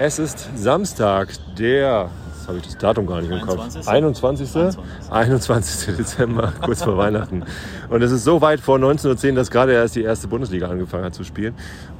es 0.00 0.18
ist 0.18 0.48
Samstag, 0.56 1.28
der, 1.58 2.08
jetzt 2.32 2.48
habe 2.48 2.56
ich 2.56 2.64
das 2.64 2.78
Datum 2.78 3.06
gar 3.06 3.20
nicht 3.20 3.30
im 3.30 3.42
Kopf, 3.42 3.86
21. 3.86 4.78
21. 5.10 5.94
Dezember, 5.94 6.54
kurz 6.62 6.82
vor 6.82 6.96
Weihnachten. 6.96 7.44
Und 7.90 8.00
es 8.00 8.10
ist 8.10 8.24
so 8.24 8.40
weit 8.40 8.60
vor 8.60 8.78
19.10 8.78 9.28
Uhr, 9.28 9.34
dass 9.34 9.50
gerade 9.50 9.74
erst 9.74 9.96
die 9.96 10.02
erste 10.02 10.26
Bundesliga 10.26 10.68
angefangen 10.68 11.04
hat 11.04 11.14
zu 11.14 11.22
spielen. 11.22 11.54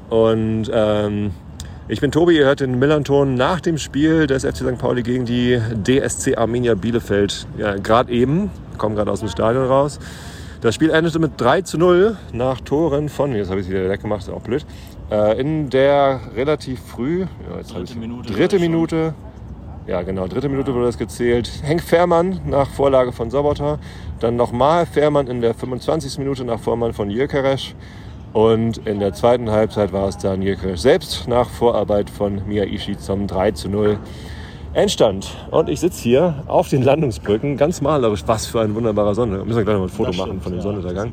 Und 0.08 0.70
ähm, 0.72 1.32
ich 1.88 2.00
bin 2.00 2.10
Tobi, 2.10 2.38
ihr 2.38 2.46
hört 2.46 2.60
den 2.60 2.78
Millanton 2.78 3.34
nach 3.34 3.60
dem 3.60 3.77
Spiel 3.77 4.27
des 4.27 4.46
FC 4.46 4.56
St. 4.56 4.78
Pauli 4.78 5.02
gegen 5.02 5.27
die 5.27 5.60
DSC 5.84 6.36
Arminia 6.36 6.77
Bielefeld. 6.77 7.46
Ja, 7.58 7.77
gerade 7.77 8.10
eben, 8.10 8.50
kommen 8.78 8.96
gerade 8.96 9.10
aus 9.10 9.20
dem 9.20 9.28
Stadion 9.28 9.66
raus. 9.66 9.98
Das 10.62 10.74
Spiel 10.74 10.88
endete 10.91 11.19
mit 11.19 11.32
3 11.38 11.62
zu 11.62 11.77
0 11.78 12.16
nach 12.32 12.60
Toren 12.60 13.08
von, 13.08 13.34
jetzt 13.34 13.50
habe 13.50 13.60
ich 13.60 13.66
es 13.66 13.72
wieder 13.72 13.88
weggemacht, 13.88 14.22
ist 14.22 14.30
auch 14.30 14.42
blöd, 14.42 14.64
in 15.41 15.70
der 15.70 16.20
relativ 16.37 16.80
früh, 16.80 17.20
ja, 17.20 17.56
jetzt 17.59 17.74
Dritte 17.74 17.92
ich- 17.92 17.98
Minute 17.98 18.32
dritte. 18.32 18.59
Minute, 18.59 19.14
ja 19.86 20.02
genau, 20.02 20.27
dritte 20.28 20.48
Minute 20.48 20.73
wurde 20.74 20.86
das 20.86 20.98
gezählt. 20.98 21.50
Henk 21.62 21.83
Fährmann 21.83 22.41
nach 22.46 22.69
Vorlage 22.70 23.12
von 23.12 23.30
Sobotta, 23.30 23.78
dann 24.20 24.36
nochmal 24.36 24.86
Fährmann 24.86 25.27
in 25.27 25.41
der 25.41 25.55
25. 25.55 26.19
Minute 26.19 26.44
nach 26.44 26.61
Vormann 26.61 26.92
von 26.92 27.11
Jökeresch 27.11 27.75
und 28.33 28.78
in 28.86 29.00
der 29.00 29.12
zweiten 29.12 29.50
Halbzeit 29.50 29.92
war 29.92 30.06
es 30.08 30.16
dann 30.19 30.42
Jökeresch 30.42 30.81
selbst 30.81 31.27
nach 31.27 31.48
Vorarbeit 31.48 32.08
von 32.08 32.42
Miyaishi 32.47 32.97
zum 32.97 33.27
3 33.27 33.50
zu 33.53 33.69
0. 33.69 33.98
Endstand. 34.72 35.28
Und 35.50 35.69
ich 35.69 35.81
sitze 35.81 36.00
hier 36.00 36.44
auf 36.47 36.69
den 36.69 36.83
Landungsbrücken, 36.84 37.56
ganz 37.56 37.81
malerisch. 37.81 38.22
Was 38.27 38.47
für 38.47 38.61
ein 38.61 38.72
wunderbarer 38.77 39.16
Sonne. 39.16 39.38
Wir 39.38 39.44
müssen 39.44 39.64
gleich 39.64 39.75
noch 39.77 39.83
ein 39.83 39.88
Foto 39.88 40.11
Das 40.11 40.16
machen 40.19 40.28
stimmt, 40.28 40.42
von 40.44 40.53
dem 40.53 40.56
ja. 40.58 40.62
Sonnenuntergang. 40.62 41.12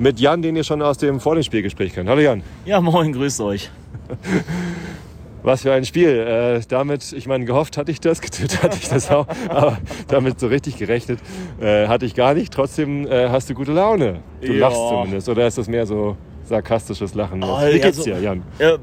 Mit 0.00 0.18
Jan, 0.18 0.40
den 0.40 0.56
ihr 0.56 0.64
schon 0.64 0.80
aus 0.80 0.96
dem 0.96 1.20
Vor 1.20 1.34
dem 1.34 1.42
Spielgespräch 1.44 1.92
kennt. 1.92 2.08
Hallo 2.08 2.22
Jan. 2.22 2.42
Ja, 2.64 2.80
moin, 2.80 3.12
grüßt 3.12 3.42
euch. 3.42 3.70
Was 5.42 5.60
für 5.60 5.74
ein 5.74 5.84
Spiel. 5.84 6.08
Äh, 6.08 6.62
damit, 6.68 7.12
ich 7.12 7.26
meine, 7.26 7.44
gehofft 7.44 7.76
hatte 7.76 7.90
ich 7.92 8.00
das, 8.00 8.20
getippt 8.22 8.62
hatte 8.62 8.78
ich 8.80 8.88
das 8.88 9.10
auch, 9.10 9.26
aber 9.50 9.76
damit 10.08 10.40
so 10.40 10.46
richtig 10.46 10.78
gerechnet 10.78 11.18
äh, 11.60 11.86
hatte 11.86 12.06
ich 12.06 12.14
gar 12.14 12.32
nicht. 12.32 12.50
Trotzdem 12.50 13.06
äh, 13.06 13.28
hast 13.28 13.50
du 13.50 13.54
gute 13.54 13.72
Laune. 13.72 14.20
Du 14.40 14.54
Ja. 14.54 14.68
lachst 14.68 14.78
zumindest. 14.88 15.28
Oder 15.28 15.46
ist 15.46 15.58
das 15.58 15.68
mehr 15.68 15.84
so 15.86 16.16
sarkastisches 16.44 17.14
Lachen? 17.14 17.44
Ah, 17.44 17.66
Wie 17.70 17.76
ja, 17.76 17.84
geht's 17.84 17.98
so- 17.98 18.04
dir, 18.04 18.18
Jan? 18.20 18.42
Äh, 18.58 18.78
pff, 18.78 18.80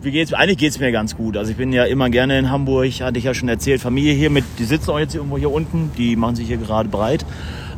wie 0.00 0.12
geht's? 0.12 0.32
Eigentlich 0.32 0.56
geht's 0.58 0.80
mir 0.80 0.92
ganz 0.92 1.14
gut. 1.14 1.36
Also 1.36 1.50
ich 1.50 1.58
bin 1.58 1.74
ja 1.74 1.84
immer 1.84 2.08
gerne 2.08 2.38
in 2.38 2.50
Hamburg, 2.50 2.90
hatte 3.02 3.18
ich 3.18 3.24
ja 3.24 3.34
schon 3.34 3.50
erzählt. 3.50 3.82
Familie 3.82 4.14
hier 4.14 4.30
mit, 4.30 4.44
die 4.58 4.64
sitzen 4.64 4.90
auch 4.92 4.98
jetzt 4.98 5.14
irgendwo 5.14 5.36
hier 5.36 5.52
unten, 5.52 5.90
die 5.98 6.16
machen 6.16 6.36
sich 6.36 6.46
hier 6.46 6.56
gerade 6.56 6.88
breit. 6.88 7.26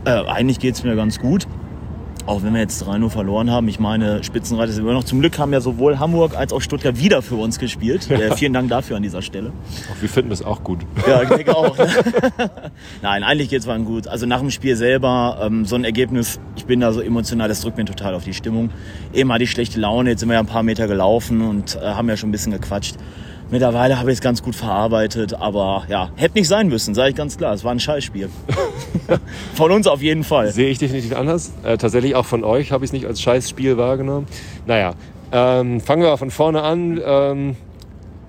Äh, 0.05 0.11
eigentlich 0.29 0.61
geht's 0.61 0.85
mir 0.85 0.95
ganz 0.95 1.19
gut. 1.19 1.49
Auch 2.27 2.43
wenn 2.43 2.55
wir 2.55 2.61
jetzt 2.61 2.83
3-0 2.83 3.09
verloren 3.09 3.53
haben. 3.53 3.69
Ich 3.69 3.79
meine, 3.79 4.25
Spitzenreiter 4.25 4.73
sind 4.73 4.83
immer 4.83 4.95
noch. 4.95 5.05
Zum 5.05 5.21
Glück 5.21 5.39
haben 5.39 5.53
ja 5.53 5.61
sowohl 5.61 6.01
Hamburg 6.01 6.37
als 6.37 6.53
auch 6.53 6.61
Stuttgart 6.61 6.99
wieder 6.99 7.23
für 7.23 7.37
uns 7.37 7.61
gespielt. 7.61 8.11
Äh, 8.11 8.35
vielen 8.35 8.53
Dank 8.53 8.69
dafür 8.69 8.97
an 8.97 9.05
dieser 9.05 9.23
Stelle. 9.23 9.53
Auch 9.93 10.01
wir 10.01 10.09
finden 10.09 10.31
das 10.31 10.43
auch 10.43 10.65
gut. 10.65 10.81
Ja, 11.07 11.23
ich 11.23 11.29
denke 11.29 11.57
auch. 11.57 11.79
Ne? 11.79 11.89
Nein, 13.03 13.23
eigentlich 13.23 13.49
geht's 13.49 13.67
mal 13.67 13.79
gut. 13.81 14.09
Also 14.09 14.27
nach 14.27 14.41
dem 14.41 14.51
Spiel 14.51 14.75
selber, 14.75 15.39
ähm, 15.41 15.65
so 15.65 15.77
ein 15.77 15.85
Ergebnis, 15.85 16.41
ich 16.57 16.65
bin 16.65 16.81
da 16.81 16.93
so 16.93 17.01
emotional, 17.01 17.49
das 17.49 17.61
drückt 17.61 17.77
mir 17.77 17.85
total 17.85 18.15
auf 18.15 18.25
die 18.25 18.35
Stimmung. 18.35 18.71
Eben 19.13 19.33
hatte 19.33 19.45
ich 19.45 19.51
schlechte 19.53 19.79
Laune, 19.79 20.11
jetzt 20.11 20.21
sind 20.21 20.29
wir 20.29 20.35
ja 20.35 20.41
ein 20.41 20.47
paar 20.47 20.65
Meter 20.65 20.89
gelaufen 20.89 21.43
und 21.43 21.77
äh, 21.77 21.81
haben 21.81 22.09
ja 22.09 22.17
schon 22.17 22.31
ein 22.31 22.33
bisschen 22.33 22.53
gequatscht. 22.53 22.97
Mittlerweile 23.51 23.99
habe 23.99 24.11
ich 24.11 24.19
es 24.19 24.21
ganz 24.21 24.43
gut 24.43 24.57
verarbeitet, 24.57 25.35
aber 25.35 25.85
ja, 25.89 26.11
hätte 26.17 26.37
nicht 26.37 26.49
sein 26.49 26.69
müssen, 26.69 26.95
sage 26.95 27.11
ich 27.11 27.17
ganz 27.17 27.39
klar. 27.39 27.55
Es 27.55 27.63
war 27.63 27.71
ein 27.71 27.79
Scheißspiel. 27.79 28.29
Von 29.55 29.71
uns 29.71 29.87
auf 29.87 30.03
jeden 30.03 30.25
Fall. 30.25 30.51
Sehe 30.51 30.69
ich 30.69 30.79
definitiv 30.79 31.15
anders. 31.17 31.53
Äh, 31.63 31.79
tatsächlich 31.79 32.17
auch 32.17 32.25
von 32.25 32.43
euch 32.43 32.73
habe 32.73 32.85
ich 32.85 32.89
es 32.89 32.93
nicht 32.93 33.07
als 33.07 33.21
Scheißspiel 33.21 33.77
wahrgenommen. 33.77 34.27
Naja, 34.67 34.95
ähm, 35.31 35.81
fangen 35.81 36.03
wir 36.03 36.17
von 36.17 36.33
vorne 36.33 36.63
an. 36.63 37.01
Ähm, 37.05 37.57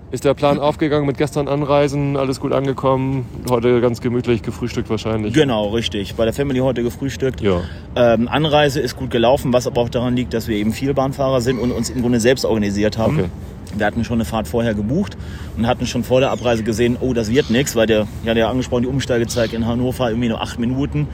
ist 0.09 0.23
der 0.23 0.33
Plan 0.33 0.59
aufgegangen 0.59 1.05
mit 1.05 1.17
gestern 1.17 1.47
Anreisen? 1.47 2.15
Alles 2.15 2.39
gut 2.39 2.53
angekommen? 2.53 3.25
Heute 3.49 3.81
ganz 3.81 3.99
gemütlich 3.99 4.41
gefrühstückt 4.41 4.89
wahrscheinlich? 4.89 5.33
Genau, 5.33 5.69
richtig. 5.69 6.15
Bei 6.15 6.23
der 6.23 6.33
Family 6.33 6.59
heute 6.59 6.81
gefrühstückt. 6.81 7.41
Ja. 7.41 7.61
Ähm, 7.95 8.27
Anreise 8.29 8.79
ist 8.79 8.95
gut 8.95 9.11
gelaufen, 9.11 9.51
was 9.51 9.67
aber 9.67 9.81
auch 9.81 9.89
daran 9.89 10.15
liegt, 10.15 10.33
dass 10.33 10.47
wir 10.47 10.55
eben 10.55 10.71
Vielbahnfahrer 10.71 11.41
sind 11.41 11.59
und 11.59 11.71
uns 11.71 11.89
im 11.89 12.01
Grunde 12.01 12.19
selbst 12.19 12.45
organisiert 12.45 12.97
haben. 12.97 13.19
Okay. 13.19 13.29
Wir 13.75 13.85
hatten 13.85 14.05
schon 14.05 14.15
eine 14.15 14.25
Fahrt 14.25 14.47
vorher 14.47 14.73
gebucht 14.73 15.17
und 15.57 15.67
hatten 15.67 15.85
schon 15.85 16.05
vor 16.05 16.21
der 16.21 16.31
Abreise 16.31 16.63
gesehen, 16.63 16.95
oh, 17.01 17.13
das 17.13 17.29
wird 17.29 17.49
nichts, 17.49 17.75
weil 17.75 17.85
der, 17.85 18.07
ja, 18.23 18.33
der 18.33 18.47
angesprochen, 18.47 18.83
die 18.83 18.87
Umsteigezeit 18.89 19.51
in 19.51 19.67
Hannover 19.67 20.09
irgendwie 20.09 20.29
nur 20.29 20.41
acht 20.41 20.57
Minuten. 20.57 21.07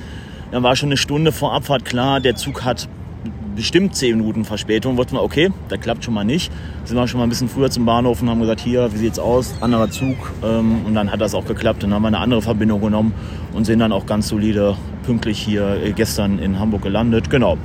Dann 0.51 0.61
war 0.61 0.75
schon 0.75 0.89
eine 0.89 0.97
Stunde 0.97 1.31
vor 1.31 1.53
Abfahrt 1.53 1.83
klar, 1.83 2.19
der 2.19 2.35
Zug 2.35 2.63
hat 2.63 2.87
bestimmt 3.55 3.95
zehn 3.95 4.17
Minuten 4.17 4.45
Verspätung. 4.45 4.97
Wollten 4.97 5.15
wir, 5.15 5.23
okay, 5.23 5.51
das 5.69 5.79
klappt 5.79 6.03
schon 6.03 6.13
mal 6.13 6.23
nicht. 6.23 6.51
Sind 6.85 6.97
wir 6.97 7.07
schon 7.07 7.19
mal 7.19 7.25
ein 7.25 7.29
bisschen 7.29 7.49
früher 7.49 7.69
zum 7.69 7.85
Bahnhof 7.85 8.21
und 8.21 8.29
haben 8.29 8.39
gesagt, 8.41 8.61
hier, 8.61 8.91
wie 8.93 8.97
sieht's 8.97 9.19
aus? 9.19 9.53
Anderer 9.61 9.89
Zug. 9.89 10.15
Ähm, 10.43 10.85
und 10.85 10.95
dann 10.95 11.11
hat 11.11 11.21
das 11.21 11.35
auch 11.35 11.45
geklappt. 11.45 11.83
Dann 11.83 11.93
haben 11.93 12.01
wir 12.01 12.07
eine 12.07 12.19
andere 12.19 12.41
Verbindung 12.41 12.81
genommen 12.81 13.13
und 13.53 13.65
sind 13.65 13.79
dann 13.79 13.91
auch 13.91 14.05
ganz 14.05 14.27
solide 14.27 14.75
pünktlich 15.03 15.39
hier 15.39 15.83
äh, 15.83 15.91
gestern 15.91 16.39
in 16.39 16.59
Hamburg 16.59 16.81
gelandet. 16.81 17.29
Genau. 17.29 17.57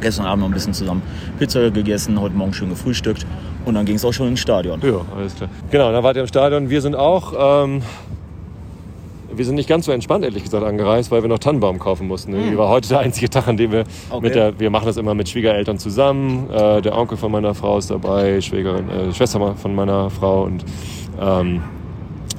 Gestern 0.00 0.26
Abend 0.26 0.42
noch 0.42 0.48
ein 0.48 0.54
bisschen 0.54 0.74
zusammen 0.74 1.02
Pizza 1.40 1.70
gegessen, 1.70 2.20
heute 2.20 2.36
Morgen 2.36 2.52
schön 2.52 2.68
gefrühstückt 2.68 3.26
und 3.64 3.74
dann 3.74 3.84
ging 3.84 3.96
es 3.96 4.04
auch 4.04 4.12
schon 4.12 4.28
ins 4.28 4.40
Stadion. 4.40 4.80
Ja, 4.82 5.00
alles 5.16 5.34
klar. 5.34 5.50
Genau, 5.70 5.92
dann 5.92 6.02
wart 6.04 6.16
ihr 6.16 6.22
im 6.22 6.28
Stadion. 6.28 6.70
Wir 6.70 6.80
sind 6.80 6.94
auch, 6.94 7.64
ähm, 7.64 7.82
wir 9.34 9.44
sind 9.44 9.54
nicht 9.56 9.68
ganz 9.68 9.84
so 9.86 9.92
entspannt, 9.92 10.24
ehrlich 10.24 10.42
gesagt, 10.42 10.64
angereist, 10.64 11.10
weil 11.10 11.22
wir 11.22 11.28
noch 11.28 11.38
Tannenbaum 11.38 11.78
kaufen 11.78 12.06
mussten. 12.08 12.32
Ne? 12.32 12.56
War 12.56 12.68
heute 12.68 12.88
der 12.88 13.00
einzige 13.00 13.28
Tag, 13.28 13.46
an 13.48 13.56
dem 13.56 13.72
wir 13.72 13.84
Okay. 14.10 14.20
mit 14.22 14.34
der, 14.34 14.58
wir 14.58 14.70
machen 14.70 14.86
das 14.86 14.96
immer 14.96 15.14
mit 15.14 15.28
Schwiegereltern 15.28 15.78
zusammen. 15.78 16.48
Äh, 16.50 16.82
der 16.82 16.96
Onkel 16.96 17.16
von 17.18 17.30
meiner 17.30 17.54
Frau 17.54 17.78
ist 17.78 17.90
dabei, 17.90 18.40
Schwägerin, 18.40 18.88
äh, 18.88 19.12
Schwester 19.12 19.54
von 19.54 19.74
meiner 19.74 20.10
Frau 20.10 20.44
und 20.44 20.64
ähm, 21.20 21.62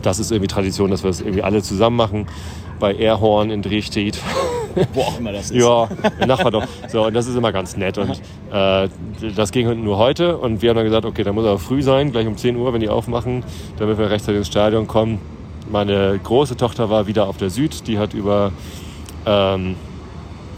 das 0.02 0.20
ist 0.20 0.32
irgendwie 0.32 0.48
Tradition, 0.48 0.90
dass 0.92 1.04
wir 1.04 1.10
das 1.10 1.22
irgendwie 1.22 1.44
alle 1.44 1.62
zusammen 1.62 1.96
machen. 1.98 2.28
Bei 2.80 2.96
Airhorn 2.96 3.52
in 3.52 3.62
Drehstedt. 3.62 4.18
Wo 4.94 5.02
auch 5.02 5.20
immer 5.20 5.34
das 5.34 5.52
ist. 5.52 5.62
Ja, 5.62 5.90
der 6.18 6.28
Nachbar 6.28 6.52
doch. 6.52 6.64
So, 6.88 7.06
und 7.08 7.14
das 7.14 7.28
ist 7.28 7.36
immer 7.36 7.52
ganz 7.52 7.76
nett. 7.76 7.98
Und 7.98 8.22
äh, 8.54 8.88
das 9.36 9.52
ging 9.52 9.84
nur 9.84 9.98
heute. 9.98 10.38
Und 10.38 10.62
wir 10.62 10.70
haben 10.70 10.78
dann 10.78 10.86
gesagt, 10.86 11.06
okay, 11.06 11.24
da 11.24 11.34
muss 11.34 11.46
aber 11.46 11.60
früh 11.60 11.82
sein, 11.82 12.14
gleich 12.14 12.26
um 12.28 12.38
10 12.38 12.56
Uhr, 12.56 12.72
wenn 12.72 12.80
die 12.80 12.88
aufmachen, 12.88 13.44
damit 13.78 13.98
wir 13.98 14.10
rechtzeitig 14.10 14.38
ins 14.38 14.48
Stadion 14.48 14.88
kommen. 14.88 15.20
Meine 15.70 16.20
große 16.24 16.58
Tochter 16.58 16.90
war 16.90 17.08
wieder 17.08 17.28
auf 17.28 17.38
der 17.38 17.50
Süd. 17.50 17.88
Die 17.88 18.00
hat 18.00 18.14
über, 18.14 18.52
ähm, 19.26 19.76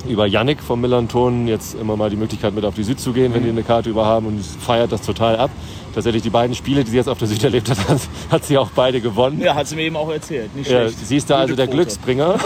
über 0.08 0.26
Yannick 0.26 0.62
vom 0.62 0.80
Millanton 0.82 1.48
jetzt 1.48 1.76
immer 1.76 1.96
mal 1.98 2.10
die 2.10 2.16
Möglichkeit, 2.16 2.56
mit 2.56 2.64
auf 2.66 2.76
die 2.76 2.84
Süd 2.84 3.00
zu 3.00 3.12
gehen, 3.14 3.34
wenn 3.34 3.44
die 3.44 3.50
eine 3.50 3.64
Karte 3.64 3.90
über 3.90 4.06
haben 4.06 4.26
und 4.26 4.42
feiert 4.44 4.92
das 4.92 5.02
total 5.02 5.36
ab. 5.38 5.52
Tatsächlich 5.94 6.24
die 6.24 6.30
beiden 6.30 6.56
Spiele, 6.56 6.84
die 6.86 6.92
sie 6.92 6.96
jetzt 6.98 7.10
auf 7.10 7.18
der 7.18 7.28
Süd 7.28 7.44
erlebt 7.44 7.70
hat, 7.70 7.78
hat, 8.32 8.46
sie 8.46 8.58
auch 8.58 8.70
beide 8.74 9.02
gewonnen. 9.02 9.42
Ja, 9.42 9.54
hat 9.56 9.68
sie 9.68 9.76
mir 9.76 9.84
eben 9.84 9.98
auch 9.98 10.10
erzählt. 10.10 10.56
Nicht 10.56 10.70
Ja, 10.72 10.84
schlecht. 10.84 11.06
sie 11.06 11.18
ist 11.18 11.30
da 11.30 11.36
also 11.40 11.48
Gute 11.48 11.56
der 11.58 11.66
Quote. 11.68 11.78
Glücksbringer. 11.78 12.36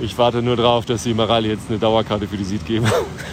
Ich 0.00 0.18
warte 0.18 0.42
nur 0.42 0.56
drauf, 0.56 0.84
dass 0.86 1.04
die 1.04 1.14
Marali 1.14 1.50
jetzt 1.50 1.70
eine 1.70 1.78
Dauerkarte 1.78 2.26
für 2.26 2.36
die 2.36 2.42
Sieg 2.44 2.66
geben. 2.66 2.84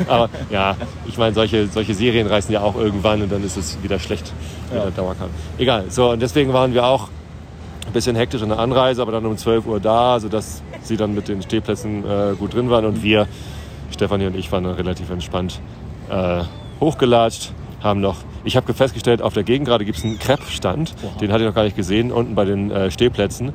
Aber 0.07 0.29
ja, 0.51 0.75
ich 1.07 1.17
meine, 1.17 1.33
solche, 1.33 1.67
solche 1.67 1.95
Serien 1.95 2.27
reißen 2.27 2.53
ja 2.53 2.61
auch 2.61 2.75
irgendwann 2.75 3.23
und 3.23 3.31
dann 3.31 3.43
ist 3.43 3.57
es 3.57 3.81
wieder 3.81 3.97
schlecht 3.99 4.31
mit 4.69 4.77
Ja. 4.77 4.83
der 4.83 4.91
Dauerkarte. 4.91 5.31
Egal, 5.57 5.85
so 5.89 6.11
und 6.11 6.21
deswegen 6.21 6.53
waren 6.53 6.71
wir 6.75 6.85
auch 6.85 7.09
ein 7.91 7.93
bisschen 7.93 8.15
hektisch 8.15 8.41
in 8.41 8.47
der 8.47 8.59
Anreise, 8.59 9.01
aber 9.01 9.11
dann 9.11 9.25
um 9.25 9.37
12 9.37 9.65
Uhr 9.65 9.81
da, 9.81 10.17
sodass 10.21 10.63
sie 10.81 10.95
dann 10.95 11.13
mit 11.13 11.27
den 11.27 11.41
Stehplätzen 11.41 12.05
äh, 12.05 12.35
gut 12.39 12.53
drin 12.53 12.69
waren 12.69 12.85
und 12.85 13.03
wir, 13.03 13.27
Stefanie 13.91 14.27
und 14.27 14.35
ich, 14.37 14.49
waren 14.51 14.63
dann 14.63 14.75
relativ 14.75 15.09
entspannt 15.09 15.59
äh, 16.09 16.43
hochgelatscht, 16.79 17.51
haben 17.83 17.99
noch, 17.99 18.17
ich 18.45 18.55
habe 18.55 18.73
festgestellt, 18.73 19.21
auf 19.21 19.33
der 19.33 19.43
Gegend 19.43 19.67
gerade 19.67 19.83
gibt 19.83 19.97
es 19.97 20.05
einen 20.05 20.19
Crepe-Stand, 20.19 20.95
den 21.19 21.33
hatte 21.33 21.43
ich 21.43 21.49
noch 21.49 21.55
gar 21.55 21.65
nicht 21.65 21.75
gesehen, 21.75 22.13
unten 22.13 22.33
bei 22.33 22.45
den 22.45 22.71
äh, 22.71 22.89
Stehplätzen. 22.91 23.51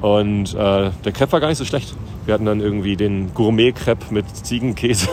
Und 0.00 0.54
äh, 0.54 0.90
der 1.04 1.12
Crepe 1.12 1.32
war 1.32 1.40
gar 1.40 1.48
nicht 1.48 1.58
so 1.58 1.66
schlecht. 1.66 1.94
Wir 2.24 2.32
hatten 2.32 2.46
dann 2.46 2.60
irgendwie 2.60 2.96
den 2.96 3.34
Gourmet-Crepe 3.34 4.14
mit 4.14 4.24
Ziegenkäse, 4.34 5.08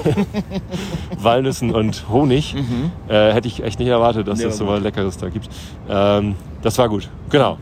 Walnüssen 1.19 1.75
und 1.75 2.07
Honig. 2.07 2.55
Äh, 3.09 3.33
hätte 3.33 3.49
ich 3.49 3.63
echt 3.63 3.79
nicht 3.79 3.89
erwartet, 3.89 4.29
dass 4.29 4.39
Der 4.39 4.47
das 4.47 4.59
war 4.61 4.67
so 4.67 4.73
was 4.73 4.81
Leckeres 4.81 5.17
da 5.17 5.27
gibt. 5.27 5.49
Ähm, 5.89 6.35
das 6.61 6.77
war 6.77 6.87
gut, 6.87 7.09
genau. 7.29 7.57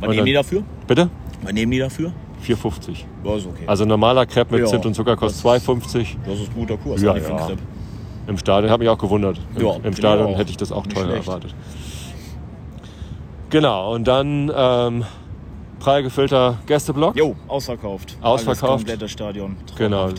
Was 0.00 0.10
nehmen 0.10 0.26
die 0.26 0.32
dafür? 0.32 0.62
Bitte? 0.86 1.10
Was 1.42 1.52
nehmen 1.52 1.72
die 1.72 1.78
dafür? 1.78 2.12
4,50. 2.46 3.04
Ja, 3.24 3.34
ist 3.36 3.46
okay. 3.46 3.64
Also 3.66 3.84
normaler 3.84 4.26
Crepe 4.26 4.54
mit 4.54 4.60
Ja, 4.64 4.66
Zimt 4.68 4.86
und 4.86 4.94
Zucker 4.94 5.16
kostet 5.16 5.44
2,50. 5.44 6.16
das 6.24 6.40
ist 6.40 6.54
guter 6.54 6.76
Kurs. 6.76 7.02
Ja, 7.02 7.12
einen 7.12 7.24
ja. 7.24 7.48
Im 8.28 8.36
Stadion 8.38 8.70
habe 8.70 8.84
ich 8.84 8.90
auch 8.90 8.98
gewundert. 8.98 9.40
Im, 9.56 9.62
Ja, 9.66 9.74
im 9.74 9.82
finde 9.82 9.96
Stadion 9.96 10.34
hätte 10.34 10.50
ich 10.50 10.56
das 10.56 10.70
auch 10.70 10.86
teurer 10.86 11.14
erwartet. 11.14 11.54
Genau, 13.50 13.94
und 13.94 14.06
dann 14.06 14.52
ähm, 14.54 15.04
prall 15.80 16.02
gefüllter 16.02 16.58
Gästeblock. 16.66 17.16
Jo, 17.16 17.34
ausverkauft. 17.48 18.16
Ausverkauft. 18.20 18.62
Alles 18.62 18.80
komplette 18.82 19.08
Stadion. 19.08 19.56
Genau. 19.76 20.10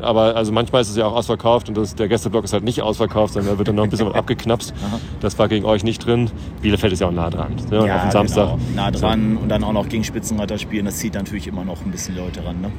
Aber 0.00 0.36
also 0.36 0.52
manchmal 0.52 0.82
ist 0.82 0.90
es 0.90 0.96
ja 0.96 1.06
auch 1.06 1.14
ausverkauft 1.14 1.68
und 1.68 1.76
das, 1.76 1.94
der 1.94 2.08
Gästeblock 2.08 2.44
ist 2.44 2.52
halt 2.52 2.64
nicht 2.64 2.82
ausverkauft, 2.82 3.34
sondern 3.34 3.54
da 3.54 3.58
wird 3.58 3.68
dann 3.68 3.76
noch 3.76 3.84
ein 3.84 3.90
bisschen 3.90 4.06
was 4.08 4.14
abgeknapst. 4.16 4.74
Das 5.20 5.38
war 5.38 5.48
gegen 5.48 5.64
euch 5.64 5.84
nicht 5.84 6.04
drin. 6.04 6.30
Bielefeld 6.62 6.92
ist 6.92 7.00
ja 7.00 7.08
auch 7.08 7.12
nah 7.12 7.30
dran. 7.30 7.56
Ne? 7.70 7.86
Ja, 7.86 7.96
auf 7.96 8.02
den 8.02 8.10
Samstag. 8.10 8.50
Genau. 8.50 8.60
Nah 8.74 8.90
dran 8.90 9.36
und 9.36 9.48
dann 9.48 9.64
auch 9.64 9.72
noch 9.72 9.88
gegen 9.88 10.04
Spitzenreiter 10.04 10.58
spielen, 10.58 10.86
das 10.86 10.96
zieht 10.98 11.14
natürlich 11.14 11.46
immer 11.46 11.64
noch 11.64 11.84
ein 11.84 11.90
bisschen 11.90 12.16
Leute 12.16 12.44
ran. 12.44 12.60
Ne? 12.60 12.70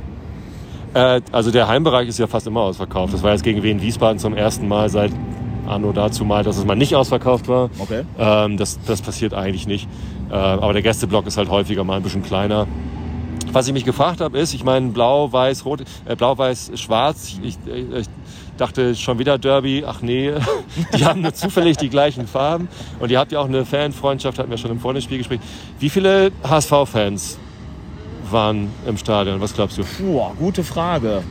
Äh, 0.93 1.21
also 1.31 1.51
der 1.51 1.67
Heimbereich 1.67 2.07
ist 2.07 2.19
ja 2.19 2.27
fast 2.27 2.47
immer 2.47 2.61
ausverkauft. 2.61 3.13
Das 3.13 3.23
war 3.23 3.31
jetzt 3.31 3.43
gegen 3.43 3.63
Wien 3.63 3.81
Wiesbaden 3.81 4.19
zum 4.19 4.35
ersten 4.35 4.67
Mal 4.67 4.89
seit 4.89 5.11
Anno 5.67 5.91
dazu 5.91 6.25
mal, 6.25 6.43
dass 6.43 6.57
es 6.57 6.65
mal 6.65 6.75
nicht 6.75 6.95
ausverkauft 6.95 7.47
war. 7.47 7.69
Okay. 7.79 8.03
Ähm, 8.17 8.57
das, 8.57 8.79
das 8.85 9.01
passiert 9.01 9.33
eigentlich 9.33 9.67
nicht. 9.67 9.87
Äh, 10.29 10.33
aber 10.33 10.73
der 10.73 10.81
Gästeblock 10.81 11.27
ist 11.27 11.37
halt 11.37 11.49
häufiger 11.49 11.83
mal 11.83 11.97
ein 11.97 12.03
bisschen 12.03 12.23
kleiner. 12.23 12.67
Was 13.51 13.67
ich 13.67 13.73
mich 13.73 13.85
gefragt 13.85 14.21
habe, 14.21 14.37
ist, 14.37 14.53
ich 14.53 14.63
meine, 14.63 14.89
blau, 14.89 15.31
weiß, 15.31 15.65
rot, 15.65 15.83
äh, 16.05 16.15
blau, 16.15 16.37
weiß, 16.37 16.71
schwarz. 16.75 17.33
Ich, 17.41 17.57
ich, 17.65 18.07
dachte 18.57 18.95
schon 18.95 19.19
wieder 19.19 19.37
Derby. 19.37 19.83
Ach 19.85 20.01
nee, 20.01 20.33
die 20.97 21.05
haben 21.05 21.21
nur 21.21 21.33
zufällig 21.33 21.77
die 21.77 21.89
gleichen 21.89 22.27
Farben. 22.27 22.67
Und 22.99 23.11
ihr 23.11 23.19
habt 23.19 23.31
ja 23.31 23.39
auch 23.39 23.47
eine 23.47 23.65
Fanfreundschaft, 23.65 24.39
hatten 24.39 24.49
wir 24.49 24.57
schon 24.57 24.71
im 24.71 24.79
Vorspiel 24.79 25.19
gesprochen. 25.19 25.41
Wie 25.79 25.89
viele 25.89 26.31
HSV-Fans 26.43 27.37
waren 28.29 28.69
im 28.85 28.97
Stadion? 28.97 29.39
Was 29.39 29.53
glaubst 29.53 29.77
du? 29.77 29.83
Boah, 29.99 30.33
gute 30.37 30.63
Frage. 30.63 31.23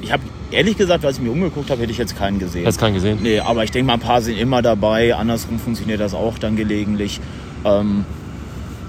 Ich 0.00 0.12
habe 0.12 0.22
ehrlich 0.50 0.76
gesagt, 0.76 1.04
als 1.04 1.18
ich 1.18 1.22
mir 1.22 1.30
umgeguckt 1.30 1.70
habe, 1.70 1.82
hätte 1.82 1.92
ich 1.92 1.98
jetzt 1.98 2.16
keinen 2.16 2.38
gesehen. 2.38 2.66
Hast 2.66 2.78
keinen 2.78 2.94
gesehen? 2.94 3.18
Nee, 3.22 3.40
aber 3.40 3.64
ich 3.64 3.70
denke 3.70 3.86
mal, 3.86 3.94
ein 3.94 4.00
paar 4.00 4.22
sind 4.22 4.38
immer 4.38 4.62
dabei. 4.62 5.14
Andersrum 5.14 5.58
funktioniert 5.58 6.00
das 6.00 6.14
auch 6.14 6.38
dann 6.38 6.56
gelegentlich. 6.56 7.20
Ähm, 7.64 8.04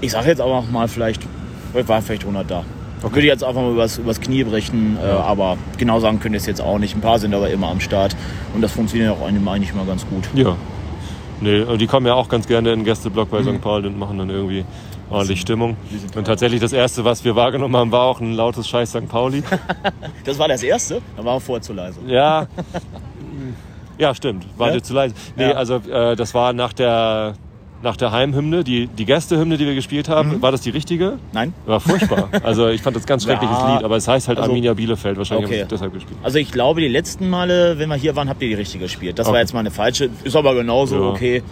ich 0.00 0.12
sage 0.12 0.28
jetzt 0.28 0.40
aber 0.40 0.62
mal, 0.62 0.88
vielleicht 0.88 1.22
waren 1.74 2.02
vielleicht 2.02 2.22
100 2.22 2.50
da. 2.50 2.64
Würde 3.02 3.20
ich 3.20 3.26
jetzt 3.26 3.44
einfach 3.44 3.60
mal 3.60 3.72
übers, 3.72 3.98
übers 3.98 4.18
Knie 4.20 4.44
brechen, 4.44 4.96
äh, 5.02 5.06
aber 5.06 5.58
genau 5.76 6.00
sagen 6.00 6.20
können 6.20 6.34
es 6.36 6.46
jetzt 6.46 6.62
auch 6.62 6.78
nicht. 6.78 6.96
Ein 6.96 7.02
paar 7.02 7.18
sind 7.18 7.34
aber 7.34 7.50
immer 7.50 7.68
am 7.68 7.80
Start 7.80 8.16
und 8.54 8.62
das 8.62 8.72
funktioniert 8.72 9.10
auch 9.10 9.26
einem 9.26 9.46
eigentlich 9.46 9.72
immer 9.72 9.84
ganz 9.84 10.06
gut. 10.06 10.24
Ja. 10.34 10.56
Nee, 11.40 11.60
und 11.62 11.80
die 11.80 11.86
kommen 11.86 12.06
ja 12.06 12.14
auch 12.14 12.28
ganz 12.30 12.46
gerne 12.46 12.72
in 12.72 12.78
den 12.80 12.84
Gästeblock 12.86 13.30
bei 13.30 13.42
St. 13.42 13.60
Paul 13.60 13.84
und 13.84 13.98
machen 13.98 14.16
dann 14.16 14.30
irgendwie 14.30 14.64
ordentlich 15.10 15.40
Stimmung. 15.42 15.76
Und 16.16 16.24
tatsächlich 16.26 16.60
das 16.62 16.72
erste, 16.72 17.04
was 17.04 17.24
wir 17.26 17.36
wahrgenommen 17.36 17.76
haben, 17.76 17.92
war 17.92 18.04
auch 18.04 18.20
ein 18.20 18.32
lautes 18.32 18.66
Scheiß 18.68 18.90
St. 18.90 19.08
Pauli. 19.08 19.42
Das 20.24 20.38
war 20.38 20.48
das 20.48 20.62
Erste, 20.62 21.02
da 21.16 21.24
war 21.24 21.38
vorher 21.40 21.60
zu 21.60 21.74
leise. 21.74 21.98
ja. 22.06 22.46
Ja, 23.98 24.12
stimmt. 24.14 24.44
War 24.56 24.68
Ja? 24.68 24.74
dir 24.74 24.82
zu 24.82 24.92
leise. 24.94 25.14
Nee, 25.36 25.44
Ja. 25.50 25.52
also 25.52 25.76
äh, 25.76 26.16
das 26.16 26.34
war 26.34 26.52
nach 26.52 26.72
der, 26.72 27.34
nach 27.84 27.96
der 27.96 28.10
Heimhymne, 28.12 28.64
die, 28.64 28.86
die 28.88 29.04
Gästehymne, 29.04 29.56
die 29.56 29.66
wir 29.66 29.74
gespielt 29.74 30.08
haben. 30.08 30.42
War 30.42 30.50
das 30.50 30.62
die 30.62 30.70
richtige? 30.70 31.18
Nein? 31.32 31.52
War 31.66 31.80
furchtbar. 31.80 32.28
Also 32.42 32.68
ich 32.68 32.82
fand 32.82 32.96
das 32.96 33.06
ganz 33.06 33.24
schreckliches 33.24 33.56
Ja, 33.58 33.74
Lied, 33.76 33.84
aber 33.84 33.96
es 33.96 34.08
heißt 34.08 34.28
halt 34.28 34.38
also- 34.38 34.50
Arminia 34.50 34.74
Bielefeld. 34.74 35.16
Wahrscheinlich 35.16 35.46
Okay. 35.46 35.54
habe 35.56 35.62
ich 35.64 35.68
deshalb 35.68 35.92
gespielt. 35.94 36.18
Also 36.22 36.38
ich 36.38 36.50
glaube, 36.50 36.80
die 36.80 36.88
letzten 36.88 37.28
Male, 37.30 37.78
wenn 37.78 37.88
wir 37.88 37.94
hier 37.96 38.16
waren, 38.16 38.28
habt 38.28 38.42
ihr 38.42 38.48
die 38.48 38.54
richtige 38.54 38.84
gespielt. 38.84 39.18
Das 39.18 39.26
Okay. 39.26 39.34
war 39.34 39.40
jetzt 39.40 39.52
mal 39.54 39.60
eine 39.60 39.70
falsche. 39.70 40.10
Ist 40.24 40.34
aber 40.36 40.54
genauso 40.54 40.96
Ja. 40.96 41.08
okay. 41.10 41.42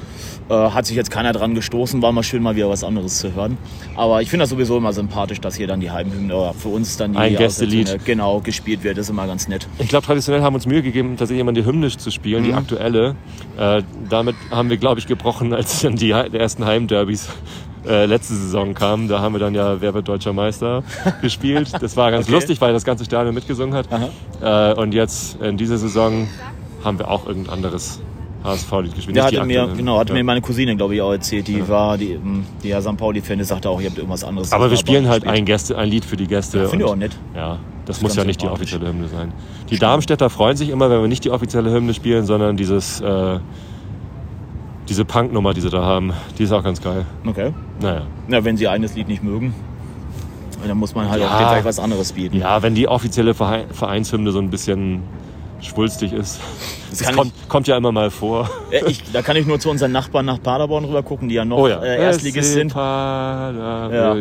Äh, 0.49 0.55
hat 0.55 0.87
sich 0.87 0.97
jetzt 0.97 1.11
keiner 1.11 1.33
dran 1.33 1.55
gestoßen. 1.55 2.03
War 2.03 2.12
mal 2.12 2.23
schön, 2.23 2.43
mal 2.43 2.56
wieder 2.56 2.69
was 2.69 2.83
anderes 2.85 3.19
zu 3.19 3.33
hören. 3.35 3.56
Aber 3.97 4.23
ich 4.23 4.29
finde 4.31 4.43
das 4.43 4.50
sowieso 4.50 4.77
immer 4.77 4.93
sympathisch, 4.93 5.41
dass 5.41 5.55
hier 5.55 5.67
dann 5.67 5.81
die 5.81 5.91
Heimhymne 5.91 6.35
oder 6.35 6.53
für 6.53 6.69
uns 6.69 6.97
dann 6.97 7.12
die 7.12 7.19
Ein 7.19 7.37
Gästelied. 7.37 8.05
Genau 8.05 8.41
gespielt 8.41 8.83
wird. 8.83 8.99
Das 8.99 9.06
ist 9.06 9.11
immer 9.11 9.27
ganz 9.27 9.49
nett. 9.49 9.67
Ich 9.79 9.89
glaube, 9.89 10.05
traditionell 10.05 10.43
haben 10.43 10.53
wir 10.55 10.56
uns 10.56 10.67
Mühe 10.67 10.83
gegeben, 10.83 11.17
tatsächlich 11.17 11.41
immer 11.41 11.53
die 11.53 11.65
Hymne 11.65 11.89
zu 11.91 12.11
spielen, 12.11 12.43
Mhm. 12.43 12.47
die 12.47 12.53
aktuelle. 12.55 13.15
Äh, 13.59 13.83
damit 14.11 14.35
haben 14.50 14.69
wir, 14.69 14.77
glaube 14.79 14.99
ich, 15.00 15.06
gebrochen, 15.06 15.53
als 15.55 15.81
dann 15.83 15.97
die, 15.97 16.12
die 16.33 16.37
ersten 16.37 16.65
Heimderbys 16.67 17.29
äh, 17.87 18.06
letzte 18.06 18.35
Saison 18.35 18.75
kamen. 18.75 19.09
Da 19.09 19.21
haben 19.21 19.35
wir 19.35 19.39
dann 19.41 19.55
ja 19.55 19.81
Wer 19.81 19.94
wird 19.94 20.06
deutscher 20.09 20.33
Meister 20.33 20.83
gespielt. 21.23 21.73
Das 21.81 21.97
war 21.97 22.11
ganz 22.11 22.27
Okay. 22.27 22.35
lustig, 22.35 22.61
weil 22.61 22.73
das 22.73 22.85
ganze 22.85 23.05
Stadion 23.05 23.35
mitgesungen 23.35 23.75
hat. 23.75 23.87
Äh, 24.41 24.79
und 24.81 24.93
jetzt 24.93 25.41
in 25.41 25.56
dieser 25.56 25.79
Saison 25.79 26.29
haben 26.85 26.99
wir 26.99 27.09
auch 27.11 27.27
irgendein 27.27 27.55
anderes 27.55 28.00
HSV-Lied 28.44 28.94
gespielt. 28.94 29.17
Der 29.17 29.25
nicht 29.25 29.35
die 29.35 29.39
hatte 29.39 29.47
mir, 29.47 29.69
genau, 29.77 29.99
hatte 29.99 30.12
Ja. 30.12 30.19
mir 30.19 30.25
meine 30.25 30.41
Cousine, 30.41 30.77
glaube 30.77 30.94
ich, 30.94 31.03
auch 31.03 31.12
erzählt. 31.12 31.47
Die 31.49 31.67
war, 31.69 31.97
die, 31.99 32.12
ähm, 32.12 32.44
die 32.62 32.69
ja 32.69 32.81
St. 32.81 32.97
Pauli-Fan, 32.97 33.39
die 33.39 33.44
sagte 33.44 33.69
auch, 33.71 33.81
ihr 33.81 33.89
habt 33.89 33.99
irgendwas 33.99 34.25
anderes. 34.25 34.53
Aber 34.53 34.65
wir 34.67 34.71
Das 34.71 34.81
spielen 34.81 35.09
halt 35.09 35.23
gespielt. 35.25 35.39
ein, 35.41 35.44
Gäste, 35.44 35.79
ein 35.79 35.89
Lied 35.89 36.05
für 36.05 36.17
die 36.17 36.27
Gäste. 36.27 36.69
Finde 36.69 36.85
ich 36.87 36.91
auch 36.91 36.97
nett. 36.97 37.12
Ja, 37.37 37.59
das, 37.87 37.99
ist 37.99 38.03
muss 38.03 38.17
ja 38.17 38.25
nicht 38.25 38.43
die 38.43 38.49
offizielle 38.49 38.89
Hymne 38.89 39.09
sein. 39.09 39.33
Die 39.71 39.79
Darmstädter 39.79 40.29
freuen 40.31 40.56
sich 40.56 40.71
immer, 40.71 40.91
wenn 40.91 41.00
wir 41.00 41.09
nicht 41.09 41.25
die 41.25 41.31
offizielle 41.31 41.71
Hymne 41.71 41.94
spielen, 41.94 42.25
sondern 42.27 42.56
dieses, 42.56 43.00
äh, 43.00 43.39
diese 44.89 45.05
Punknummer, 45.05 45.55
die 45.55 45.61
sie 45.61 45.71
da 45.71 45.83
haben. 45.83 46.12
Die 46.39 46.43
ist 46.43 46.53
auch 46.53 46.62
ganz 46.65 46.81
geil. 46.83 47.06
Okay. 47.27 47.53
Naja. 47.81 48.03
Na, 48.29 48.44
wenn 48.44 48.56
sie 48.56 48.67
eines 48.69 48.94
Lied 48.94 49.09
nicht 49.09 49.23
mögen, 49.23 49.55
dann 50.67 50.77
muss 50.77 50.94
man 50.94 51.09
halt 51.09 51.23
Ja. 51.23 51.29
auch 51.29 51.39
vielleicht 51.39 51.65
was 51.65 51.79
anderes 51.79 52.12
bieten. 52.12 52.37
Ja, 52.39 52.62
wenn 52.62 52.75
die 52.75 52.89
offizielle 52.89 53.35
Verein- 53.35 53.67
Vereinshymne 53.73 54.31
so 54.33 54.39
ein 54.39 54.50
bisschen 54.50 55.03
schwulstig 55.62 56.12
ist. 56.12 56.41
Das, 56.91 57.00
kann 57.00 57.17
kommt, 57.17 57.32
kommt 57.49 57.67
ja 57.69 57.76
immer 57.76 57.93
mal 57.93 58.11
vor. 58.11 58.50
Ich, 58.87 59.03
da 59.12 59.23
kann 59.23 59.37
ich 59.37 59.47
nur 59.47 59.59
zu 59.61 59.70
unseren 59.70 59.93
Nachbarn 59.93 60.26
nach 60.26 60.43
Paderborn 60.43 60.85
rüber 60.85 61.03
gucken, 61.03 61.29
die 61.29 61.37
ja 61.37 61.44
noch 61.44 61.59
Oh 61.59 61.69
ja. 61.69 61.82
äh, 61.82 62.03
Erstligist 62.03 62.53
sind. 62.53 62.75
Ja. 62.75 63.91
Ja. 63.91 64.17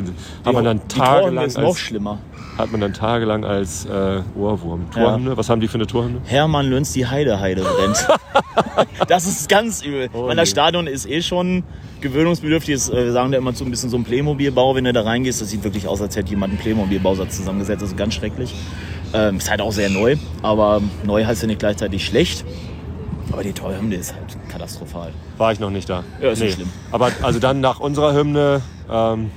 Hat 0.45 0.53
man 0.53 0.63
dann 0.63 0.87
tagelang 0.87 1.45
ist 1.45 1.57
noch 1.57 1.69
als, 1.69 1.79
schlimmer. 1.79 2.19
hat 2.57 2.71
man 2.71 2.79
dann 2.81 2.93
tagelang 2.93 3.43
als 3.43 3.85
äh, 3.85 4.21
Ohrwurm. 4.39 4.89
Torhymne? 4.91 5.35
Was 5.35 5.49
haben 5.49 5.59
die 5.59 5.67
für 5.67 5.75
eine 5.75 5.87
Torhymne? 5.87 6.21
Hermann 6.25 6.67
Löns 6.69 6.93
die 6.93 7.05
Heide, 7.07 7.39
Heide 7.39 7.63
brennt. 7.63 8.07
das 9.07 9.25
ist 9.27 9.49
ganz 9.49 9.81
übel. 9.83 10.09
Oh 10.13 10.27
Weil 10.27 10.35
das. 10.35 10.49
Stadion 10.49 10.87
ist 10.87 11.05
eh 11.09 11.21
schon 11.21 11.63
gewöhnungsbedürftig. 12.01 12.75
Das, 12.75 12.89
äh, 12.89 13.05
Wir 13.05 13.11
sagen 13.11 13.31
da 13.31 13.37
immer 13.37 13.53
so 13.53 13.65
ein 13.65 13.71
bisschen 13.71 13.89
so 13.89 13.97
ein 13.97 14.03
Playmobil-Bau, 14.03 14.75
wenn 14.75 14.83
du 14.85 14.93
da 14.93 15.01
reingehst. 15.01 15.41
Das 15.41 15.49
sieht 15.49 15.63
wirklich 15.63 15.87
aus, 15.87 16.01
als 16.01 16.15
hätte 16.15 16.29
jemand 16.29 16.51
einen 16.53 16.59
Playmobil-Bausatz 16.61 17.37
zusammengesetzt. 17.37 17.81
Das 17.81 17.89
ist 17.89 17.97
ganz 17.97 18.13
schrecklich. 18.13 18.53
Ähm, 19.13 19.37
ist 19.37 19.49
halt 19.49 19.61
auch 19.61 19.71
sehr 19.71 19.89
neu, 19.89 20.15
aber 20.41 20.81
neu 21.03 21.25
heißt 21.25 21.41
ja 21.41 21.47
nicht 21.47 21.59
gleichzeitig 21.59 22.05
schlecht. 22.05 22.45
Aber 23.31 23.43
die 23.43 23.53
Torhymne 23.53 23.95
ist 23.95 24.13
halt 24.13 24.37
katastrophal. 24.49 25.11
War 25.37 25.51
ich 25.53 25.59
noch 25.59 25.69
nicht 25.69 25.89
da. 25.89 26.03
Ja, 26.21 26.31
ist 26.31 26.41
nicht 26.41 26.55
schlimm. 26.55 26.69
Aber 26.91 27.11
also 27.21 27.39
dann 27.39 27.61
nach 27.61 27.79
unserer 27.79 28.13
Hymne, 28.13 28.61
ähm, 28.91 29.31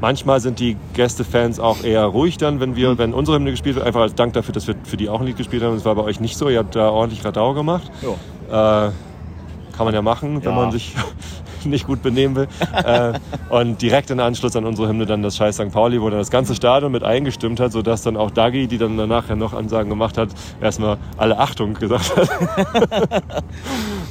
manchmal 0.00 0.40
sind 0.40 0.60
die 0.60 0.76
Gästefans 0.94 1.58
auch 1.58 1.82
eher 1.82 2.04
ruhig 2.04 2.36
dann, 2.36 2.60
wenn 2.60 2.76
wir, 2.76 2.96
wenn 2.98 3.12
unsere 3.12 3.36
Hymne 3.38 3.50
gespielt 3.50 3.74
wird, 3.76 3.86
einfach 3.86 4.02
als 4.02 4.14
Dank 4.14 4.34
dafür, 4.34 4.52
dass 4.54 4.66
wir 4.68 4.76
für 4.84 4.96
die 4.96 5.08
auch 5.08 5.20
ein 5.20 5.26
Lied 5.26 5.36
gespielt 5.36 5.62
haben. 5.64 5.74
Das 5.74 5.84
war 5.84 5.94
bei 5.96 6.02
euch 6.02 6.20
nicht 6.20 6.36
so. 6.38 6.48
Ihr 6.48 6.58
habt 6.60 6.76
da 6.76 6.88
ordentlich 6.90 7.24
Radau 7.24 7.54
gemacht. 7.54 7.90
Ja. 8.50 8.86
Äh, 8.88 8.90
kann 9.76 9.86
man 9.86 9.94
ja 9.94 10.02
machen, 10.02 10.36
wenn 10.44 10.50
Ja. 10.50 10.56
man 10.56 10.70
sich 10.70 10.94
nicht 11.70 11.86
gut 11.86 12.02
benehmen 12.02 12.36
will. 12.36 12.48
äh, 12.84 13.12
und 13.48 13.82
direkt 13.82 14.10
in 14.10 14.20
Anschluss 14.20 14.56
an 14.56 14.64
unsere 14.64 14.88
Hymne 14.88 15.06
dann 15.06 15.22
das 15.22 15.36
Scheiß 15.36 15.56
St. 15.56 15.72
Pauli, 15.72 16.00
wo 16.00 16.10
dann 16.10 16.18
das 16.18 16.30
ganze 16.30 16.54
Stadion 16.54 16.92
mit 16.92 17.02
eingestimmt 17.02 17.60
hat, 17.60 17.72
sodass 17.72 18.02
dann 18.02 18.16
auch 18.16 18.30
Dagi, 18.30 18.66
die 18.66 18.78
dann 18.78 18.96
danach 18.96 19.28
ja 19.28 19.36
noch 19.36 19.52
Ansagen 19.52 19.90
gemacht 19.90 20.18
hat, 20.18 20.28
erstmal 20.60 20.98
alle 21.16 21.38
Achtung 21.38 21.74
gesagt 21.74 22.16
hat. 22.16 22.28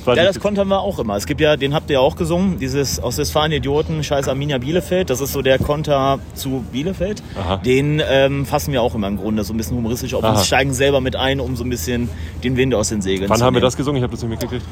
Ja, 0.05 0.15
das 0.15 0.39
kontern 0.39 0.67
wir 0.67 0.81
auch 0.81 0.99
immer. 0.99 1.15
Es 1.15 1.25
gibt 1.25 1.39
ja, 1.39 1.55
den 1.55 1.73
habt 1.73 1.89
ihr 1.89 1.95
ja 1.95 1.99
auch 1.99 2.15
gesungen, 2.15 2.59
dieses 2.59 2.99
aus 2.99 3.17
Westfalen 3.17 3.51
Idioten, 3.51 4.03
scheiß 4.03 4.27
Arminia 4.27 4.57
Bielefeld. 4.57 5.09
Das 5.09 5.21
ist 5.21 5.31
so 5.31 5.41
der 5.41 5.59
Konter 5.59 6.19
zu 6.33 6.63
Bielefeld. 6.71 7.23
Aha. 7.39 7.57
Den 7.57 8.01
ähm, 8.05 8.45
fassen 8.45 8.73
wir 8.73 8.81
auch 8.81 8.95
immer 8.95 9.07
im 9.07 9.17
Grunde 9.17 9.43
so 9.43 9.53
ein 9.53 9.57
bisschen 9.57 9.77
humoristisch 9.77 10.13
auf 10.13 10.23
Aha. 10.23 10.33
und 10.33 10.45
steigen 10.45 10.73
selber 10.73 10.99
mit 10.99 11.15
ein, 11.15 11.39
um 11.39 11.55
so 11.55 11.63
ein 11.63 11.69
bisschen 11.69 12.09
den 12.43 12.57
Wind 12.57 12.75
aus 12.75 12.89
den 12.89 13.01
Segeln 13.01 13.29
Wann 13.29 13.37
zu 13.37 13.45
haben 13.45 13.53
wir 13.53 13.59
nehmen. 13.59 13.67
das 13.67 13.77
gesungen? 13.77 13.97
Ich 13.97 14.03
habe 14.03 14.11
das 14.11 14.21
nicht 14.21 14.29
mitgekriegt. 14.29 14.65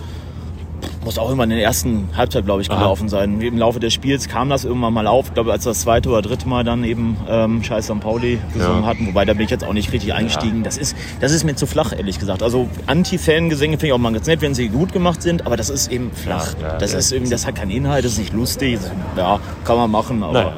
Muss 1.03 1.17
auch 1.17 1.31
immer 1.31 1.45
in 1.45 1.49
der 1.49 1.63
ersten 1.63 2.09
Halbzeit, 2.15 2.45
glaube 2.45 2.61
ich, 2.61 2.69
Aha. 2.69 2.77
gelaufen 2.77 3.09
sein. 3.09 3.41
Im 3.41 3.57
Laufe 3.57 3.79
des 3.79 3.91
Spiels 3.91 4.27
kam 4.27 4.49
das 4.49 4.65
irgendwann 4.65 4.93
mal 4.93 5.07
auf. 5.07 5.27
Ich 5.29 5.33
glaube, 5.33 5.51
als 5.51 5.63
das 5.63 5.81
zweite 5.81 6.09
oder 6.09 6.21
dritte 6.21 6.47
Mal 6.47 6.63
dann 6.63 6.83
eben 6.83 7.17
ähm, 7.27 7.63
Scheiß 7.63 7.85
St. 7.85 7.99
Pauli 7.99 8.37
gesungen 8.53 8.83
Ja. 8.83 8.87
hatten. 8.87 9.07
Wobei, 9.07 9.25
da 9.25 9.33
bin 9.33 9.43
ich 9.45 9.49
jetzt 9.49 9.63
auch 9.63 9.73
nicht 9.73 9.91
richtig 9.91 10.13
eingestiegen. 10.13 10.61
Das, 10.61 10.77
ist, 10.77 10.95
das 11.19 11.31
ist 11.31 11.43
mir 11.43 11.55
zu 11.55 11.65
flach, 11.65 11.91
ehrlich 11.91 12.19
gesagt. 12.19 12.43
Also 12.43 12.67
Anti-Fan-Gesänge 12.85 13.77
finde 13.77 13.87
ich 13.87 13.93
auch 13.93 13.97
mal 13.97 14.13
ganz 14.13 14.27
nett, 14.27 14.41
wenn 14.41 14.53
sie 14.53 14.69
gut 14.69 14.93
gemacht 14.93 15.23
sind. 15.23 15.47
Aber 15.47 15.57
das 15.57 15.71
ist 15.71 15.91
eben 15.91 16.11
flach. 16.11 16.53
Ja, 16.61 16.67
ja, 16.73 16.77
das, 16.77 16.91
ja. 16.93 16.99
ist 16.99 17.11
irgendwie, 17.11 17.31
das 17.31 17.47
hat 17.47 17.55
keinen 17.55 17.71
Inhalt, 17.71 18.05
das 18.05 18.11
ist 18.13 18.19
nicht 18.19 18.33
lustig. 18.33 18.77
Ja, 19.17 19.39
kann 19.65 19.77
man 19.77 19.89
machen, 19.89 20.21
aber 20.21 20.33
Naja. 20.33 20.53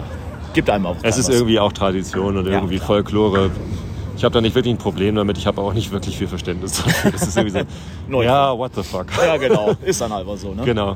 gibt 0.54 0.70
einem 0.70 0.88
auch 0.88 0.98
Es 1.04 1.18
ist 1.18 1.30
was. 1.30 1.36
irgendwie 1.36 1.60
auch 1.62 1.72
Tradition 1.72 2.36
und 2.36 2.48
Ja, 2.48 2.52
irgendwie. 2.54 2.80
Folklore. 2.80 3.50
Ich 4.24 4.25
habe 4.25 4.36
da 4.36 4.39
nicht 4.39 4.56
wirklich 4.56 4.74
ein 4.74 4.77
Problem 4.77 5.15
damit. 5.15 5.38
Ich 5.38 5.46
habe 5.48 5.60
auch 5.60 5.74
nicht 5.74 5.92
wirklich 5.92 6.18
viel 6.18 6.30
Verständnis 6.30 6.82
dafür. 6.82 7.12
Das 7.12 7.24
ist 7.24 7.36
irgendwie 7.36 7.65
so, 8.10 8.22
ja, 8.24 8.58
what 8.58 8.74
the 8.74 8.82
fuck. 8.82 9.08
Ja, 9.22 9.36
genau. 9.36 9.74
Ist 9.84 10.00
dann 10.00 10.13
einfach 10.13 10.38
so, 10.38 10.53
ne? 10.53 10.63
Genau. 10.63 10.96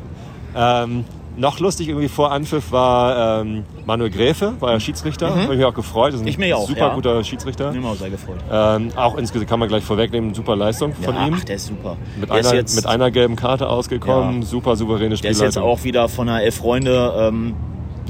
Ähm, 0.55 1.03
noch 1.35 1.59
lustig 1.59 1.89
irgendwie 1.89 2.07
vor 2.07 2.31
Anpfiff 2.31 2.71
war 2.71 3.41
ähm, 3.41 3.65
Manuel 3.85 4.11
Gräfe, 4.11 4.53
war 4.61 4.71
ja 4.71 4.79
Schiedsrichter. 4.79 5.29
Habe 5.29 5.41
ich 5.41 5.49
mich 5.57 5.65
auch 5.65 5.73
gefreut. 5.73 6.13
Das 6.13 6.21
ist 6.21 6.21
ein 6.21 6.23
Mhm. 6.23 6.29
Ich 6.29 6.37
mich 6.37 6.53
auch, 6.53 6.69
super 6.69 6.79
ja. 6.79 6.95
guter 6.95 7.21
Schiedsrichter. 7.25 7.71
Bin 7.71 7.81
mir 7.81 7.89
auch 7.89 7.95
sehr 7.95 8.09
gefreut. 8.09 8.37
Ähm, 8.49 8.91
auch 8.95 9.17
insgesamt 9.17 9.49
kann 9.49 9.59
man 9.59 9.67
gleich 9.67 9.83
vorwegnehmen, 9.83 10.33
super 10.33 10.55
Leistung 10.55 10.93
von 10.93 11.13
ja, 11.13 11.27
ihm. 11.27 11.33
Ach, 11.37 11.43
der 11.43 11.57
ist 11.57 11.67
super. 11.67 11.97
mit, 12.17 12.29
der 12.29 12.37
einer, 12.37 12.53
jetzt, 12.53 12.77
mit 12.77 12.85
einer 12.85 13.11
gelben 13.11 13.35
Karte 13.35 13.67
ausgekommen, 13.67 14.43
Ja. 14.43 14.47
super 14.47 14.77
souveräne 14.77 15.09
Der 15.09 15.17
Spielleitung. 15.17 15.47
ist 15.49 15.55
jetzt 15.55 15.61
auch 15.61 15.83
wieder 15.83 16.07
von 16.07 16.27
der 16.27 16.43
Elf 16.43 16.55
Freunde 16.55 17.13
ähm, 17.19 17.55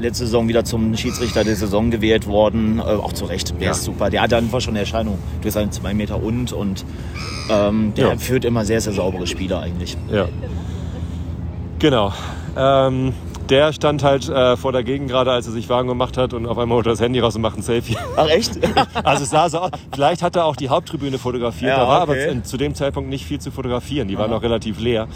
letzte 0.00 0.24
Saison 0.26 0.48
wieder 0.48 0.64
zum 0.64 0.96
Schiedsrichter 0.96 1.44
der 1.44 1.56
Saison 1.56 1.90
gewählt 1.90 2.26
worden. 2.26 2.78
Äh, 2.78 2.82
auch 2.82 3.12
zu 3.12 3.24
Recht. 3.26 3.54
Der 3.58 3.66
Ja. 3.66 3.70
ist 3.72 3.84
super. 3.84 4.10
Der 4.10 4.22
hat 4.22 4.32
einfach 4.32 4.60
schon 4.60 4.72
eine 4.72 4.80
Erscheinung. 4.80 5.18
Du 5.38 5.44
bist 5.44 5.56
ein 5.56 5.70
2 5.72 5.94
Meter 5.94 6.22
und 6.22 6.52
und 6.52 6.84
ähm, 7.50 7.92
der 7.96 8.08
Ja. 8.08 8.16
führt 8.16 8.44
immer 8.44 8.64
sehr, 8.64 8.80
sehr 8.80 8.92
saubere 8.92 9.26
Spiele 9.26 9.58
eigentlich. 9.58 9.96
Ja. 10.12 10.28
Genau. 11.78 12.12
Ähm, 12.56 13.12
der 13.50 13.72
stand 13.72 14.02
halt 14.02 14.28
äh, 14.28 14.56
vor 14.56 14.72
der 14.72 14.82
Gegend 14.84 15.08
gerade, 15.10 15.30
als 15.32 15.46
er 15.46 15.52
sich 15.52 15.68
warm 15.68 15.86
gemacht 15.88 16.16
hat 16.16 16.34
und 16.34 16.46
auf 16.46 16.58
einmal 16.58 16.76
holt 16.76 16.86
er 16.86 16.90
das 16.92 17.00
Handy 17.00 17.20
raus 17.20 17.34
und 17.36 17.42
macht 17.42 17.56
ein 17.56 17.62
Selfie. 17.62 17.96
Ach 18.16 18.28
echt? 18.28 18.58
Also 19.04 19.24
es 19.24 19.30
sah 19.30 19.48
so 19.48 19.58
aus. 19.58 19.70
Vielleicht 19.92 20.22
hat 20.22 20.36
er 20.36 20.44
auch 20.44 20.56
die 20.56 20.68
Haupttribüne 20.68 21.18
fotografiert, 21.18 21.70
Ja, 21.70 21.78
da 21.78 21.88
war 21.88 22.02
okay. 22.08 22.30
aber 22.30 22.42
zu 22.44 22.56
dem 22.56 22.74
Zeitpunkt 22.74 23.08
nicht 23.10 23.24
viel 23.24 23.40
zu 23.40 23.50
fotografieren. 23.50 24.08
Die 24.08 24.18
waren 24.18 24.30
noch 24.30 24.42
relativ 24.42 24.78
leer. 24.80 25.08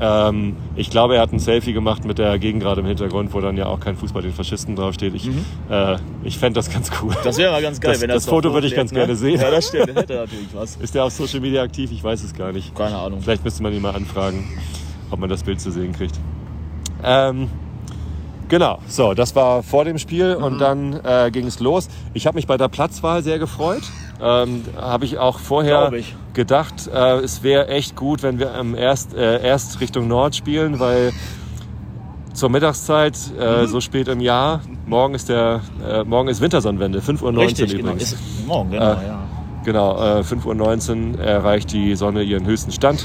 Ähm, 0.00 0.56
ich 0.76 0.90
glaube, 0.90 1.16
er 1.16 1.22
hat 1.22 1.32
ein 1.32 1.38
Selfie 1.38 1.72
gemacht 1.72 2.04
mit 2.04 2.18
der 2.18 2.38
Gegend 2.38 2.62
gerade 2.62 2.80
im 2.80 2.86
Hintergrund, 2.86 3.32
wo 3.34 3.40
dann 3.40 3.56
ja 3.56 3.66
auch 3.66 3.78
kein 3.80 3.96
Fußball 3.96 4.22
den 4.22 4.32
Faschisten 4.32 4.74
draufsteht. 4.76 5.14
Ich, 5.14 5.28
äh, 5.70 5.96
ich 6.24 6.38
fände 6.38 6.58
das 6.58 6.70
ganz 6.70 6.90
cool. 7.02 7.10
Mhm. 7.10 7.16
Das 7.24 7.36
wäre 7.38 7.60
ganz 7.62 7.80
geil, 7.80 7.92
Das- 7.92 8.00
wenn 8.02 8.08
das 8.08 8.24
doch 8.24 8.30
Foto 8.32 8.52
würde 8.54 8.66
ich 8.66 8.74
ganz 8.74 8.90
gerne 8.92 9.16
sehen. 9.16 9.40
Ja, 9.40 9.50
das 9.50 9.68
stimmt. 9.68 9.88
Das 9.90 9.96
hätte 9.96 10.14
natürlich 10.14 10.48
was. 10.54 10.76
Ist 10.76 10.94
der 10.94 11.04
auf 11.04 11.12
Social 11.12 11.40
Media 11.40 11.62
aktiv? 11.62 11.90
Ich 11.92 12.02
weiß 12.02 12.22
es 12.24 12.34
gar 12.34 12.52
nicht. 12.52 12.74
Keine 12.74 12.96
Ahnung. 12.96 13.20
Vielleicht 13.22 13.44
müsste 13.44 13.62
man 13.62 13.72
ihn 13.72 13.82
mal 13.82 13.94
anfragen, 13.94 14.44
ob 15.10 15.18
man 15.20 15.28
das 15.28 15.42
Bild 15.42 15.60
zu 15.60 15.70
sehen 15.70 15.92
kriegt. 15.92 16.18
Ähm, 17.04 17.48
genau, 18.52 18.78
so, 18.86 19.14
das 19.14 19.34
war 19.34 19.62
vor 19.62 19.84
dem 19.86 19.96
Spiel 19.98 20.36
Mhm. 20.36 20.44
und 20.44 20.58
dann 20.60 21.00
äh, 21.04 21.30
ging 21.32 21.46
es 21.46 21.58
los. 21.58 21.88
Ich 22.12 22.26
habe 22.26 22.36
mich 22.36 22.46
bei 22.46 22.58
der 22.58 22.68
Platzwahl 22.68 23.22
sehr 23.22 23.38
gefreut. 23.38 23.82
Ähm, 24.22 24.62
habe 24.80 25.06
ich 25.06 25.16
auch 25.18 25.38
vorher 25.38 25.90
ich. 25.94 26.14
gedacht, 26.34 26.86
äh, 26.92 27.16
es 27.20 27.42
wäre 27.42 27.68
echt 27.68 27.96
gut, 27.96 28.22
wenn 28.22 28.38
wir 28.38 28.54
ähm, 28.54 28.74
erst, 28.76 29.14
äh, 29.14 29.42
erst 29.42 29.80
Richtung 29.80 30.06
Nord 30.06 30.36
spielen, 30.36 30.78
weil 30.78 31.12
zur 32.34 32.50
Mittagszeit, 32.50 33.18
Mhm. 33.34 33.40
äh, 33.42 33.66
so 33.66 33.80
spät 33.80 34.08
im 34.08 34.20
Jahr, 34.20 34.60
morgen 34.86 35.14
ist, 35.14 35.28
der, 35.30 35.60
äh, 35.86 36.04
morgen 36.04 36.28
ist 36.28 36.40
Wintersonnenwende, 36.42 37.00
5.19 37.00 37.36
Uhr 37.36 37.42
Richtig, 37.46 37.70
genau. 37.72 37.82
übrigens. 37.92 38.12
Ist 38.12 38.46
morgen, 38.46 38.70
genau, 38.70 38.84
Äh, 38.92 39.06
ja. 39.06 39.18
Genau, 39.64 40.18
äh, 40.18 40.22
5.19 40.24 41.14
Uhr 41.18 41.24
erreicht 41.24 41.72
die 41.72 41.94
Sonne 41.96 42.22
ihren 42.22 42.44
höchsten 42.46 42.70
Stand. 42.72 43.04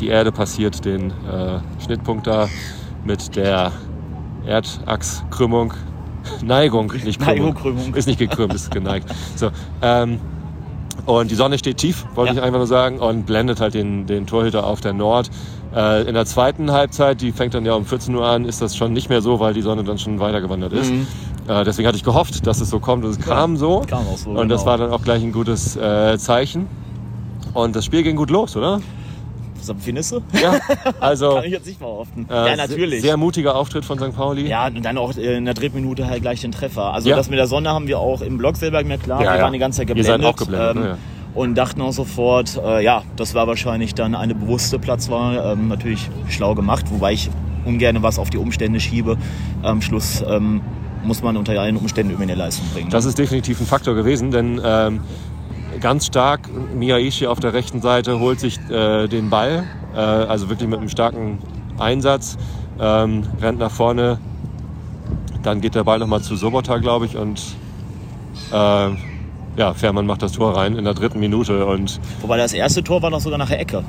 Die 0.00 0.08
Erde 0.08 0.30
passiert 0.32 0.84
den 0.84 1.12
Schnittpunkt 1.84 2.26
da 2.26 2.48
mit 3.04 3.34
der 3.36 3.72
Erdachskrümmung. 4.48 5.74
Neigung, 6.42 6.92
nicht 7.04 7.20
Krümmung. 7.20 7.54
Neigung. 7.54 7.94
Ist 7.94 8.06
nicht 8.06 8.18
gekrümmt, 8.18 8.54
ist 8.54 8.70
geneigt. 8.70 9.08
So, 9.36 9.50
ähm, 9.82 10.18
und 11.06 11.30
die 11.30 11.36
Sonne 11.36 11.58
steht 11.58 11.78
tief, 11.78 12.04
wollte 12.14 12.34
Ja. 12.34 12.40
ich 12.40 12.44
einfach 12.44 12.58
nur 12.58 12.66
sagen, 12.66 12.98
und 12.98 13.24
blendet 13.24 13.60
halt 13.60 13.72
den, 13.74 14.06
den 14.06 14.26
Torhüter 14.26 14.66
auf 14.66 14.80
der 14.80 14.92
Nord. 14.92 15.30
Äh, 15.74 16.02
in 16.06 16.14
der 16.14 16.26
zweiten 16.26 16.70
Halbzeit, 16.70 17.20
die 17.22 17.32
fängt 17.32 17.54
dann 17.54 17.64
ja 17.64 17.74
um 17.74 17.86
14 17.86 18.14
Uhr 18.14 18.26
an, 18.26 18.44
ist 18.44 18.60
das 18.60 18.76
schon 18.76 18.92
nicht 18.92 19.08
mehr 19.08 19.22
so, 19.22 19.40
weil 19.40 19.54
die 19.54 19.62
Sonne 19.62 19.84
dann 19.84 19.96
schon 19.98 20.20
weitergewandert 20.20 20.72
ist. 20.72 20.90
Mhm. 20.92 21.06
Äh, 21.46 21.64
deswegen 21.64 21.88
hatte 21.88 21.96
ich 21.96 22.04
gehofft, 22.04 22.46
dass 22.46 22.60
es 22.60 22.68
so 22.68 22.78
kommt 22.78 23.04
und 23.04 23.10
es 23.12 23.18
kam 23.20 23.56
so. 23.56 23.84
Kam 23.88 24.06
auch 24.06 24.18
so, 24.18 24.30
Und 24.30 24.48
das 24.50 24.62
genau. 24.62 24.70
war 24.72 24.78
dann 24.78 24.90
auch 24.90 25.02
gleich 25.02 25.22
ein 25.22 25.32
gutes 25.32 25.76
äh, 25.76 26.18
Zeichen. 26.18 26.66
Und 27.54 27.74
das 27.74 27.86
Spiel 27.86 28.02
ging 28.02 28.16
gut 28.16 28.28
los, 28.30 28.54
oder? 28.56 28.80
Findest 29.80 30.12
du? 30.12 30.20
Ja, 30.40 30.58
also 31.00 31.30
Kann 31.36 31.44
ich 31.44 31.52
jetzt 31.52 31.66
nicht 31.66 31.78
behaupten. 31.78 32.26
äh, 32.30 32.50
ja, 32.50 32.56
natürlich. 32.56 33.00
Sehr, 33.00 33.10
sehr 33.10 33.16
mutiger 33.16 33.54
Auftritt 33.56 33.84
von 33.84 33.98
St. 33.98 34.14
Pauli. 34.16 34.48
ja, 34.48 34.66
und 34.68 34.84
dann 34.84 34.98
auch 34.98 35.16
in 35.16 35.44
der 35.44 35.54
dritten 35.54 35.76
Minute 35.76 36.06
halt 36.08 36.22
gleich 36.22 36.40
den 36.40 36.52
Treffer. 36.52 36.92
Also 36.94 37.08
Ja. 37.08 37.16
das 37.16 37.28
mit 37.30 37.38
der 37.38 37.46
Sonne 37.46 37.70
haben 37.70 37.86
wir 37.88 37.98
auch 37.98 38.20
im 38.22 38.38
Blog 38.38 38.56
selber 38.56 38.82
gemerkt, 38.82 39.04
klar, 39.04 39.22
Ja, 39.22 39.32
wir 39.32 39.36
ja. 39.38 39.42
waren 39.42 39.52
die 39.52 39.58
ganze 39.58 39.78
Zeit 39.78 39.88
Ihr 39.88 39.94
geblendet. 39.94 40.22
seid 40.22 40.24
auch 40.32 40.36
geblendet, 40.36 40.74
ne, 40.76 40.88
ja. 40.90 40.98
Und 41.34 41.54
dachten 41.56 41.80
auch 41.82 41.92
sofort, 41.92 42.58
äh, 42.64 42.82
ja, 42.82 43.02
das 43.16 43.34
war 43.34 43.46
wahrscheinlich 43.46 43.94
dann 43.94 44.14
eine 44.14 44.34
bewusste 44.34 44.78
Platzwahl. 44.78 45.52
Ähm, 45.52 45.68
natürlich 45.68 46.08
schlau 46.28 46.54
gemacht, 46.54 46.86
wobei 46.90 47.12
ich 47.12 47.30
ungern 47.64 48.02
was 48.02 48.18
auf 48.18 48.30
die 48.30 48.38
Umstände 48.38 48.80
schiebe. 48.80 49.16
Am 49.62 49.82
Schluss 49.82 50.24
ähm, 50.26 50.62
muss 51.04 51.22
man 51.22 51.36
unter 51.36 51.52
allen 51.60 51.76
Umständen 51.76 52.10
irgendwie 52.12 52.32
eine 52.32 52.42
Leistung 52.42 52.66
bringen. 52.74 52.90
Das 52.90 53.04
ist 53.04 53.18
definitiv 53.18 53.60
ein 53.60 53.66
Faktor 53.66 53.94
gewesen, 53.94 54.30
denn 54.32 54.60
ähm, 54.64 55.00
ganz 55.78 56.06
stark 56.06 56.48
Miyaishi 56.74 57.26
auf 57.26 57.40
der 57.40 57.52
rechten 57.52 57.80
Seite 57.80 58.20
holt 58.20 58.40
sich 58.40 58.58
äh, 58.70 59.06
den 59.08 59.30
Ball, 59.30 59.64
äh, 59.94 59.98
also 59.98 60.48
wirklich 60.48 60.68
mit 60.68 60.78
einem 60.78 60.88
starken 60.88 61.38
Einsatz, 61.78 62.36
ähm, 62.80 63.24
rennt 63.40 63.58
nach 63.58 63.70
vorne, 63.70 64.18
dann 65.42 65.60
geht 65.60 65.74
der 65.74 65.84
Ball 65.84 65.98
nochmal 65.98 66.20
zu 66.20 66.36
Sobota, 66.36 66.78
glaube 66.78 67.06
ich, 67.06 67.16
und 67.16 67.40
äh, 68.52 68.88
ja, 69.56 69.74
Fährmann 69.74 70.06
macht 70.06 70.22
das 70.22 70.32
Tor 70.32 70.56
rein 70.56 70.76
in 70.76 70.84
der 70.84 70.94
dritten 70.94 71.18
Minute 71.20 71.66
und 71.66 72.00
Wobei 72.20 72.36
das 72.36 72.52
erste 72.52 72.82
Tor 72.84 73.02
war 73.02 73.10
noch 73.10 73.20
sogar 73.20 73.38
nach 73.38 73.48
der 73.48 73.60
Ecke. 73.60 73.82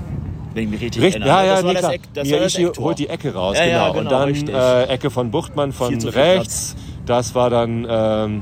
Wenn 0.53 0.63
ich 0.63 0.69
mich 0.71 0.81
richtig 0.81 1.03
Richtig, 1.03 1.21
erinnere. 1.21 1.45
ja, 1.45 1.45
ja, 1.45 1.55
das 1.55 1.63
war 1.63 1.73
nee, 1.73 1.81
das. 1.81 1.91
Eck, 1.91 2.01
das 2.13 2.31
war 2.31 2.39
das 2.39 2.57
Miyaishi 2.57 2.79
holt 2.79 2.99
die 2.99 3.07
Ecke 3.07 3.33
raus, 3.33 3.55
Ja, 3.57 3.65
genau. 3.65 3.77
ja, 3.77 3.87
Und 3.89 3.97
genau, 3.97 4.09
dann 4.09 4.47
äh, 4.47 4.83
Ecke 4.93 5.09
von 5.11 5.29
Buchtmann 5.31 5.71
von 5.71 5.93
rechts. 5.93 6.75
Das 7.05 7.35
war 7.35 7.49
dann, 7.51 7.85
ähm, 7.89 8.41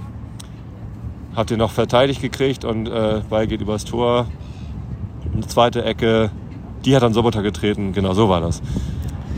habt 1.38 1.52
ihr 1.52 1.58
noch 1.58 1.72
verteidigt 1.72 2.20
gekriegt 2.20 2.66
und 2.66 2.88
äh, 2.88 3.22
Ball 3.30 3.46
geht 3.46 3.62
übers 3.62 3.86
Tor. 3.86 4.26
Eine 5.34 5.48
zweite 5.48 5.86
Ecke, 5.86 6.32
die 6.84 6.96
hat 6.96 7.04
dann 7.04 7.14
Sobota 7.14 7.42
getreten. 7.42 7.94
Genau, 7.94 8.16
so 8.16 8.28
war 8.28 8.42
das. 8.42 8.60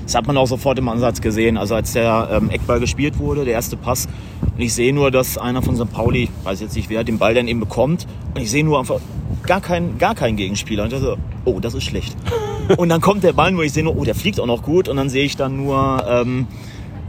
Das 0.05 0.15
hat 0.15 0.25
man 0.25 0.37
auch 0.37 0.47
sofort 0.47 0.79
im 0.79 0.87
Ansatz 0.87 1.19
gesehen. 1.19 1.57
Also 1.57 1.75
als 1.75 1.91
der 1.91 2.29
ähm, 2.31 2.49
Eckball 2.49 2.79
gespielt 2.79 3.19
wurde, 3.19 3.43
der 3.43 3.53
erste 3.53 3.75
Pass. 3.75 4.07
Und 4.41 4.61
ich 4.61 4.73
sehe 4.73 4.93
nur, 4.93 5.11
dass 5.11 5.37
einer 5.37 5.61
von 5.61 5.75
St. 5.75 5.91
Pauli, 5.91 6.29
weiß 6.43 6.61
jetzt 6.61 6.75
nicht 6.77 6.89
wer, 6.89 7.03
den 7.03 7.17
Ball 7.17 7.33
dann 7.33 7.49
eben 7.49 7.59
bekommt. 7.59 8.07
Und 8.33 8.41
ich 8.41 8.49
sehe 8.49 8.63
nur 8.63 8.79
einfach 8.79 9.01
gar 9.43 9.59
keinen 9.59 9.97
gar 9.97 10.15
keinen 10.15 10.37
Gegenspieler. 10.37 10.83
Und 10.85 10.93
ich 10.93 10.99
so, 10.99 11.17
oh, 11.43 11.59
das 11.59 11.73
ist 11.73 11.83
schlecht. 11.83 12.15
und 12.77 12.87
dann 12.87 13.01
kommt 13.01 13.25
der 13.25 13.33
Ball, 13.33 13.55
wo 13.57 13.61
ich 13.61 13.73
sehe 13.73 13.83
nur, 13.83 13.97
oh, 13.97 14.05
der 14.05 14.15
fliegt 14.15 14.39
auch 14.39 14.47
noch 14.47 14.63
gut. 14.63 14.87
Und 14.87 14.95
dann 14.95 15.09
sehe 15.09 15.25
ich 15.25 15.35
dann 15.35 15.57
nur 15.57 16.05
ähm, 16.09 16.47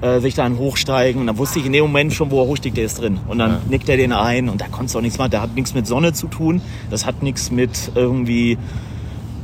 äh, 0.01 0.21
sich 0.21 0.35
dann 0.35 0.59
hochsteigen. 0.59 1.21
Und 1.21 1.27
dann 1.27 1.39
wusste 1.39 1.59
ich 1.59 1.67
in 1.67 1.73
dem 1.73 1.83
Moment 1.83 2.13
schon, 2.13 2.31
wo 2.31 2.41
er 2.43 2.47
hochsteigt, 2.47 2.77
der 2.77 2.85
ist 2.85 3.01
drin. 3.01 3.19
Und 3.29 3.39
dann 3.39 3.51
Ja. 3.51 3.61
nickt 3.69 3.89
er 3.89 3.97
den 3.97 4.13
ein. 4.13 4.49
Und 4.49 4.61
da 4.61 4.67
konntest 4.69 4.95
du 4.95 4.99
auch 4.99 5.03
nichts 5.03 5.19
machen. 5.19 5.31
Der 5.31 5.43
hat 5.43 5.55
nichts 5.55 5.75
mit 5.75 5.87
Sonne 5.87 6.13
zu 6.13 6.27
tun. 6.27 6.61
Das 6.91 7.07
hat 7.07 7.23
nichts 7.23 7.51
mit 7.51 7.93
irgendwie 7.95 8.59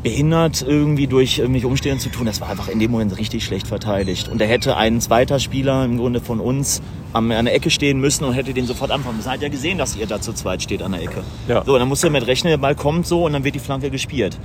behindert 0.03 0.63
irgendwie 0.67 1.09
durch 1.09 1.39
irgendwelche 1.39 1.67
Umstände 1.67 1.99
zu 1.99 2.11
tun. 2.11 2.27
Das 2.27 2.41
war 2.41 2.49
einfach 2.49 2.69
in 2.69 2.79
dem 2.79 2.93
Moment 2.93 3.19
richtig 3.19 3.45
schlecht 3.45 3.67
verteidigt. 3.67 4.29
Und 4.29 4.41
da 4.41 4.45
hätte 4.45 4.77
ein 4.77 5.01
zweiter 5.01 5.41
Spieler 5.41 5.85
im 5.85 5.97
Grunde 5.99 6.21
von 6.21 6.39
uns 6.39 6.81
an 7.13 7.29
der 7.29 7.53
Ecke 7.55 7.71
stehen 7.71 7.99
müssen 7.99 8.25
und 8.25 8.35
hätte 8.35 8.53
den 8.55 8.67
sofort 8.67 8.91
anfangen 8.93 9.17
müssen. 9.17 9.31
Hat 9.31 9.43
ja 9.43 9.49
gesehen, 9.49 9.79
dass 9.79 9.97
ihr 9.97 10.07
da 10.07 10.21
zu 10.21 10.33
zweit 10.33 10.63
steht 10.63 10.83
an 10.83 10.93
der 10.93 11.03
Ecke. 11.03 11.25
Ja. 11.49 11.65
So, 11.65 11.77
dann 11.77 11.89
musst 11.89 12.05
du 12.05 12.09
damit 12.09 12.27
rechnen, 12.29 12.51
der 12.51 12.59
Ball 12.59 12.77
kommt 12.77 13.07
so 13.07 13.25
und 13.25 13.33
dann 13.33 13.43
wird 13.43 13.55
die 13.57 13.59
Flanke 13.59 13.91
gespielt. 13.91 14.39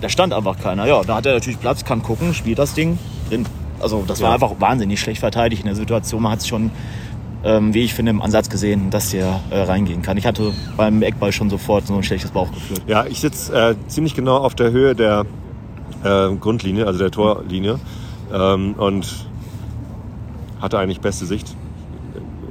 Da 0.00 0.08
stand 0.08 0.32
einfach 0.32 0.58
keiner. 0.58 0.86
Ja, 0.86 1.02
da 1.02 1.16
hat 1.16 1.26
er 1.26 1.34
natürlich 1.34 1.60
Platz, 1.60 1.84
kann 1.84 2.02
gucken, 2.02 2.34
spielt 2.34 2.58
das 2.58 2.74
Ding 2.74 2.98
drin. 3.30 3.46
Also 3.80 4.04
das 4.06 4.20
war 4.20 4.28
Ja. 4.30 4.34
einfach 4.34 4.54
wahnsinnig 4.58 5.00
schlecht 5.00 5.20
verteidigt 5.20 5.62
in 5.62 5.66
der 5.66 5.76
Situation. 5.76 6.22
Man 6.22 6.32
hat 6.32 6.40
es 6.40 6.48
schon, 6.48 6.70
ähm, 7.44 7.74
wie 7.74 7.82
ich 7.82 7.94
finde, 7.94 8.10
im 8.10 8.22
Ansatz 8.22 8.48
gesehen, 8.48 8.90
dass 8.90 9.10
der 9.10 9.40
äh, 9.50 9.60
reingehen 9.62 10.02
kann. 10.02 10.16
Ich 10.16 10.26
hatte 10.26 10.52
beim 10.76 11.02
Eckball 11.02 11.32
schon 11.32 11.50
sofort 11.50 11.86
so 11.86 11.94
ein 11.94 12.02
schlechtes 12.02 12.30
Bauchgefühl. 12.30 12.78
Ja, 12.86 13.04
ich 13.06 13.20
sitze 13.20 13.54
äh, 13.54 13.74
ziemlich 13.88 14.14
genau 14.14 14.38
auf 14.38 14.54
der 14.54 14.70
Höhe 14.70 14.94
der 14.94 15.24
äh, 16.04 16.34
Grundlinie, 16.36 16.86
also 16.86 16.98
der 16.98 17.10
Torlinie. 17.10 17.78
Ähm, 18.32 18.74
und 18.78 19.26
hatte 20.60 20.78
eigentlich 20.78 21.00
beste 21.00 21.26
Sicht. 21.26 21.54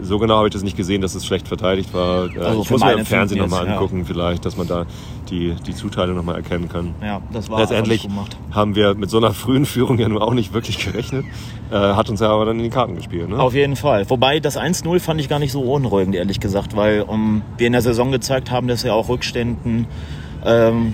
So 0.05 0.19
genau 0.19 0.37
habe 0.37 0.47
ich 0.47 0.53
das 0.53 0.63
nicht 0.63 0.77
gesehen, 0.77 1.01
dass 1.01 1.15
es 1.15 1.25
schlecht 1.25 1.47
verteidigt 1.47 1.93
war. 1.93 2.33
Äh, 2.33 2.39
Also 2.39 2.61
ich 2.61 2.69
muss 2.69 2.83
mir 2.83 2.93
im 2.93 3.05
Fernsehen 3.05 3.39
nochmal 3.39 3.61
jetzt, 3.61 3.69
ja. 3.69 3.73
angucken, 3.75 4.05
vielleicht, 4.05 4.45
dass 4.45 4.57
man 4.57 4.67
da 4.67 4.85
die, 5.29 5.55
die 5.65 5.73
Zuteilung 5.73 6.15
nochmal 6.15 6.35
erkennen 6.35 6.69
kann. 6.69 6.93
Ja, 7.01 7.21
das 7.33 7.49
war 7.49 7.59
Letztendlich 7.59 8.07
haben 8.51 8.75
wir 8.75 8.93
mit 8.95 9.09
so 9.09 9.17
einer 9.17 9.33
frühen 9.33 9.65
Führung 9.65 9.97
ja 9.97 10.07
nun 10.07 10.19
auch 10.19 10.33
nicht 10.33 10.53
wirklich 10.53 10.77
gerechnet. 10.83 11.25
Äh, 11.71 11.75
hat 11.75 12.09
uns 12.09 12.19
ja 12.19 12.29
aber 12.29 12.45
dann 12.45 12.57
in 12.57 12.63
die 12.63 12.69
Karten 12.69 12.95
gespielt. 12.95 13.29
Ne? 13.29 13.39
Auf 13.39 13.53
jeden 13.53 13.75
Fall. 13.75 14.09
Wobei 14.09 14.39
das 14.39 14.57
1-0 14.57 14.99
fand 14.99 15.19
ich 15.19 15.29
gar 15.29 15.39
nicht 15.39 15.51
so 15.51 15.61
unruhigend, 15.61 16.15
ehrlich 16.15 16.39
gesagt, 16.39 16.75
weil 16.75 17.01
um, 17.01 17.41
wir 17.57 17.67
in 17.67 17.73
der 17.73 17.81
Saison 17.81 18.11
gezeigt 18.11 18.51
haben, 18.51 18.67
dass 18.67 18.83
wir 18.83 18.93
auch 18.93 19.09
Rückständen, 19.09 19.75
ähm, 19.75 19.87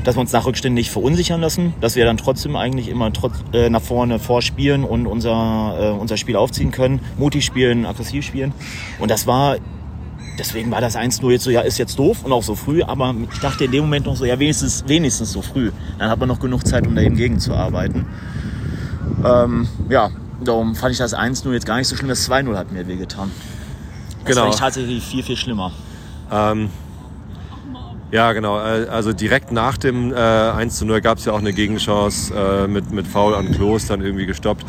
dass 0.03 0.15
wir 0.15 0.21
uns 0.21 0.31
nach 0.31 0.45
Rückständen 0.45 0.75
nicht 0.75 0.91
verunsichern 0.91 1.41
lassen, 1.41 1.73
dass 1.81 1.95
wir 1.95 2.05
dann 2.05 2.17
trotzdem 2.17 2.55
eigentlich 2.55 2.87
immer 2.87 3.11
trotz, 3.11 3.33
äh, 3.53 3.69
nach 3.69 3.81
vorne 3.81 4.17
vorspielen 4.19 4.83
und 4.83 5.07
unser, 5.07 5.77
äh, 5.79 5.89
unser 5.99 6.17
Spiel 6.17 6.35
aufziehen 6.37 6.71
können, 6.71 6.99
mutig 7.17 7.43
spielen, 7.45 7.85
aggressiv 7.85 8.25
spielen. 8.25 8.53
Und 8.99 9.11
das 9.11 9.27
war, 9.27 9.57
deswegen 10.39 10.71
war 10.71 10.79
das 10.79 10.95
1-0 10.95 11.29
jetzt 11.31 11.43
so, 11.43 11.49
ja, 11.51 11.61
ist 11.61 11.77
jetzt 11.77 11.99
doof 11.99 12.23
und 12.23 12.31
auch 12.31 12.43
so 12.43 12.55
früh, 12.55 12.81
aber 12.81 13.13
ich 13.33 13.39
dachte 13.39 13.65
in 13.65 13.71
dem 13.71 13.81
Moment 13.81 14.05
noch 14.05 14.15
so, 14.15 14.23
ja, 14.25 14.39
wenigstens, 14.39 14.85
wenigstens 14.87 15.31
so 15.33 15.41
früh. 15.41 15.71
Dann 15.99 16.09
hat 16.09 16.19
man 16.19 16.29
noch 16.29 16.39
genug 16.39 16.65
Zeit, 16.65 16.87
um 16.87 16.95
da 16.95 17.01
eben 17.01 17.17
gegenzuarbeiten. 17.17 18.05
Ähm, 19.25 19.67
ja, 19.89 20.09
darum 20.43 20.75
fand 20.75 20.93
ich 20.93 20.97
das 20.97 21.13
1-0 21.13 21.51
jetzt 21.53 21.65
gar 21.65 21.77
nicht 21.77 21.87
so 21.87 21.95
schlimm. 21.95 22.09
Das 22.09 22.29
2-0 22.29 22.55
hat 22.55 22.71
mir 22.71 22.87
wehgetan. 22.87 23.31
Das 24.23 24.29
Genau. 24.29 24.41
fand 24.43 24.53
ich 24.53 24.59
tatsächlich 24.59 25.03
viel, 25.03 25.23
viel 25.23 25.35
schlimmer. 25.35 25.71
Ähm, 26.31 26.69
ja, 28.11 28.33
genau. 28.33 28.59
äh, 28.59 28.87
Also 28.89 29.13
direkt 29.13 29.51
nach 29.51 29.77
dem 29.77 30.11
äh, 30.13 30.15
1 30.15 30.75
zu 30.77 30.85
0 30.85 31.01
gab 31.01 31.17
es 31.17 31.25
ja 31.25 31.33
auch 31.33 31.39
eine 31.39 31.53
Gegenchance 31.53 32.33
äh, 32.33 32.67
mit, 32.67 32.91
mit 32.91 33.07
Foul 33.07 33.33
an 33.35 33.51
Klos 33.51 33.87
dann 33.87 34.01
irgendwie 34.01 34.25
gestoppt. 34.25 34.65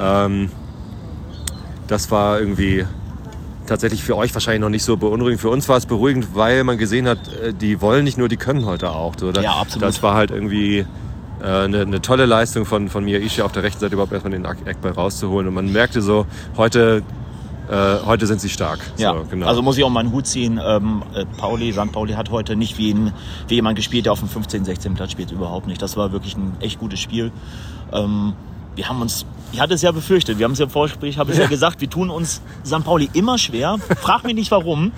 Ähm, 0.00 0.50
das 1.86 2.10
war 2.10 2.40
irgendwie 2.40 2.84
tatsächlich 3.66 4.02
für 4.02 4.16
euch 4.16 4.32
wahrscheinlich 4.34 4.60
noch 4.60 4.68
nicht 4.70 4.84
so 4.84 4.96
beunruhigend. 4.96 5.40
Für 5.40 5.50
uns 5.50 5.68
war 5.68 5.76
es 5.76 5.86
beruhigend, 5.86 6.28
weil 6.34 6.64
man 6.64 6.78
gesehen 6.78 7.08
hat, 7.08 7.18
äh, 7.42 7.52
die 7.52 7.80
wollen 7.80 8.04
nicht 8.04 8.18
nur, 8.18 8.28
die 8.28 8.36
können 8.36 8.64
heute 8.64 8.90
auch. 8.90 9.14
So, 9.18 9.32
da- 9.32 9.40
Ja, 9.42 9.52
absolut. 9.56 9.82
Das 9.88 10.02
war 10.02 10.14
halt 10.14 10.30
irgendwie 10.30 10.86
äh, 11.42 11.44
eine, 11.44 11.82
eine 11.82 12.00
tolle 12.00 12.26
Leistung 12.26 12.64
von, 12.64 12.88
von 12.88 13.04
Miyaishi 13.04 13.42
auf 13.42 13.52
der 13.52 13.62
rechten 13.62 13.80
Seite 13.80 13.94
überhaupt 13.94 14.12
erstmal 14.12 14.32
den 14.32 14.44
Eckball 14.44 14.92
rauszuholen. 14.92 15.48
Und 15.48 15.54
man 15.54 15.70
merkte 15.72 16.00
so, 16.00 16.26
heute, 16.56 17.02
äh, 17.70 18.04
heute 18.04 18.26
sind 18.26 18.40
sie 18.40 18.48
stark. 18.48 18.78
Ja, 18.96 19.14
so, 19.14 19.24
genau. 19.28 19.46
also 19.46 19.62
muss 19.62 19.76
ich 19.76 19.84
auch 19.84 19.90
meinen 19.90 20.12
Hut 20.12 20.26
ziehen. 20.26 20.60
Ähm, 20.64 21.02
äh, 21.14 21.24
Pauli, 21.36 21.72
St. 21.72 21.90
Pauli 21.92 22.12
hat 22.12 22.30
heute 22.30 22.56
nicht 22.56 22.78
wie, 22.78 22.92
ein, 22.92 23.12
wie 23.48 23.54
jemand 23.54 23.76
gespielt, 23.76 24.06
der 24.06 24.12
auf 24.12 24.20
dem 24.20 24.28
15, 24.28 24.64
16 24.64 24.94
Platz 24.94 25.12
spielt, 25.12 25.32
überhaupt 25.32 25.66
nicht. 25.66 25.82
Das 25.82 25.96
war 25.96 26.12
wirklich 26.12 26.36
ein 26.36 26.56
echt 26.60 26.78
gutes 26.78 27.00
Spiel. 27.00 27.32
Ähm, 27.92 28.34
wir 28.76 28.88
haben 28.88 29.00
uns, 29.00 29.26
ich 29.52 29.60
hatte 29.60 29.74
es 29.74 29.82
ja 29.82 29.90
befürchtet, 29.90 30.38
wir 30.38 30.44
haben 30.44 30.52
es 30.52 30.58
ja 30.58 30.66
im 30.66 30.70
Vorgespräch, 30.70 31.18
habe 31.18 31.32
ich 31.32 31.38
ja. 31.38 31.46
gesagt, 31.46 31.80
wir 31.80 31.90
tun 31.90 32.10
uns 32.10 32.40
St. 32.64 32.84
Pauli 32.84 33.10
immer 33.14 33.38
schwer. 33.38 33.78
Frag 34.00 34.24
mich 34.24 34.34
nicht 34.34 34.50
warum. 34.50 34.92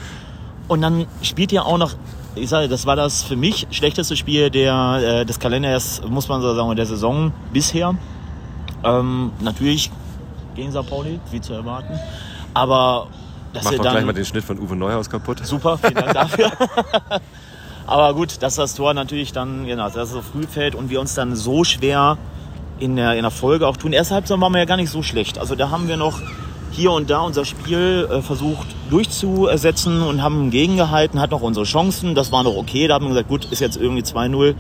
Und 0.67 0.83
dann 0.83 1.07
spielt 1.23 1.53
ihr 1.53 1.65
auch 1.65 1.79
noch, 1.79 1.95
ich 2.35 2.51
sage, 2.51 2.69
das 2.69 2.85
war 2.85 2.97
das 2.97 3.23
für 3.23 3.37
mich 3.37 3.67
schlechteste 3.71 4.17
Spiel 4.17 4.51
der, 4.51 5.21
äh, 5.23 5.25
des 5.25 5.39
Kalenders, 5.39 6.03
muss 6.07 6.29
man 6.29 6.43
so 6.43 6.55
sagen, 6.55 6.77
der 6.77 6.87
Saison 6.87 7.33
bisher. 7.53 7.95
Ähm, 8.85 9.33
natürlich 9.41 9.91
gegen 10.55 10.71
St. 10.71 10.89
Pauli, 10.89 11.19
wie 11.31 11.41
zu 11.41 11.55
erwarten. 11.55 11.99
Aber 12.55 13.09
dass 13.53 13.65
Mach 13.65 13.73
doch 13.73 13.85
dann, 13.85 13.93
gleich 13.93 14.05
mal 14.05 14.13
den 14.13 14.25
Schnitt 14.25 14.45
von 14.45 14.59
Uwe 14.59 14.77
Neuhaus 14.77 15.09
kaputt. 15.09 15.45
Super, 15.45 15.79
vielen 15.79 15.95
Dank 15.95 16.13
dafür. 16.15 16.51
Aber 17.87 18.15
gut, 18.15 18.43
dass 18.43 18.57
das 18.57 18.75
Tor 18.75 18.93
natürlich 18.93 19.33
dann, 19.33 19.67
genau, 19.67 19.85
dass 19.85 19.97
es 19.97 20.11
so 20.11 20.21
früh 20.23 20.47
fällt 20.47 20.75
und 20.75 20.91
wir 20.91 21.01
uns 21.01 21.15
dann 21.15 21.35
so 21.35 21.65
schwer 21.65 22.19
in 22.79 22.97
der, 22.97 23.15
in 23.15 23.23
der 23.23 23.31
Folge 23.31 23.67
auch 23.67 23.77
tun. 23.77 23.93
Erste 23.93 24.15
Halbzeit 24.15 24.41
waren 24.41 24.53
wir 24.53 24.59
ja 24.59 24.67
gar 24.67 24.77
nicht 24.77 24.91
so 24.91 25.03
schlecht. 25.03 25.39
Also 25.39 25.55
da 25.55 25.71
haben 25.71 25.89
wir 25.89 25.97
noch 25.97 26.21
hier 26.71 26.93
und 26.93 27.09
da 27.09 27.21
unser 27.21 27.45
Spiel 27.45 28.07
äh, 28.11 28.21
versucht 28.21 28.67
durchzusetzen 28.91 30.03
und 30.03 30.23
haben 30.23 30.51
gegengehalten, 30.51 31.21
hat 31.21 31.31
noch 31.31 31.41
unsere 31.41 31.65
Chancen. 31.65 32.15
Das 32.15 32.31
war 32.31 32.43
noch 32.43 32.57
okay. 32.57 32.87
Da 32.87 32.95
haben 32.95 33.07
wir 33.07 33.11
gesagt, 33.11 33.29
gut, 33.29 33.47
ist 33.47 33.61
jetzt 33.61 33.77
irgendwie 33.79 34.03
2-0 34.03 34.55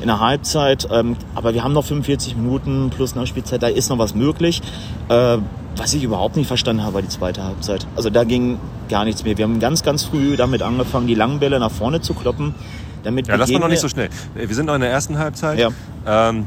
in 0.00 0.06
der 0.06 0.20
Halbzeit. 0.20 0.88
Ähm, 0.90 1.16
aber 1.34 1.54
wir 1.54 1.62
haben 1.62 1.74
noch 1.74 1.84
45 1.84 2.36
Minuten 2.36 2.90
plus 2.90 3.14
eine 3.14 3.26
Spielzeit, 3.26 3.62
da 3.62 3.68
ist 3.68 3.90
noch 3.90 3.98
was 3.98 4.14
möglich. 4.14 4.62
Äh, 5.08 5.38
was 5.76 5.94
ich 5.94 6.02
überhaupt 6.02 6.36
nicht 6.36 6.46
verstanden 6.46 6.82
habe, 6.82 6.94
war 6.94 7.02
die 7.02 7.08
zweite 7.08 7.44
Halbzeit. 7.44 7.86
Also 7.96 8.10
da 8.10 8.24
ging 8.24 8.58
gar 8.88 9.04
nichts 9.04 9.24
mehr. 9.24 9.36
Wir 9.38 9.44
haben 9.44 9.60
ganz, 9.60 9.82
ganz 9.82 10.04
früh 10.04 10.36
damit 10.36 10.62
angefangen, 10.62 11.06
die 11.06 11.14
langen 11.14 11.38
Bälle 11.38 11.58
nach 11.58 11.70
vorne 11.70 12.00
zu 12.00 12.14
kloppen. 12.14 12.54
Damit 13.02 13.28
ja, 13.28 13.36
das 13.36 13.52
war 13.52 13.60
noch 13.60 13.68
nicht 13.68 13.80
so 13.80 13.88
schnell. 13.88 14.10
Wir 14.34 14.54
sind 14.54 14.66
noch 14.66 14.74
in 14.74 14.82
der 14.82 14.90
ersten 14.90 15.18
Halbzeit. 15.18 15.58
Ja. 15.58 15.68
Ähm, 16.06 16.46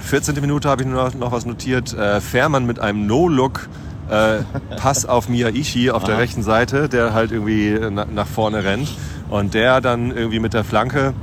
14. 0.00 0.40
Minute 0.40 0.68
habe 0.68 0.82
ich 0.82 0.88
noch, 0.88 1.14
noch 1.14 1.32
was 1.32 1.44
notiert. 1.44 1.92
Äh, 1.92 2.20
Fährmann 2.20 2.66
mit 2.66 2.80
einem 2.80 3.06
No-Look. 3.06 3.68
Äh, 4.08 4.38
Pass 4.76 5.06
auf 5.06 5.28
Miyaishi 5.28 5.90
auf 5.90 6.04
Aha. 6.04 6.12
der 6.12 6.18
rechten 6.18 6.42
Seite, 6.42 6.88
der 6.88 7.12
halt 7.12 7.32
irgendwie 7.32 7.78
na, 7.90 8.06
nach 8.06 8.26
vorne 8.26 8.64
rennt. 8.64 8.88
Und 9.28 9.54
der 9.54 9.80
dann 9.80 10.10
irgendwie 10.10 10.38
mit 10.38 10.54
der 10.54 10.64
Flanke, 10.64 11.14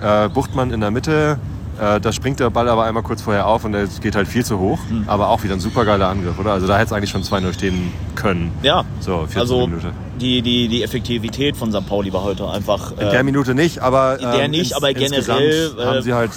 äh, 0.00 0.28
Buchtmann 0.28 0.72
in 0.72 0.80
der 0.80 0.90
Mitte, 0.90 1.38
äh, 1.80 2.00
da 2.00 2.12
springt 2.12 2.40
der 2.40 2.50
Ball 2.50 2.68
aber 2.68 2.84
einmal 2.84 3.02
kurz 3.02 3.22
vorher 3.22 3.46
auf 3.46 3.64
und 3.64 3.72
der 3.72 3.86
geht 4.00 4.16
halt 4.16 4.28
viel 4.28 4.44
zu 4.44 4.58
hoch. 4.58 4.78
Mhm. 4.90 5.04
Aber 5.06 5.28
auch 5.28 5.42
wieder 5.42 5.54
ein 5.54 5.60
super 5.60 5.84
geiler 5.84 6.08
Angriff, 6.08 6.38
oder? 6.38 6.52
Also 6.52 6.66
da 6.66 6.76
hätte 6.76 6.86
es 6.86 6.92
eigentlich 6.92 7.10
schon 7.10 7.22
2-0 7.22 7.54
stehen 7.54 7.92
können. 8.14 8.52
Ja. 8.62 8.84
So, 9.00 9.18
14 9.20 9.40
also 9.40 9.66
Minute. 9.66 9.92
Die, 10.20 10.42
die, 10.42 10.68
die 10.68 10.82
Effektivität 10.82 11.56
von 11.56 11.72
St. 11.72 11.86
Pauli 11.86 12.12
war 12.12 12.22
heute 12.22 12.48
einfach. 12.48 12.92
In 12.92 12.98
der 12.98 13.20
äh, 13.20 13.22
Minute 13.22 13.54
nicht, 13.54 13.80
aber. 13.80 14.18
In 14.18 14.30
der 14.30 14.42
ähm, 14.42 14.50
nicht, 14.50 14.74
aber 14.74 14.92
generell. 14.92 15.70
haben 15.78 16.02
sie 16.02 16.14
halt 16.14 16.32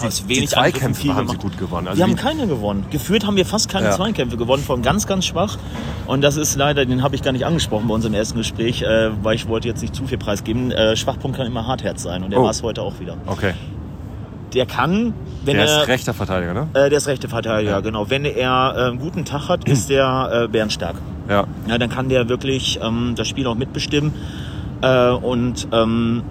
die, 0.00 0.28
wenig 0.28 0.40
die 0.40 0.46
Zweikämpfe 0.46 1.14
haben 1.14 1.28
sie 1.28 1.36
gut 1.36 1.58
gewonnen. 1.58 1.88
Also 1.88 1.98
wir 1.98 2.04
haben 2.04 2.16
keine 2.16 2.46
gewonnen. 2.46 2.86
Geführt 2.90 3.26
haben 3.26 3.36
wir 3.36 3.44
fast 3.44 3.68
keine 3.68 3.88
ja. 3.88 3.92
Zweikämpfe 3.92 4.38
gewonnen, 4.38 4.62
von 4.62 4.80
ganz, 4.80 5.06
ganz 5.06 5.26
schwach. 5.26 5.58
Und 6.06 6.22
das 6.22 6.36
ist 6.36 6.56
leider, 6.56 6.86
den 6.86 7.02
habe 7.02 7.14
ich 7.14 7.22
gar 7.22 7.32
nicht 7.32 7.44
angesprochen 7.44 7.88
bei 7.88 7.94
unserem 7.94 8.14
ersten 8.14 8.38
Gespräch, 8.38 8.82
äh, 8.82 9.10
weil 9.22 9.34
ich 9.34 9.48
wollte 9.48 9.68
jetzt 9.68 9.82
nicht 9.82 9.94
zu 9.94 10.06
viel 10.06 10.18
preisgeben. 10.18 10.70
Äh, 10.70 10.96
Schwachpunkt 10.96 11.36
kann 11.36 11.46
immer 11.46 11.66
Hartherz 11.66 12.02
sein 12.02 12.22
und 12.22 12.30
der 12.30 12.40
oh. 12.40 12.44
war 12.44 12.50
es 12.50 12.62
heute 12.62 12.82
auch 12.82 12.98
wieder. 12.98 13.16
Okay 13.26 13.54
der 14.54 14.66
kann, 14.66 15.14
wenn 15.44 15.56
der 15.56 15.66
er. 15.66 15.66
Der 15.66 15.82
ist 15.82 15.88
rechter 15.88 16.14
Verteidiger, 16.14 16.54
ne? 16.54 16.68
Äh, 16.74 16.88
der 16.88 16.98
ist 16.98 17.06
rechter 17.06 17.28
Verteidiger, 17.28 17.70
ja. 17.70 17.80
genau. 17.80 18.10
Wenn 18.10 18.24
er 18.24 18.74
äh, 18.76 18.80
einen 18.88 18.98
guten 18.98 19.24
Tag 19.24 19.48
hat, 19.48 19.68
ist 19.68 19.90
der 19.90 20.44
äh, 20.44 20.48
bärenstark. 20.48 20.96
Ja. 21.28 21.44
ja. 21.68 21.78
Dann 21.78 21.90
kann 21.90 22.08
der 22.08 22.28
wirklich 22.28 22.80
ähm, 22.82 23.14
das 23.16 23.28
Spiel 23.28 23.46
auch 23.46 23.54
mitbestimmen 23.54 24.14
äh, 24.82 25.10
und 25.10 25.68
ähm, 25.72 26.22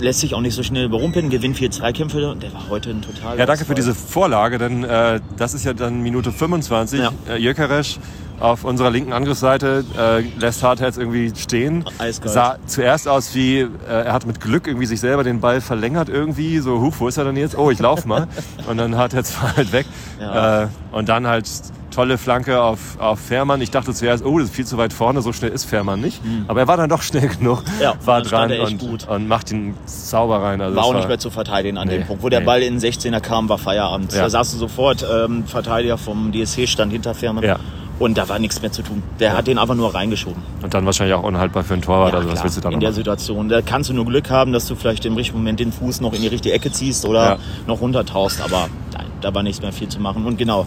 lässt 0.00 0.20
sich 0.20 0.34
auch 0.34 0.40
nicht 0.40 0.54
so 0.54 0.62
schnell 0.62 0.84
überrumpeln, 0.84 1.30
gewinnt 1.30 1.56
viel 1.56 1.70
Zweikämpfe 1.70 2.30
und 2.30 2.42
der 2.42 2.52
war 2.52 2.68
heute 2.68 2.90
ein 2.90 3.02
total. 3.02 3.38
Ja, 3.38 3.46
danke 3.46 3.64
für 3.64 3.74
diese 3.74 3.94
Vorlage, 3.94 4.58
denn 4.58 4.84
äh, 4.84 5.20
das 5.36 5.54
ist 5.54 5.64
ja 5.64 5.72
dann 5.72 6.02
Minute 6.02 6.32
25. 6.32 7.00
Ja. 7.00 7.12
Äh, 7.28 7.38
Jökeresch 7.38 7.98
auf 8.40 8.64
unserer 8.64 8.90
linken 8.90 9.12
Angriffsseite 9.12 9.84
äh, 9.98 10.20
lässt 10.38 10.62
Hartherz 10.62 10.96
irgendwie 10.96 11.32
stehen. 11.36 11.84
Eiskalt. 11.98 12.32
Sah 12.32 12.56
zuerst 12.66 13.08
aus 13.08 13.34
wie, 13.34 13.60
äh, 13.60 13.68
er 13.88 14.12
hat 14.12 14.26
mit 14.26 14.40
Glück 14.40 14.66
irgendwie 14.66 14.86
sich 14.86 15.00
selber 15.00 15.24
den 15.24 15.40
Ball 15.40 15.60
verlängert 15.60 16.08
irgendwie. 16.08 16.58
So, 16.58 16.80
huch, 16.80 16.94
wo 16.98 17.08
ist 17.08 17.16
er 17.16 17.24
denn 17.24 17.36
jetzt? 17.36 17.56
Oh, 17.56 17.70
ich 17.70 17.78
lauf 17.78 18.04
mal. 18.04 18.28
und 18.68 18.76
dann 18.76 18.96
Hartherz 18.96 19.34
war 19.40 19.56
halt 19.56 19.72
weg. 19.72 19.86
Ja. 20.20 20.64
Äh, 20.64 20.68
und 20.92 21.08
dann 21.08 21.26
halt 21.26 21.46
tolle 21.90 22.16
Flanke 22.16 22.62
auf, 22.62 23.00
auf 23.00 23.18
Fährmann. 23.18 23.60
Ich 23.60 23.72
dachte 23.72 23.92
zuerst, 23.92 24.24
oh, 24.24 24.38
das 24.38 24.50
ist 24.50 24.54
viel 24.54 24.66
zu 24.66 24.78
weit 24.78 24.92
vorne, 24.92 25.20
so 25.20 25.32
schnell 25.32 25.50
ist 25.50 25.64
Fährmann 25.64 26.00
nicht. 26.00 26.24
Mhm. 26.24 26.44
Aber 26.46 26.60
er 26.60 26.68
war 26.68 26.76
dann 26.76 26.88
doch 26.88 27.02
schnell 27.02 27.26
genug, 27.28 27.64
ja, 27.80 27.94
war 28.04 28.22
dran 28.22 28.52
und, 28.52 29.08
und, 29.08 29.26
macht 29.26 29.50
ihn 29.50 29.74
sauber 29.84 30.42
rein. 30.42 30.60
Also 30.60 30.76
war 30.76 30.84
auch 30.84 30.94
nicht 30.94 31.08
mehr 31.08 31.18
zu 31.18 31.30
verteidigen 31.30 31.76
an 31.76 31.88
nee, 31.88 31.98
dem 31.98 32.06
Punkt. 32.06 32.22
Wo 32.22 32.28
der 32.28 32.40
nee. 32.40 32.46
Ball 32.46 32.62
in 32.62 32.78
den 32.78 32.92
16er 32.92 33.20
kam, 33.20 33.48
war 33.48 33.58
Feierabend. 33.58 34.12
Ja. 34.12 34.22
Da 34.22 34.30
saß 34.30 34.52
sofort, 34.52 35.04
ähm, 35.12 35.44
Verteidiger 35.46 35.98
vom 35.98 36.30
DSC 36.32 36.68
stand 36.68 36.92
hinter 36.92 37.14
Fährmann. 37.14 37.42
Ja. 37.42 37.58
Und 37.98 38.16
da 38.16 38.28
war 38.28 38.38
nichts 38.38 38.62
mehr 38.62 38.70
zu 38.70 38.82
tun. 38.82 39.02
Der 39.18 39.30
ja. 39.30 39.36
hat 39.36 39.46
den 39.46 39.58
einfach 39.58 39.74
nur 39.74 39.92
reingeschoben. 39.94 40.40
Und 40.62 40.72
dann 40.72 40.86
wahrscheinlich 40.86 41.14
auch 41.14 41.24
unhaltbar 41.24 41.64
für 41.64 41.74
einen 41.74 41.82
Torwart. 41.82 42.12
Ja, 42.12 42.18
also 42.18 42.30
was 42.30 42.44
willst 42.44 42.56
du 42.56 42.60
da 42.60 42.70
In 42.70 42.80
der 42.80 42.92
Situation. 42.92 43.48
Da 43.48 43.60
kannst 43.60 43.90
du 43.90 43.94
nur 43.94 44.06
Glück 44.06 44.30
haben, 44.30 44.52
dass 44.52 44.66
du 44.66 44.76
vielleicht 44.76 45.04
im 45.04 45.16
richtigen 45.16 45.38
Moment 45.38 45.58
den 45.58 45.72
Fuß 45.72 46.00
noch 46.00 46.12
in 46.12 46.22
die 46.22 46.28
richtige 46.28 46.54
Ecke 46.54 46.70
ziehst 46.70 47.04
oder 47.06 47.24
ja. 47.24 47.38
noch 47.66 47.80
runtertaust. 47.80 48.40
Aber 48.40 48.68
nein, 48.92 49.06
da 49.20 49.34
war 49.34 49.42
nichts 49.42 49.60
mehr 49.60 49.72
viel 49.72 49.88
zu 49.88 50.00
machen. 50.00 50.26
Und 50.26 50.38
genau, 50.38 50.66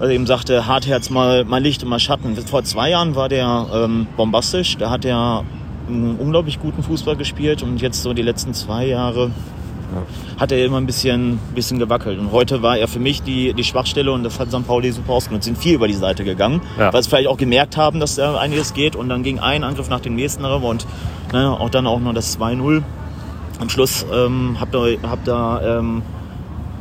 also 0.00 0.12
eben 0.12 0.26
sagte, 0.26 0.66
Hartherz 0.66 1.10
mal, 1.10 1.44
mal 1.44 1.62
Licht 1.62 1.82
und 1.84 1.88
mal 1.88 2.00
Schatten. 2.00 2.36
Vor 2.36 2.64
zwei 2.64 2.90
Jahren 2.90 3.14
war 3.14 3.28
der 3.28 3.66
ähm, 3.72 4.08
bombastisch. 4.16 4.76
Da 4.76 4.90
hat 4.90 5.04
er 5.04 5.44
einen 5.86 6.16
unglaublich 6.16 6.58
guten 6.58 6.82
Fußball 6.82 7.14
gespielt. 7.14 7.62
Und 7.62 7.80
jetzt 7.80 8.02
so 8.02 8.12
die 8.12 8.22
letzten 8.22 8.54
zwei 8.54 8.86
Jahre 8.86 9.30
hat 10.38 10.52
er 10.52 10.64
immer 10.64 10.78
ein 10.78 10.86
bisschen, 10.86 11.38
bisschen 11.54 11.78
gewackelt. 11.78 12.18
Und 12.18 12.32
heute 12.32 12.62
war 12.62 12.78
er 12.78 12.88
für 12.88 12.98
mich 12.98 13.22
die, 13.22 13.52
die 13.54 13.64
Schwachstelle 13.64 14.12
und 14.12 14.24
das 14.24 14.38
hat 14.38 14.50
St. 14.50 14.66
Pauli 14.66 14.92
super 14.92 15.12
ausgenutzt. 15.12 15.44
Sind 15.44 15.58
viel 15.58 15.74
über 15.74 15.88
die 15.88 15.94
Seite 15.94 16.24
gegangen, 16.24 16.62
ja. 16.78 16.92
weil 16.92 17.02
sie 17.02 17.08
vielleicht 17.08 17.28
auch 17.28 17.36
gemerkt 17.36 17.76
haben, 17.76 18.00
dass 18.00 18.16
da 18.16 18.38
einiges 18.38 18.74
geht. 18.74 18.96
Und 18.96 19.08
dann 19.08 19.22
ging 19.22 19.38
ein 19.38 19.64
Angriff 19.64 19.88
nach 19.88 20.00
dem 20.00 20.14
nächsten 20.14 20.44
und 20.44 20.86
ne, 21.32 21.50
auch 21.50 21.70
dann 21.70 21.86
auch 21.86 22.00
noch 22.00 22.14
das 22.14 22.38
2-0. 22.38 22.82
Am 23.60 23.68
Schluss 23.68 24.06
ähm, 24.12 24.56
habt 24.58 24.74
ihr, 24.74 24.98
habt 25.02 25.28
ihr 25.28 25.62
ähm, 25.78 26.02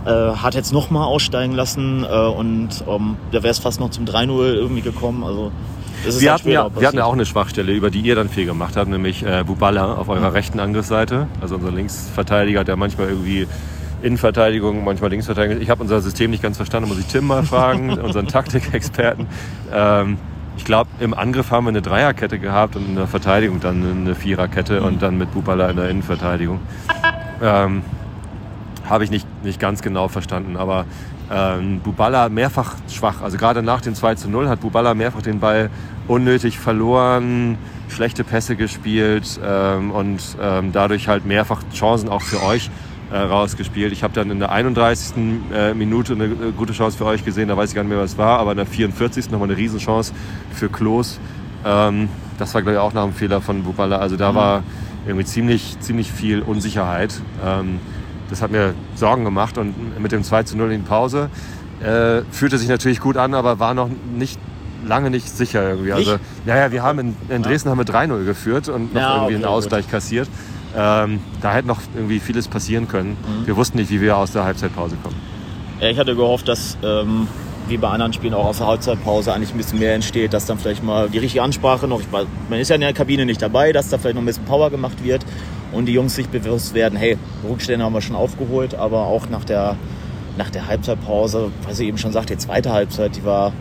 äh, 0.05 0.09
hat 0.09 0.55
jetzt 0.55 0.71
nochmal 0.71 1.05
aussteigen 1.05 1.53
lassen 1.53 2.05
äh, 2.09 2.27
und 2.27 2.69
ähm, 2.87 3.17
da 3.31 3.43
wäre 3.43 3.51
es 3.51 3.59
fast 3.59 3.79
noch 3.79 3.89
zum 3.89 4.05
3-0 4.05 4.53
irgendwie 4.53 4.81
gekommen. 4.81 5.23
Also 5.23 5.51
wir, 6.05 6.33
hatten 6.33 6.49
ja, 6.49 6.69
wir 6.73 6.87
hatten 6.87 6.97
ja 6.97 7.05
auch 7.05 7.13
eine 7.13 7.25
Schwachstelle, 7.25 7.71
über 7.71 7.89
die 7.89 8.01
ihr 8.01 8.15
dann 8.15 8.29
viel 8.29 8.45
gemacht 8.45 8.77
habt, 8.77 8.89
nämlich 8.89 9.25
äh, 9.25 9.43
Bubala 9.45 9.95
auf 9.95 10.09
eurer 10.09 10.33
rechten 10.33 10.59
Angriffsseite. 10.59 11.27
Also 11.41 11.55
unser 11.55 11.71
Linksverteidiger, 11.71 12.63
der 12.63 12.75
manchmal 12.75 13.09
irgendwie 13.09 13.47
Innenverteidigung, 14.01 14.83
manchmal 14.83 15.09
Linksverteidigung. 15.09 15.61
Ich 15.61 15.69
habe 15.69 15.81
unser 15.81 16.01
System 16.01 16.31
nicht 16.31 16.43
ganz 16.43 16.57
verstanden, 16.57 16.89
muss 16.89 16.99
ich 16.99 17.07
Tim 17.07 17.27
mal 17.27 17.43
fragen, 17.43 17.99
unseren 17.99 18.27
Taktikexperten. 18.27 19.27
Ähm, 19.73 20.17
ich 20.57 20.65
glaube, 20.65 20.89
im 20.99 21.13
Angriff 21.13 21.51
haben 21.51 21.65
wir 21.65 21.69
eine 21.69 21.81
Dreierkette 21.81 22.37
gehabt 22.39 22.75
und 22.75 22.85
in 22.85 22.95
der 22.95 23.07
Verteidigung 23.07 23.59
dann 23.59 23.83
eine 23.83 24.15
Viererkette 24.15 24.81
mhm. 24.81 24.85
und 24.85 25.01
dann 25.01 25.17
mit 25.17 25.33
Bubala 25.33 25.69
in 25.69 25.77
der 25.77 25.89
Innenverteidigung. 25.89 26.59
Ähm, 27.41 27.83
habe 28.89 29.03
ich 29.03 29.11
nicht, 29.11 29.27
nicht 29.43 29.59
ganz 29.59 29.81
genau 29.81 30.07
verstanden, 30.07 30.57
aber 30.57 30.85
ähm, 31.31 31.79
Bubala 31.81 32.29
mehrfach 32.29 32.75
schwach. 32.89 33.21
Also 33.21 33.37
gerade 33.37 33.61
nach 33.61 33.81
dem 33.81 33.95
2 33.95 34.15
zu 34.15 34.29
0 34.29 34.49
hat 34.49 34.61
Bubala 34.61 34.93
mehrfach 34.93 35.21
den 35.21 35.39
Ball 35.39 35.69
unnötig 36.07 36.59
verloren, 36.59 37.57
schlechte 37.89 38.23
Pässe 38.23 38.55
gespielt 38.55 39.39
ähm, 39.43 39.91
und 39.91 40.21
ähm, 40.41 40.71
dadurch 40.71 41.07
halt 41.07 41.25
mehrfach 41.25 41.61
Chancen 41.73 42.09
auch 42.09 42.21
für 42.21 42.43
euch 42.43 42.69
äh, 43.11 43.17
rausgespielt. 43.17 43.91
Ich 43.91 44.03
habe 44.03 44.13
dann 44.13 44.31
in 44.31 44.39
der 44.39 44.51
31. 44.51 45.13
Äh, 45.53 45.73
Minute 45.73 46.13
eine, 46.13 46.25
eine, 46.25 46.51
gute 46.55 46.73
Chance 46.73 46.97
für 46.97 47.05
euch 47.05 47.23
gesehen, 47.25 47.47
da 47.47 47.57
weiß 47.57 47.69
ich 47.69 47.75
gar 47.75 47.83
nicht 47.83 47.91
mehr, 47.91 47.99
was 47.99 48.11
es 48.11 48.17
war, 48.17 48.39
aber 48.39 48.51
in 48.51 48.57
der 48.57 48.65
44. 48.65 49.31
nochmal 49.31 49.49
eine 49.49 49.57
Riesenchance 49.57 50.13
für 50.51 50.69
Klos. 50.69 51.19
Ähm, 51.65 52.09
das 52.37 52.53
war, 52.53 52.61
glaube 52.61 52.75
ich, 52.75 52.79
auch 52.79 52.93
nach 52.93 53.03
einem 53.03 53.13
Fehler 53.13 53.41
von 53.41 53.63
Bubala. 53.63 53.97
Also 53.97 54.15
da 54.15 54.31
mhm. 54.31 54.35
war 54.35 54.63
irgendwie 55.05 55.25
ziemlich, 55.25 55.79
ziemlich 55.79 56.11
viel 56.11 56.41
Unsicherheit. 56.41 57.21
Ähm, 57.45 57.79
das 58.29 58.41
hat 58.41 58.51
mir 58.51 58.73
Sorgen 58.95 59.23
gemacht 59.23 59.57
und 59.57 59.99
mit 59.99 60.11
dem 60.11 60.23
2 60.23 60.43
zu 60.43 60.57
0 60.57 60.71
in 60.71 60.83
Pause 60.83 61.29
äh, 61.81 62.21
fühlte 62.31 62.57
sich 62.57 62.69
natürlich 62.69 62.99
gut 62.99 63.17
an, 63.17 63.33
aber 63.33 63.59
war 63.59 63.73
noch 63.73 63.89
nicht 64.15 64.39
lange 64.85 65.09
nicht 65.09 65.29
sicher 65.29 65.69
irgendwie. 65.69 65.91
Also, 65.91 66.17
naja, 66.45 66.71
wir 66.71 66.83
haben 66.83 66.99
in, 66.99 67.15
in 67.29 67.43
Dresden 67.43 67.69
haben 67.69 67.77
wir 67.77 67.85
3-0 67.85 68.25
geführt 68.25 68.69
und 68.69 68.93
noch 68.93 69.01
ja, 69.01 69.15
irgendwie 69.15 69.35
okay, 69.35 69.43
einen 69.43 69.53
Ausgleich 69.53 69.85
gut. 69.85 69.91
kassiert. 69.91 70.29
Ähm, 70.75 71.19
da 71.41 71.53
hätte 71.53 71.67
noch 71.67 71.81
irgendwie 71.95 72.19
vieles 72.19 72.47
passieren 72.47 72.87
können. 72.87 73.11
Mhm. 73.11 73.47
Wir 73.47 73.57
wussten 73.57 73.77
nicht, 73.77 73.89
wie 73.89 74.01
wir 74.01 74.17
aus 74.17 74.31
der 74.31 74.43
Halbzeitpause 74.43 74.95
kommen. 75.01 75.15
Ja, 75.79 75.89
ich 75.89 75.97
hatte 75.97 76.15
gehofft, 76.15 76.47
dass 76.47 76.77
ähm, 76.83 77.27
wie 77.67 77.77
bei 77.77 77.89
anderen 77.89 78.13
Spielen 78.13 78.33
auch 78.33 78.45
aus 78.45 78.57
der 78.57 78.67
Halbzeitpause 78.67 79.33
eigentlich 79.33 79.51
ein 79.51 79.57
bisschen 79.57 79.79
mehr 79.79 79.95
entsteht, 79.95 80.33
dass 80.33 80.45
dann 80.45 80.59
vielleicht 80.59 80.83
mal 80.83 81.09
die 81.09 81.17
richtige 81.17 81.43
Ansprache 81.43 81.87
noch, 81.87 82.01
ich, 82.01 82.07
man 82.11 82.59
ist 82.59 82.69
ja 82.69 82.75
in 82.75 82.81
der 82.81 82.93
Kabine 82.93 83.25
nicht 83.25 83.41
dabei, 83.41 83.71
dass 83.71 83.89
da 83.89 83.97
vielleicht 83.97 84.15
noch 84.15 84.21
ein 84.21 84.25
bisschen 84.25 84.45
Power 84.45 84.69
gemacht 84.69 85.03
wird 85.03 85.25
und 85.71 85.85
die 85.85 85.93
Jungs 85.93 86.15
sich 86.15 86.27
bewusst 86.29 86.73
werden, 86.73 86.97
hey, 86.97 87.17
Rückstände 87.47 87.85
haben 87.85 87.93
wir 87.93 88.01
schon 88.01 88.15
aufgeholt, 88.15 88.75
aber 88.75 89.05
auch 89.07 89.29
nach 89.29 89.43
der, 89.43 89.75
nach 90.37 90.49
der 90.49 90.67
Halbzeitpause, 90.67 91.51
was 91.67 91.79
ich 91.79 91.87
eben 91.87 91.97
schon 91.97 92.11
sagte, 92.11 92.33
die 92.33 92.39
zweite 92.39 92.71
Halbzeit, 92.71 93.15
die 93.15 93.23
war, 93.25 93.51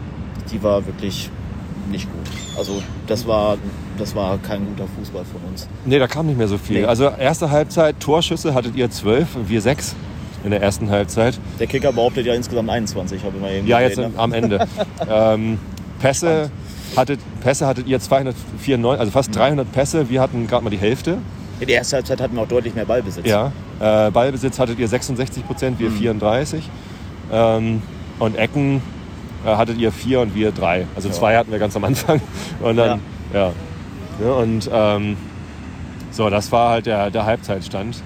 die 0.51 0.62
war 0.62 0.87
wirklich 0.87 1.31
nicht 1.90 2.07
gut. 2.11 2.27
Also 2.59 2.83
das 3.07 3.27
war, 3.27 3.57
das 3.99 4.14
war 4.14 4.38
kein 4.38 4.66
guter 4.66 4.88
Fußball 4.99 5.25
von 5.25 5.40
uns. 5.51 5.68
Nee, 5.85 5.99
da 5.99 6.07
kam 6.07 6.27
nicht 6.27 6.38
mehr 6.38 6.49
so 6.49 6.59
viel. 6.59 6.81
Nee. 6.81 6.87
Also 6.87 7.09
erste 7.09 7.51
Halbzeit, 7.51 7.99
Torschüsse 8.01 8.53
hattet 8.55 8.77
ihr 8.77 8.90
zwölf 8.90 9.37
und 9.37 9.49
wir 9.49 9.61
sechs. 9.61 9.94
in 10.44 10.51
der 10.51 10.62
ersten 10.62 10.90
Halbzeit. 10.90 11.38
Der 11.59 11.66
Kicker 11.66 11.92
behauptet 11.92 12.27
ja 12.27 12.35
insgesamt 12.35 12.68
21, 12.71 13.23
habe 13.25 13.37
ich 13.37 13.42
mal 13.42 13.53
eben 13.53 13.66
Ja, 13.66 13.81
gesehen, 13.81 14.05
jetzt 14.05 14.12
ne? 14.14 14.18
am 14.21 14.33
Ende. 14.33 14.66
ähm, 15.11 15.59
Pässe, 16.01 16.51
hattet, 16.97 17.18
Pässe 17.42 17.66
hattet 17.66 17.87
ihr 17.88 17.99
294, 17.99 19.01
also 19.01 19.11
fast 19.12 19.35
300 19.35 19.71
Pässe. 19.73 20.09
Wir 20.11 20.21
hatten 20.21 20.47
gerade 20.47 20.62
mal 20.62 20.71
die 20.71 20.79
Hälfte. 20.79 21.18
In 21.61 21.66
der 21.66 21.79
ersten 21.79 21.97
Halbzeit 21.97 22.21
hatten 22.21 22.37
wir 22.37 22.42
auch 22.42 22.49
deutlich 22.49 22.75
mehr 22.75 22.85
Ballbesitz. 22.85 23.27
Ja. 23.27 23.53
Äh, 23.81 24.11
Ballbesitz 24.11 24.59
hattet 24.59 24.79
ihr 24.79 24.88
66 24.88 25.47
Prozent, 25.47 25.79
wir 25.79 25.90
34. 25.90 26.68
Ähm, 27.33 27.83
und 28.18 28.37
Ecken 28.37 28.83
äh, 29.44 29.49
hattet 29.49 29.79
ihr 29.79 29.92
vier 29.92 30.21
und 30.21 30.35
wir 30.35 30.53
drei. 30.53 30.87
Also 30.97 31.09
zwei 31.11 31.37
hatten 31.37 31.51
wir 31.51 31.59
ganz 31.59 31.77
am 31.77 31.85
Anfang. 31.85 32.21
Und 32.62 32.77
dann, 32.77 33.01
ja. 33.33 33.53
ja. 34.23 34.33
und 34.33 34.68
ähm, 34.73 35.16
so, 36.11 36.29
das 36.31 36.51
war 36.51 36.71
halt 36.71 36.87
der, 36.87 37.11
der 37.11 37.25
Halbzeitstand. 37.25 38.03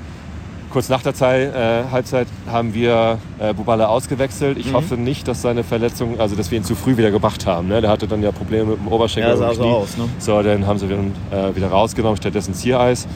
Kurz 0.71 0.89
nach 0.89 1.03
der 1.03 1.15
Zeit, 1.15 1.55
äh, 1.55 1.85
Halbzeit 1.91 2.27
haben 2.51 2.73
wir 2.75 3.19
äh, 3.39 3.53
Bubala 3.53 3.87
ausgewechselt. 3.87 4.57
Ich 4.57 4.73
hoffe 4.73 4.95
nicht, 4.95 5.29
dass 5.29 5.43
seine 5.43 5.65
Verletzung, 5.65 6.19
also 6.19 6.35
dass 6.35 6.51
wir 6.51 6.59
ihn 6.59 6.65
zu 6.65 6.75
früh 6.75 6.97
wieder 6.97 7.11
gebracht 7.11 7.47
haben. 7.47 7.69
Ne? 7.69 7.83
Der 7.83 7.91
hatte 7.91 8.09
dann 8.09 8.23
ja 8.23 8.33
Probleme 8.33 8.71
mit 8.71 8.79
dem 8.79 8.89
Oberschenkel. 8.89 9.33
Ja, 9.33 9.37
sah 9.37 9.55
so 9.55 9.65
aus, 9.65 9.97
ne? 9.99 10.05
So, 10.19 10.43
dann 10.43 10.67
haben 10.67 10.79
sie 10.79 10.87
ihn 10.87 11.15
äh, 11.31 11.55
wieder 11.55 11.69
rausgenommen, 11.69 12.17
stattdessen 12.17 12.55
Ziereis. 12.55 13.07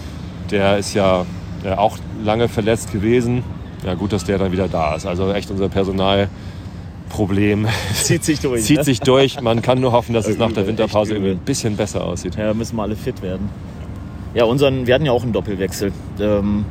Der 0.51 0.79
ist 0.79 0.95
ja 0.95 1.25
auch 1.77 1.99
lange 2.25 2.49
verletzt 2.49 2.93
gewesen. 2.93 3.43
Ja, 3.85 3.95
gut, 3.95 4.13
dass 4.13 4.25
der 4.25 4.39
dann 4.39 4.53
wieder 4.53 4.69
da 4.69 4.95
ist. 4.95 5.07
Also 5.07 5.33
echt 5.33 5.51
unser 5.51 5.69
Personalproblem 5.69 7.67
Zieht 7.95 8.25
sich 8.25 8.41
durch. 8.41 8.65
zieht 8.65 8.79
ne? 8.79 8.85
sich 8.85 9.01
durch. 9.01 9.41
Man 9.41 9.63
kann 9.63 9.81
nur 9.81 9.93
hoffen, 9.93 10.13
dass 10.15 10.27
es 10.27 10.39
nach 10.39 10.53
der 10.53 10.67
Winterpause 10.67 11.15
irgendwie 11.15 11.33
ein 11.33 11.39
bisschen 11.39 11.77
besser 11.77 12.05
aussieht. 12.05 12.37
Ja, 12.37 12.53
müssen 12.55 12.77
wir 12.77 12.83
alle 12.83 12.97
fit 12.97 13.23
werden. 13.23 13.49
Ja, 14.35 14.45
unseren, 14.45 14.87
wir 14.87 14.95
hatten 14.95 15.07
ja 15.07 15.13
auch 15.13 15.23
einen 15.23 15.33
Doppelwechsel. 15.33 15.93
Ähm, 16.21 16.65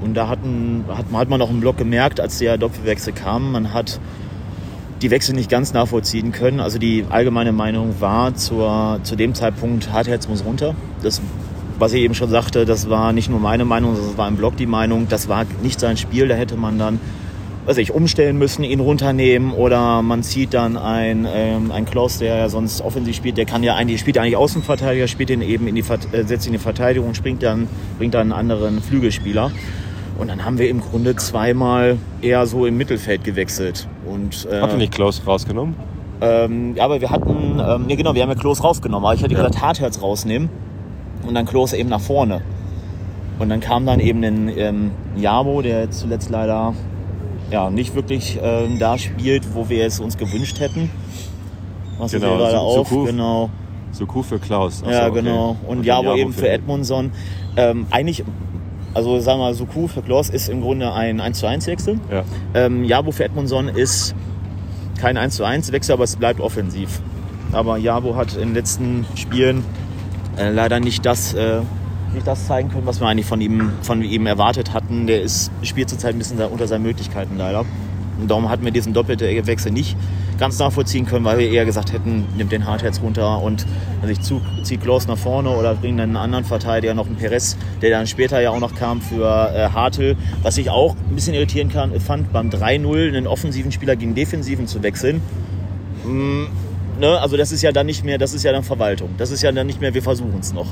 und 0.00 0.14
da 0.14 0.28
hatten, 0.28 0.84
hat, 0.88 1.10
man- 1.10 1.20
hat 1.20 1.28
man 1.28 1.42
auch 1.42 1.50
im 1.50 1.60
Block 1.60 1.76
gemerkt, 1.76 2.20
als 2.20 2.38
der 2.38 2.56
Doppelwechsel 2.58 3.12
kam, 3.12 3.52
man 3.52 3.72
hat 3.72 3.98
die 5.02 5.10
Wechsel 5.10 5.34
nicht 5.34 5.48
ganz 5.50 5.72
nachvollziehen 5.72 6.32
können. 6.32 6.60
Also 6.60 6.78
die 6.78 7.04
allgemeine 7.08 7.52
Meinung 7.52 7.94
war 8.00 8.34
zur, 8.34 8.98
zu 9.04 9.14
dem 9.16 9.34
Zeitpunkt, 9.34 9.92
Hartherz 9.92 10.28
muss 10.28 10.44
runter. 10.44 10.74
Das, 11.02 11.20
was 11.78 11.92
ich 11.92 12.02
eben 12.02 12.14
schon 12.14 12.28
sagte, 12.30 12.64
das 12.64 12.90
war 12.90 13.12
nicht 13.12 13.30
nur 13.30 13.40
meine 13.40 13.64
Meinung, 13.64 13.94
das 13.96 14.16
war 14.18 14.28
im 14.28 14.36
Block 14.36 14.56
die 14.56 14.66
Meinung. 14.66 15.06
Das 15.08 15.28
war 15.28 15.44
nicht 15.62 15.78
sein 15.80 15.96
Spiel, 15.96 16.28
da 16.28 16.34
hätte 16.34 16.56
man 16.56 16.78
dann 16.78 16.98
weiß 17.66 17.76
ich, 17.76 17.92
umstellen 17.92 18.38
müssen, 18.38 18.64
ihn 18.64 18.80
runternehmen 18.80 19.52
oder 19.52 20.00
man 20.00 20.22
zieht 20.22 20.54
dann 20.54 20.78
ein, 20.78 21.28
ähm, 21.30 21.70
ein 21.70 21.84
Klaus, 21.84 22.16
der 22.16 22.34
ja 22.38 22.48
sonst 22.48 22.80
offensiv 22.80 23.14
spielt, 23.14 23.36
der 23.36 23.44
kann 23.44 23.62
ja 23.62 23.74
eigentlich, 23.74 24.00
spielt 24.00 24.16
ja 24.16 24.22
eigentlich 24.22 24.38
Außenverteidiger, 24.38 25.06
spielt 25.06 25.28
ihn 25.28 25.42
eben 25.42 25.68
in 25.68 25.74
die, 25.74 25.82
äh, 25.82 26.24
setzt 26.24 26.46
ihn 26.46 26.54
in 26.54 26.58
die 26.58 26.62
Verteidigung, 26.62 27.12
springt 27.12 27.42
dann, 27.42 27.68
bringt 27.98 28.14
dann 28.14 28.32
einen 28.32 28.32
anderen 28.32 28.80
Flügelspieler. 28.80 29.50
Und 30.16 30.28
dann 30.28 30.46
haben 30.46 30.56
wir 30.58 30.70
im 30.70 30.80
Grunde 30.80 31.14
zweimal 31.16 31.98
eher 32.22 32.46
so 32.46 32.64
im 32.64 32.78
Mittelfeld 32.78 33.22
gewechselt. 33.22 33.86
Und, 34.06 34.48
äh, 34.50 34.62
Habt 34.62 34.72
ihr 34.72 34.78
nicht 34.78 34.94
Klaus 34.94 35.20
rausgenommen? 35.26 35.74
ähm, 36.22 36.74
ja, 36.74 36.84
aber 36.86 37.02
wir 37.02 37.10
hatten, 37.10 37.60
ähm, 37.60 37.84
nee, 37.86 37.96
genau, 37.96 38.14
wir 38.14 38.22
haben 38.22 38.30
ja 38.30 38.34
Klos 38.34 38.64
rausgenommen, 38.64 39.04
aber 39.04 39.14
ich 39.14 39.22
hätte 39.22 39.34
Ja. 39.34 39.40
gesagt, 39.42 39.60
Hartherz 39.60 40.00
rausnehmen 40.00 40.48
und 41.28 41.34
dann 41.34 41.46
Klos 41.46 41.74
eben 41.74 41.90
nach 41.90 42.00
vorne. 42.00 42.40
Und 43.38 43.50
dann 43.50 43.60
kam 43.60 43.86
dann 43.86 44.00
eben 44.00 44.24
ein 44.24 44.48
ähm, 44.56 44.90
Jamo, 45.16 45.62
der 45.62 45.90
zuletzt 45.90 46.30
leider 46.30 46.74
ja, 47.50 47.70
nicht 47.70 47.94
wirklich 47.94 48.38
ähm, 48.42 48.78
da 48.78 48.98
spielt, 48.98 49.54
wo 49.54 49.68
wir 49.68 49.86
es 49.86 50.00
uns 50.00 50.16
gewünscht 50.16 50.58
hätten. 50.58 50.90
Was 51.98 52.12
Genau, 52.12 52.32
genau, 52.32 52.38
gerade 52.38 52.58
auf, 52.58 52.88
Suku. 52.88 53.04
genau. 53.04 53.50
So 53.92 54.06
cool 54.14 54.22
für 54.22 54.38
Klaus. 54.38 54.82
Ach 54.84 54.90
ja, 54.90 55.04
so, 55.04 55.10
okay. 55.10 55.22
genau. 55.22 55.56
Und, 55.66 55.78
dann 55.78 55.84
Jabo 55.84 56.08
Jabo 56.08 56.16
eben 56.16 56.32
für 56.32 56.48
Edmundson. 56.48 57.12
Ähm, 57.56 57.86
eigentlich, 57.90 58.24
also 58.94 59.20
sagen 59.20 59.38
wir 59.38 59.44
mal, 59.44 59.54
Suku 59.54 59.86
für 59.86 60.02
Klos 60.02 60.30
ist 60.30 60.48
im 60.48 60.60
Grunde 60.60 60.92
ein 60.92 61.20
1 61.20 61.38
zu 61.38 61.46
1 61.46 61.66
Wechsel. 61.66 62.00
Ja. 62.10 62.24
Ähm, 62.54 62.84
Jabo 62.84 63.12
für 63.12 63.24
Edmundson 63.24 63.68
ist 63.68 64.14
kein 64.98 65.16
1 65.16 65.36
zu 65.36 65.44
1 65.44 65.72
Wechsel, 65.72 65.92
aber 65.92 66.04
es 66.04 66.16
bleibt 66.16 66.40
offensiv. 66.40 67.00
Aber 67.52 67.76
Jabo 67.76 68.16
hat 68.16 68.34
in 68.34 68.48
den 68.48 68.54
letzten 68.54 69.06
Spielen 69.14 69.64
äh, 70.38 70.50
leider 70.50 70.80
nicht 70.80 71.04
das, 71.06 71.34
äh, 71.34 71.60
nicht 72.14 72.26
das 72.26 72.46
zeigen 72.46 72.70
können, 72.70 72.86
was 72.86 73.00
wir 73.00 73.06
eigentlich 73.08 73.26
von 73.26 73.40
ihm, 73.40 73.70
von 73.82 74.02
ihm 74.02 74.26
erwartet 74.26 74.72
hatten. 74.72 75.06
Der 75.06 75.22
ist, 75.22 75.50
spielt 75.62 75.88
zurzeit 75.88 76.14
ein 76.14 76.18
bisschen 76.18 76.38
unter 76.40 76.66
seinen 76.66 76.82
Möglichkeiten 76.82 77.36
leider. 77.36 77.64
Und 78.20 78.28
darum 78.28 78.48
hatten 78.48 78.64
wir 78.64 78.72
diesen 78.72 78.94
doppelten 78.94 79.46
Wechsel 79.46 79.70
nicht 79.70 79.96
ganz 80.40 80.58
nachvollziehen 80.58 81.04
können, 81.06 81.24
weil 81.24 81.38
wir 81.38 81.50
eher 81.50 81.64
gesagt 81.64 81.92
hätten, 81.92 82.24
nimmt 82.36 82.50
den 82.52 82.64
Hartherz 82.66 83.00
runter 83.00 83.42
und 83.42 83.66
also 84.00 84.12
ich 84.12 84.20
zu- 84.20 84.40
zieht 84.62 84.80
Klaus 84.82 85.06
nach 85.08 85.18
vorne 85.18 85.50
oder 85.50 85.74
bringt 85.74 86.00
einen 86.00 86.16
anderen 86.16 86.44
Verteidiger, 86.44 86.94
noch 86.94 87.06
einen 87.06 87.16
Perez, 87.16 87.56
der 87.82 87.90
dann 87.90 88.06
später 88.06 88.40
ja 88.40 88.50
auch 88.50 88.60
noch 88.60 88.74
kam 88.74 89.00
für 89.00 89.24
äh, 89.52 89.68
Hartl. 89.70 90.16
Was 90.42 90.56
ich 90.58 90.70
auch 90.70 90.94
ein 91.08 91.14
bisschen 91.14 91.34
irritieren 91.34 91.68
kann, 91.70 91.98
fand, 92.00 92.32
beim 92.32 92.50
3-0 92.50 93.08
einen 93.08 93.26
offensiven 93.26 93.70
Spieler 93.72 93.94
gegen 93.96 94.14
defensiven 94.14 94.66
zu 94.68 94.82
wechseln. 94.82 95.20
Mm, 96.04 96.44
ne? 96.98 97.20
Also 97.20 97.36
das 97.36 97.52
ist 97.52 97.62
ja 97.62 97.72
dann 97.72 97.86
nicht 97.86 98.04
mehr, 98.04 98.18
das 98.18 98.34
ist 98.34 98.42
ja 98.44 98.52
dann 98.52 98.62
Verwaltung. 98.64 99.10
Das 99.18 99.30
ist 99.30 99.42
ja 99.42 99.50
dann 99.52 99.66
nicht 99.66 99.80
mehr, 99.80 99.94
wir 99.94 100.02
versuchen 100.02 100.38
es 100.40 100.52
noch. 100.52 100.66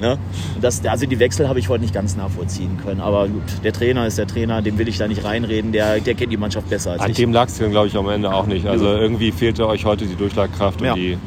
ne? 0.00 0.18
Das, 0.60 0.84
also 0.84 1.06
die 1.06 1.18
Wechsel 1.18 1.48
habe 1.48 1.58
ich 1.58 1.68
heute 1.68 1.82
nicht 1.82 1.94
ganz 1.94 2.16
nachvollziehen 2.16 2.78
können. 2.84 3.00
Aber 3.00 3.28
gut, 3.28 3.42
der 3.64 3.72
Trainer 3.72 4.06
ist 4.06 4.18
der 4.18 4.26
Trainer, 4.26 4.62
dem 4.62 4.78
will 4.78 4.88
ich 4.88 4.98
da 4.98 5.08
nicht 5.08 5.24
reinreden, 5.24 5.72
der, 5.72 6.00
der 6.00 6.14
kennt 6.14 6.32
die 6.32 6.36
Mannschaft 6.36 6.68
besser 6.68 6.92
als 6.92 7.00
An 7.02 7.10
ich. 7.10 7.16
dem 7.16 7.32
lag 7.32 7.48
es 7.48 7.58
glaube 7.58 7.86
ich, 7.88 7.96
am 7.96 8.08
Ende 8.08 8.32
auch 8.32 8.46
nicht. 8.46 8.66
Also 8.66 8.86
irgendwie 8.86 9.32
fehlte 9.32 9.66
euch 9.66 9.84
heute 9.84 10.06
die 10.06 10.16
Durchschlagkraft 10.16 10.80
Ja. 10.80 10.92
und 10.92 10.98
die. 10.98 11.18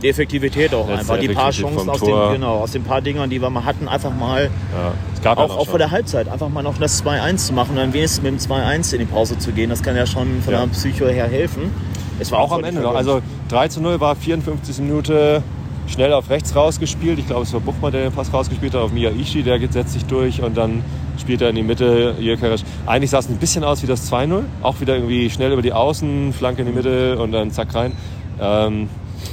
Die 0.00 0.08
Effektivität 0.10 0.72
auch 0.74 0.86
Letzte 0.88 1.00
einfach. 1.12 1.18
Die 1.18 1.28
paar 1.28 1.50
Chancen 1.50 1.88
aus 1.90 1.98
den, 2.00 2.14
genau, 2.34 2.58
aus 2.60 2.70
den 2.70 2.84
paar 2.84 3.00
Dingern, 3.00 3.28
die 3.30 3.42
wir 3.42 3.50
mal 3.50 3.64
hatten, 3.64 3.88
einfach 3.88 4.14
mal, 4.14 4.44
Ja, 4.72 4.92
es 5.12 5.20
gab 5.22 5.38
ja 5.38 5.44
auch, 5.44 5.56
auch 5.58 5.66
vor 5.66 5.78
der. 5.80 5.90
Halbzeit, 5.90 6.28
einfach 6.28 6.48
mal 6.48 6.62
noch 6.62 6.78
das 6.78 7.02
2-1 7.04 7.36
zu 7.48 7.52
machen 7.52 7.70
und 7.72 7.78
dann 7.78 7.92
wenigstens 7.92 8.22
mit 8.22 8.30
dem 8.32 8.38
2-1 8.38 8.92
in 8.92 9.00
die 9.00 9.06
Pause 9.06 9.38
zu 9.38 9.50
gehen. 9.50 9.70
Das 9.70 9.82
kann 9.82 9.96
ja 9.96 10.06
schon 10.06 10.40
von 10.44 10.52
Ja. 10.54 10.60
der 10.60 10.68
Psycho 10.68 11.06
her 11.06 11.26
helfen. 11.26 11.72
Es 12.18 12.32
war 12.32 12.40
Auch 12.40 12.52
am 12.52 12.64
Ende 12.64 12.80
noch. 12.80 12.94
Also 12.94 13.20
3 13.48 13.68
zu 13.68 13.80
0 13.80 14.00
war 14.00 14.16
54. 14.16 14.78
Minute 14.78 15.42
schnell 15.86 16.12
auf 16.12 16.30
rechts 16.30 16.54
rausgespielt. 16.54 17.18
Ich 17.18 17.26
glaube, 17.26 17.42
es 17.42 17.52
war 17.52 17.60
Buchmann, 17.60 17.92
der 17.92 18.02
den 18.02 18.12
Pass 18.12 18.32
rausgespielt 18.32 18.74
hat 18.74 18.82
auf 18.82 18.92
Miyaishi, 18.92 19.42
der 19.42 19.58
setzt 19.70 19.94
sich 19.94 20.04
durch 20.04 20.42
und 20.42 20.56
dann 20.56 20.82
spielt 21.18 21.40
er 21.40 21.50
in 21.50 21.56
die 21.56 21.62
Mitte. 21.62 22.14
Jökeres. 22.18 22.64
Eigentlich 22.86 23.10
sah 23.10 23.18
es 23.18 23.28
ein 23.28 23.38
bisschen 23.38 23.64
aus 23.64 23.82
wie 23.82 23.86
das 23.86 24.10
2-0. 24.12 24.42
Auch 24.62 24.80
wieder 24.80 24.94
irgendwie 24.94 25.30
schnell 25.30 25.52
über 25.52 25.62
die 25.62 25.72
Außen, 25.72 26.32
Flanke 26.32 26.62
in 26.62 26.68
die 26.68 26.74
Mitte 26.74 27.18
und 27.18 27.32
dann 27.32 27.50
zack 27.50 27.74
rein. 27.74 27.92
Ähm, 28.40 28.88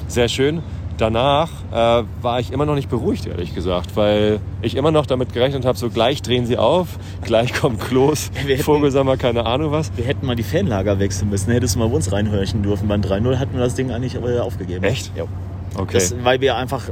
sehr 0.08 0.28
schön. 0.28 0.62
Danach 0.98 1.50
äh, 1.74 2.04
war 2.22 2.40
ich 2.40 2.52
immer 2.54 2.66
noch 2.66 2.76
nicht 2.76 2.90
beruhigt, 2.90 3.26
ehrlich 3.26 3.54
gesagt, 3.54 3.96
weil 3.98 4.40
ich 4.62 4.76
immer 4.78 4.92
noch 4.92 5.06
damit 5.06 5.34
gerechnet 5.34 5.66
habe, 5.66 5.78
so 5.78 5.90
gleich 5.90 6.22
drehen 6.22 6.46
sie 6.46 6.58
auf, 6.58 6.88
gleich 7.22 7.54
kommt 7.54 7.82
Klos, 7.82 8.32
hätten- 8.48 8.64
Vogelsammer, 8.64 9.18
keine 9.18 9.46
Ahnung 9.46 9.72
was. 9.72 9.92
wir 9.98 10.06
hätten 10.06 10.26
mal 10.26 10.36
die 10.38 10.44
Fanlager 10.44 10.98
wechseln 11.00 11.30
müssen, 11.30 11.52
hättest 11.52 11.76
du 11.76 11.80
mal 11.80 11.90
bei 11.90 11.96
uns 11.96 12.12
reinhörchen 12.14 12.64
dürfen. 12.64 12.88
Beim 12.88 13.02
3-0 13.02 13.38
hatten 13.40 13.54
wir 13.56 13.60
das 13.62 13.76
Ding 13.76 13.92
eigentlich 13.92 14.16
äh, 14.16 14.40
aufgegeben. 14.40 14.84
Echt? 14.86 15.12
Ja. 15.18 15.26
Okay. 15.78 15.96
Das, 15.96 16.16
weil 16.24 16.40
wir 16.40 16.56
einfach, 16.56 16.84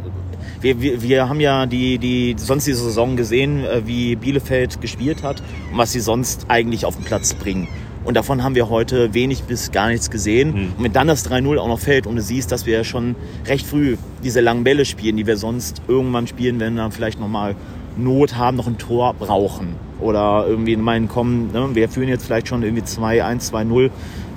wir, 0.60 0.82
wir, 0.82 1.02
wir 1.02 1.30
haben 1.30 1.40
ja 1.40 1.66
die, 1.66 1.98
die 1.98 2.36
sonst 2.38 2.68
die 2.68 2.74
Saison 2.74 3.16
gesehen, 3.16 3.64
äh, 3.64 3.84
wie 3.88 4.18
Bielefeld 4.18 4.82
gespielt 4.82 5.24
hat 5.24 5.42
und 5.72 5.78
was 5.78 5.94
sie 5.94 6.02
sonst 6.02 6.48
eigentlich 6.50 6.86
auf 6.86 6.98
den 6.98 7.06
Platz 7.06 7.34
bringen. 7.34 7.70
Und 8.04 8.16
davon 8.16 8.44
haben 8.44 8.56
wir 8.56 8.70
heute 8.70 9.14
wenig 9.14 9.44
bis 9.44 9.72
gar 9.72 9.88
nichts 9.88 10.10
gesehen. 10.10 10.54
Hm. 10.54 10.74
Und 10.78 10.84
wenn 10.84 10.94
dann 10.94 11.08
das 11.08 11.30
3-0 11.30 11.58
auch 11.58 11.68
noch 11.68 11.80
fällt 11.80 12.06
und 12.08 12.16
du 12.16 12.22
siehst, 12.22 12.52
dass 12.52 12.66
wir 12.66 12.84
schon 12.84 13.16
recht 13.48 13.66
früh 13.66 13.98
diese 14.24 14.42
langen 14.42 14.64
Bälle 14.64 14.86
spielen, 14.86 15.18
die 15.18 15.26
wir 15.26 15.38
sonst 15.38 15.82
irgendwann 15.88 16.28
spielen, 16.28 16.60
wenn 16.60 16.76
wir 16.76 16.84
dann 16.84 16.92
vielleicht 16.92 17.20
nochmal 17.20 17.56
Not 17.96 18.36
haben, 18.36 18.58
noch 18.58 18.68
ein 18.68 18.78
Tor 18.78 19.14
brauchen. 19.14 19.76
Oder 20.00 20.46
irgendwie 20.48 20.74
in 20.74 20.82
meinen 20.82 21.08
kommen, 21.08 21.52
ne, 21.54 21.70
wir 21.74 21.88
führen 21.90 22.10
jetzt 22.10 22.26
vielleicht 22.26 22.48
schon 22.48 22.64
irgendwie 22.64 22.84
2-1, 22.84 23.52
2-0. 23.52 23.90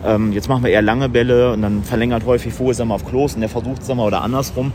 Ähm, 0.04 0.32
jetzt 0.32 0.48
machen 0.48 0.62
wir 0.62 0.70
eher 0.70 0.82
lange 0.82 1.08
Bälle 1.08 1.52
und 1.52 1.62
dann 1.62 1.82
verlängert 1.82 2.24
häufig 2.26 2.52
Vogelsammer 2.52 2.94
auf 2.94 3.06
Klos 3.06 3.34
und 3.34 3.40
der 3.40 3.48
versucht 3.48 3.82
es 3.82 3.90
oder 3.90 4.22
andersrum. 4.22 4.72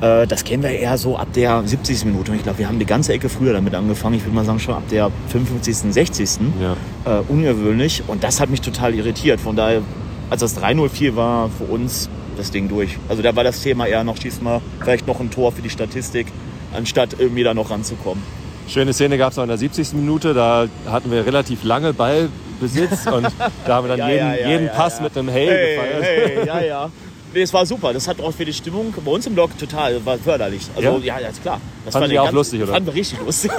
Äh, 0.00 0.26
das 0.26 0.44
kennen 0.44 0.62
wir 0.62 0.70
eher 0.70 0.96
so 0.98 1.16
ab 1.16 1.28
der 1.34 1.62
70. 1.64 2.04
Minute. 2.04 2.30
Und 2.30 2.36
ich 2.38 2.42
glaube, 2.44 2.58
wir 2.58 2.68
haben 2.68 2.78
die 2.78 2.86
ganze 2.86 3.12
Ecke 3.12 3.28
früher 3.28 3.52
damit 3.52 3.74
angefangen. 3.74 4.14
Ich 4.16 4.24
würde 4.24 4.34
mal 4.34 4.44
sagen, 4.44 4.60
schon 4.60 4.74
ab 4.74 4.84
der 4.90 5.10
55., 5.28 5.92
60. 5.92 6.28
Ja. 6.60 6.76
Äh, 7.04 7.22
ungewöhnlich. 7.28 8.02
Und 8.06 8.22
das 8.24 8.40
hat 8.40 8.50
mich 8.50 8.60
total 8.60 8.94
irritiert. 8.94 9.40
Von 9.40 9.56
daher, 9.56 9.82
als 10.30 10.40
das 10.40 10.56
3-0 10.60 10.88
fiel, 10.88 11.16
war 11.16 11.50
für 11.50 11.64
uns 11.64 12.08
das 12.36 12.50
Ding 12.52 12.68
durch. 12.68 12.96
Also 13.08 13.22
da 13.22 13.34
war 13.34 13.42
das 13.42 13.60
Thema 13.62 13.86
eher 13.86 14.04
noch, 14.04 14.16
schieß 14.16 14.40
mal 14.42 14.60
vielleicht 14.80 15.06
noch 15.08 15.18
ein 15.18 15.30
Tor 15.30 15.50
für 15.50 15.62
die 15.62 15.70
Statistik, 15.70 16.28
anstatt 16.72 17.16
irgendwie 17.18 17.42
da 17.42 17.52
noch 17.52 17.70
ranzukommen. 17.70 18.22
Schöne 18.68 18.92
Szene 18.92 19.18
gab 19.18 19.32
es 19.32 19.38
auch 19.38 19.42
in 19.42 19.48
der 19.48 19.58
70. 19.58 19.94
Minute. 19.94 20.34
Da 20.34 20.68
hatten 20.88 21.10
wir 21.10 21.26
relativ 21.26 21.64
lange 21.64 21.92
Ballbesitz 21.94 23.06
und 23.06 23.26
da 23.66 23.74
haben 23.74 23.88
wir 23.88 23.96
dann 23.96 23.98
Ja, 24.08 24.08
jeden, 24.10 24.26
ja, 24.28 24.34
ja, 24.36 24.48
jeden 24.50 24.68
Pass 24.68 25.00
mit 25.00 25.16
einem 25.18 25.28
Hey, 25.30 25.46
Hey, 25.48 25.74
gefeiert. 25.76 26.02
hey, 26.04 26.46
ja, 26.46 26.60
ja. 26.60 26.90
Es 27.34 27.52
war 27.52 27.66
super. 27.66 27.92
Das 27.92 28.08
hat 28.08 28.20
auch 28.20 28.32
für 28.32 28.44
die 28.44 28.52
Stimmung 28.52 28.94
bei 29.04 29.10
uns 29.10 29.26
im 29.26 29.34
Blog 29.34 29.56
total 29.58 30.04
war 30.04 30.18
förderlich. 30.18 30.62
Also 30.74 30.98
Ja? 30.98 31.16
ja, 31.16 31.20
ja, 31.20 31.28
ist 31.28 31.42
klar. 31.42 31.60
Das 31.84 31.94
fand 31.94 32.08
Sie 32.08 32.14
ich 32.14 32.18
auch 32.18 32.32
lustig, 32.32 32.62
oder? 32.62 32.72
Fanden 32.72 32.86
wir 32.86 32.94
richtig 32.94 33.20
lustig. 33.24 33.50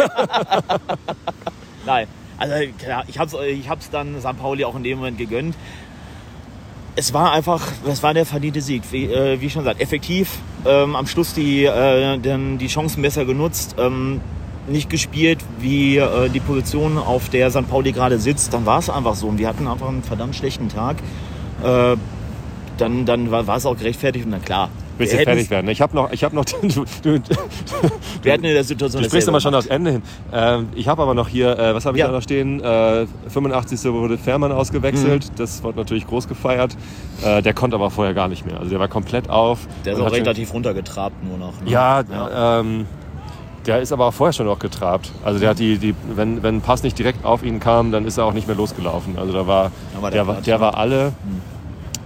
Nein, 1.85 2.07
also 2.37 2.55
klar, 2.77 3.03
ich 3.07 3.19
hab's, 3.19 3.33
ich 3.33 3.69
hab's 3.69 3.89
dann 3.89 4.19
St. 4.19 4.37
Pauli 4.39 4.65
auch 4.65 4.75
in 4.75 4.83
dem 4.83 4.97
Moment 4.97 5.17
gegönnt. 5.17 5.55
Es 6.95 7.13
war 7.13 7.31
einfach, 7.31 7.65
es 7.87 8.03
war 8.03 8.13
der 8.13 8.25
verdiente 8.25 8.61
Sieg. 8.61 8.83
Wie, 8.91 9.05
äh, 9.05 9.39
wie 9.39 9.49
schon 9.49 9.63
gesagt, 9.63 9.79
effektiv. 9.79 10.39
Ähm, 10.65 10.95
am 10.95 11.07
Schluss 11.07 11.33
die, 11.33 11.63
äh, 11.65 12.17
die 12.17 12.67
Chancen 12.67 13.01
besser 13.01 13.25
genutzt. 13.25 13.75
Ähm, 13.77 14.19
nicht 14.67 14.89
gespielt 14.89 15.39
wie 15.59 15.97
äh, 15.97 16.29
die 16.29 16.39
Position, 16.39 16.97
auf 16.97 17.29
der 17.29 17.49
St. 17.51 17.69
Pauli 17.69 17.91
gerade 17.91 18.19
sitzt, 18.19 18.53
dann 18.53 18.65
war 18.65 18.79
es 18.79 18.89
einfach 18.89 19.15
so. 19.15 19.27
Und 19.27 19.37
wir 19.39 19.47
hatten 19.47 19.67
einfach 19.67 19.87
einen 19.87 20.03
verdammt 20.03 20.35
schlechten 20.35 20.69
Tag. 20.69 20.97
Äh, 21.63 21.95
dann, 22.79 23.05
dann 23.05 23.31
war, 23.31 23.47
es 23.55 23.65
auch 23.65 23.77
gerechtfertigt 23.77 24.25
und 24.25 24.31
dann 24.31 24.41
klar. 24.41 24.69
Willst 24.97 25.13
du 25.13 25.17
fertig 25.17 25.49
werden? 25.49 25.69
Ich 25.69 25.81
habe 25.81 25.95
noch, 25.95 26.11
ich 26.11 26.23
habe 26.23 26.35
noch, 26.35 26.45
du, 26.45 26.57
du, 27.03 27.19
Wir 28.21 28.33
hatten 28.33 28.43
in 28.43 28.53
der 28.53 28.63
Situation 28.63 29.01
Du 29.01 29.07
sprichst 29.07 29.27
immer 29.27 29.39
schon 29.39 29.55
aufs 29.55 29.67
Ende 29.67 29.91
hin. 29.91 30.01
Ähm, 30.33 30.69
ich 30.75 30.87
habe 30.87 31.01
aber 31.01 31.13
noch 31.13 31.27
hier, 31.29 31.57
äh, 31.57 31.73
was 31.73 31.85
habe 31.85 31.97
ich 31.97 32.01
Ja. 32.01 32.07
da 32.07 32.13
noch 32.13 32.21
stehen? 32.21 32.61
Äh, 32.61 33.05
85. 33.29 33.91
wurde 33.93 34.17
Fährmann 34.17 34.51
ausgewechselt. 34.51 35.25
Mhm. 35.31 35.35
Das 35.37 35.63
wurde 35.63 35.77
natürlich 35.79 36.05
groß 36.07 36.27
gefeiert. 36.27 36.75
Äh, 37.23 37.41
der 37.41 37.53
konnte 37.53 37.75
aber 37.75 37.91
vorher 37.91 38.13
gar 38.13 38.27
nicht 38.27 38.45
mehr. 38.45 38.57
Also 38.57 38.69
der 38.71 38.79
war 38.79 38.87
komplett 38.87 39.29
auf. 39.29 39.67
Der 39.85 39.93
ist 39.93 39.99
auch 39.99 40.11
relativ 40.11 40.53
runtergetrabt 40.53 41.23
nur 41.23 41.37
noch. 41.37 41.61
Ne? 41.61 41.71
Ja, 41.71 42.03
Ja. 42.11 42.59
Ähm, 42.59 42.85
der 43.65 43.81
ist 43.81 43.91
aber 43.91 44.05
auch 44.07 44.13
vorher 44.13 44.33
schon 44.33 44.45
noch 44.45 44.59
getrabt. 44.59 45.11
Also 45.23 45.39
der 45.39 45.49
hat 45.49 45.59
die, 45.59 45.77
die 45.77 45.93
wenn, 46.15 46.41
wenn 46.41 46.55
ein 46.55 46.61
Pass 46.61 46.81
nicht 46.81 46.97
direkt 46.97 47.25
auf 47.25 47.43
ihn 47.43 47.59
kam, 47.59 47.91
dann 47.91 48.05
ist 48.05 48.17
er 48.17 48.25
auch 48.25 48.33
nicht 48.33 48.47
mehr 48.47 48.55
losgelaufen. 48.55 49.17
Also 49.19 49.33
da 49.33 49.47
war, 49.47 49.71
war 49.99 50.09
der 50.09 50.23
der, 50.23 50.27
war, 50.27 50.41
der 50.41 50.55
ne? 50.55 50.61
war 50.61 50.77
alle. 50.77 51.13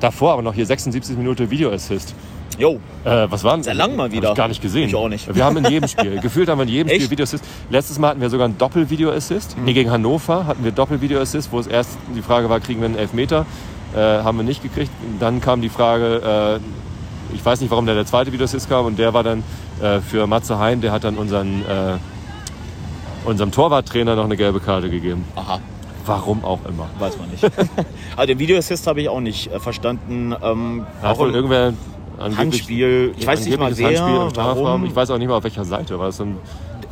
Davor 0.04 0.34
aber 0.34 0.42
noch 0.42 0.54
hier 0.54 0.66
76 0.66 1.16
Minuten 1.18 1.50
Videoassist. 1.50 2.14
Jo, 2.60 2.78
Äh, 3.06 3.26
was 3.30 3.46
waren 3.46 3.64
Sehr 3.64 3.74
lang 3.74 3.96
mal 3.96 4.12
wieder. 4.12 4.28
Hab 4.28 4.34
ich 4.34 4.38
gar 4.38 4.48
nicht 4.50 4.62
gesehen. 4.62 4.90
Ich 4.90 4.96
auch 4.96 5.08
nicht. 5.08 5.34
Wir 5.34 5.46
haben 5.46 5.56
in 5.56 5.64
jedem 5.64 5.88
Spiel, 5.88 6.20
gefühlt 6.22 6.50
haben 6.50 6.58
wir 6.58 6.64
in 6.64 6.70
jedem 6.70 6.90
Echt? 6.90 6.98
Spiel 7.04 7.12
Videoassist. 7.12 7.46
Letztes 7.70 7.98
Mal 8.00 8.10
hatten 8.10 8.20
wir 8.20 8.30
sogar 8.30 8.46
einen 8.46 8.58
Doppel-Video-Assist. 8.58 9.58
Mhm. 9.58 9.64
Nee, 9.64 9.74
gegen 9.74 9.90
Hannover 9.92 10.46
hatten 10.46 10.66
wir 10.66 10.74
Doppel-Video-Assist, 10.74 11.54
wo 11.54 11.60
es 11.60 11.68
erst 11.68 11.92
die 12.14 12.22
Frage 12.22 12.50
war, 12.50 12.60
kriegen 12.60 12.82
wir 12.82 12.88
einen 12.88 12.98
Elfmeter? 12.98 13.46
Äh, 13.96 14.00
haben 14.00 14.38
wir 14.38 14.44
nicht 14.44 14.62
gekriegt. 14.62 14.92
Dann 15.22 15.40
kam 15.40 15.62
die 15.62 15.70
Frage, 15.70 16.60
äh, 17.32 17.36
ich 17.36 17.44
weiß 17.44 17.62
nicht, 17.62 17.72
warum 17.72 17.86
der, 17.86 17.96
der 17.96 18.06
zweite 18.06 18.34
Videoassist 18.34 18.68
kam 18.68 18.86
und 18.86 19.00
der 19.00 19.14
war 19.14 19.24
dann 19.24 19.42
äh, 19.82 20.02
für 20.02 20.28
Matze 20.28 20.60
Hein, 20.60 20.82
der 20.82 20.92
hat 20.92 21.06
dann 21.06 21.16
unseren, 21.16 21.62
äh, 21.62 21.96
unserem 23.24 23.52
Torwarttrainer 23.52 24.18
noch 24.18 24.26
eine 24.26 24.36
gelbe 24.36 24.60
Karte 24.60 24.90
gegeben. 24.90 25.24
aha, 25.38 25.60
Warum 26.06 26.44
auch 26.44 26.60
immer. 26.68 26.90
weiß 27.00 27.18
man 27.18 27.30
nicht. 27.30 27.44
also 28.16 28.28
den 28.28 28.40
Videoassist 28.40 28.88
habe 28.88 29.02
ich 29.02 29.10
auch 29.10 29.20
nicht 29.20 29.52
äh, 29.52 29.60
verstanden. 29.60 30.36
Ähm, 30.42 30.86
hat 31.02 31.16
auch 31.16 31.20
wohl 31.20 31.34
irgendwer 31.34 31.74
Handspiel, 32.20 33.14
ich 33.18 33.26
weiß 33.26 33.46
nicht 33.46 33.60
mal 33.60 33.76
wer, 33.78 33.88
Handspiel 33.88 34.22
im 34.22 34.30
Strafraum. 34.30 34.86
Ich 34.86 34.96
weiß 34.96 35.10
auch 35.12 35.18
nicht 35.18 35.28
mal 35.28 35.36
auf 35.36 35.44
welcher 35.44 35.66
Seite. 35.66 35.98
War 36.00 36.08
das 36.08 36.22
ein, 36.22 36.38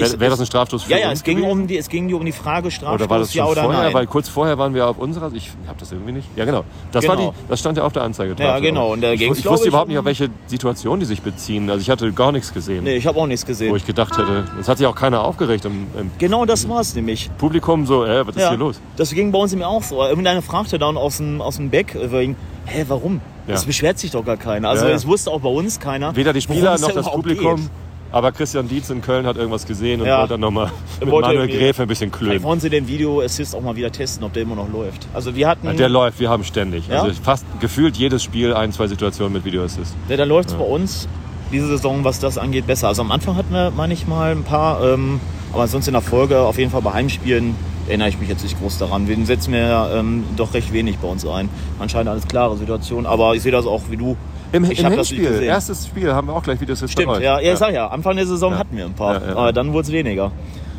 wäre 0.01 0.19
wär 0.19 0.29
das 0.31 0.39
ein 0.39 0.45
Strafstoß 0.45 0.83
für 0.83 0.91
Ja, 0.91 0.97
ja, 0.97 1.11
es 1.11 1.23
ging, 1.23 1.37
gewesen? 1.37 1.51
um 1.51 1.67
die, 1.67 1.77
es 1.77 1.87
ging 1.89 2.13
um 2.13 2.25
die 2.25 2.31
Frage 2.31 2.71
Strafstoß, 2.71 3.01
Oder 3.01 3.09
war 3.09 3.19
das 3.19 3.31
schon 3.31 3.39
ja 3.39 3.45
oder 3.45 3.63
vorher? 3.63 3.83
nein. 3.83 3.93
Weil 3.93 4.07
kurz 4.07 4.27
vorher 4.29 4.57
waren 4.57 4.73
wir 4.73 4.87
auf 4.87 4.97
unserer. 4.97 5.31
Ich 5.33 5.49
habe 5.67 5.79
das 5.79 5.91
irgendwie 5.91 6.13
nicht. 6.13 6.27
Ja, 6.35 6.45
genau. 6.45 6.63
Das, 6.91 7.03
Genau. 7.03 7.13
War 7.17 7.31
die, 7.31 7.37
das 7.49 7.59
stand 7.59 7.77
ja 7.77 7.83
auf 7.83 7.93
der 7.93 8.03
Anzeige. 8.03 8.35
Ja, 8.39 8.59
genau. 8.59 8.91
Und 8.93 9.01
da 9.01 9.11
ich, 9.11 9.21
ich 9.21 9.45
wusste 9.45 9.65
ich, 9.65 9.67
überhaupt 9.69 9.89
nicht, 9.89 9.97
auf 9.97 10.05
welche 10.05 10.29
Situation 10.47 10.99
die 10.99 11.05
sich 11.05 11.21
beziehen. 11.21 11.69
Also 11.69 11.81
ich 11.81 11.89
hatte 11.89 12.11
gar 12.11 12.31
nichts 12.31 12.53
gesehen, 12.53 12.83
nee, 12.83 12.95
ich 12.95 13.07
habe 13.07 13.19
auch 13.19 13.27
nichts 13.27 13.45
gesehen. 13.45 13.71
wo 13.71 13.75
ich 13.75 13.85
gedacht 13.85 14.17
hätte. 14.17 14.45
Es 14.59 14.67
hat 14.67 14.77
sich 14.77 14.87
auch 14.87 14.95
keiner 14.95 15.23
aufgeregt 15.23 15.65
im, 15.65 15.87
im 15.99 16.11
Genau 16.17 16.45
das 16.45 16.67
war 16.69 16.81
es 16.81 16.95
nämlich. 16.95 17.29
Publikum. 17.37 17.85
So, 17.85 18.05
äh, 18.05 18.25
was 18.27 18.35
ist 18.35 18.41
Ja, 18.41 18.49
hier 18.49 18.57
los? 18.57 18.79
Das 18.97 19.11
ging 19.13 19.31
bei 19.31 19.39
uns 19.39 19.53
eben 19.53 19.63
auch 19.63 19.83
so. 19.83 20.01
Irgendeiner 20.03 20.41
fragte 20.41 20.77
dann 20.79 20.97
aus 20.97 21.17
dem, 21.17 21.41
aus 21.41 21.57
dem 21.57 21.69
Back, 21.69 21.95
äh, 21.95 22.11
wegen, 22.11 22.35
hä, 22.65 22.85
warum? 22.87 23.21
Ja. 23.47 23.55
Es 23.55 23.65
beschwert 23.65 23.97
sich 23.97 24.11
doch 24.11 24.23
gar 24.23 24.37
keiner. 24.37 24.69
Also 24.69 24.83
Ja, 24.85 24.91
ja. 24.91 24.95
es 24.95 25.07
wusste 25.07 25.31
auch 25.31 25.41
bei 25.41 25.49
uns 25.49 25.79
keiner. 25.79 26.15
Weder 26.15 26.31
die 26.31 26.41
Spieler 26.41 26.75
es 26.75 26.81
noch 26.81 26.89
da 26.89 26.95
das 27.01 27.11
Publikum. 27.11 27.55
geht. 27.57 27.69
Aber 28.13 28.31
Christian 28.31 28.67
Dietz 28.67 28.89
in 28.89 29.01
Köln 29.01 29.25
hat 29.25 29.37
irgendwas 29.37 29.65
gesehen 29.65 30.01
und 30.01 30.07
Ja. 30.07 30.19
wollte 30.19 30.33
dann 30.33 30.41
nochmal 30.41 30.69
mit 30.99 31.09
wollte 31.09 31.29
Manuel 31.29 31.47
Gräfe 31.47 31.83
ein 31.83 31.87
bisschen 31.87 32.11
Vielleicht 32.11 32.27
klönen. 32.31 32.43
wollen 32.43 32.59
sie 32.59 32.69
den 32.69 32.87
Video-Assist 32.87 33.55
auch 33.55 33.61
mal 33.61 33.75
wieder 33.75 33.91
testen, 33.91 34.23
ob 34.25 34.33
der 34.33 34.43
immer 34.43 34.55
noch 34.55 34.71
läuft. 34.71 35.07
Also 35.13 35.35
wir 35.35 35.47
hatten, 35.47 35.65
Ja, 35.67 35.73
der 35.73 35.89
läuft, 35.89 36.19
wir 36.19 36.29
haben 36.29 36.43
ständig. 36.43 36.87
Ja? 36.87 37.03
Also 37.03 37.21
fast 37.21 37.45
gefühlt 37.61 37.95
jedes 37.95 38.21
Spiel 38.23 38.53
ein, 38.53 38.71
zwei 38.73 38.87
Situationen 38.87 39.33
mit 39.33 39.45
Videoassist. 39.45 39.95
der, 40.09 40.17
der 40.17 40.25
läuft 40.25 40.57
bei 40.57 40.63
uns 40.65 41.07
diese 41.51 41.67
Saison, 41.67 42.03
was 42.03 42.19
das 42.19 42.37
angeht, 42.37 42.67
besser. 42.67 42.87
Also 42.89 43.01
am 43.01 43.11
Anfang 43.11 43.35
hatten 43.35 43.53
wir, 43.53 43.71
meine 43.71 43.93
ich 43.93 44.07
mal, 44.07 44.31
ein 44.31 44.43
paar, 44.43 44.83
ähm, 44.83 45.19
aber 45.53 45.67
sonst 45.67 45.87
in 45.87 45.93
der 45.93 46.01
Folge, 46.01 46.39
auf 46.39 46.57
jeden 46.57 46.71
Fall 46.71 46.81
bei 46.81 46.93
Heimspielen, 46.93 47.55
erinnere 47.87 48.09
ich 48.09 48.19
mich 48.19 48.29
jetzt 48.29 48.43
nicht 48.43 48.57
groß 48.59 48.77
daran. 48.77 49.07
Wir 49.07 49.17
setzen 49.25 49.51
wir 49.53 49.91
ähm, 49.93 50.23
doch 50.37 50.53
recht 50.53 50.71
wenig 50.71 50.97
bei 50.99 51.07
uns 51.09 51.25
ein. 51.25 51.49
Anscheinend 51.79 52.09
alles 52.09 52.27
klare 52.27 52.55
Situation, 52.55 53.05
aber 53.05 53.35
ich 53.35 53.41
sehe 53.41 53.51
das 53.51 53.65
auch 53.65 53.81
wie 53.89 53.97
du. 53.97 54.15
Im, 54.51 54.65
ich 54.65 54.79
im 54.79 54.91
Hinspiel, 54.91 55.41
erstes 55.43 55.87
Spiel, 55.87 56.13
haben 56.13 56.27
wir 56.27 56.33
auch 56.33 56.43
gleich 56.43 56.59
Videoassist 56.59 56.95
bei 56.95 57.03
Stimmt, 57.03 57.21
ja, 57.21 57.39
ja, 57.39 57.53
ich 57.53 57.59
sag 57.59 57.73
ja, 57.73 57.87
Anfang 57.87 58.15
der 58.15 58.27
Saison 58.27 58.57
hatten 58.57 58.75
wir 58.75 58.85
ein 58.85 58.93
paar, 58.93 59.21
aber 59.21 59.53
dann 59.53 59.71
wurde 59.73 59.87
es 59.87 59.91
weniger. 59.91 60.31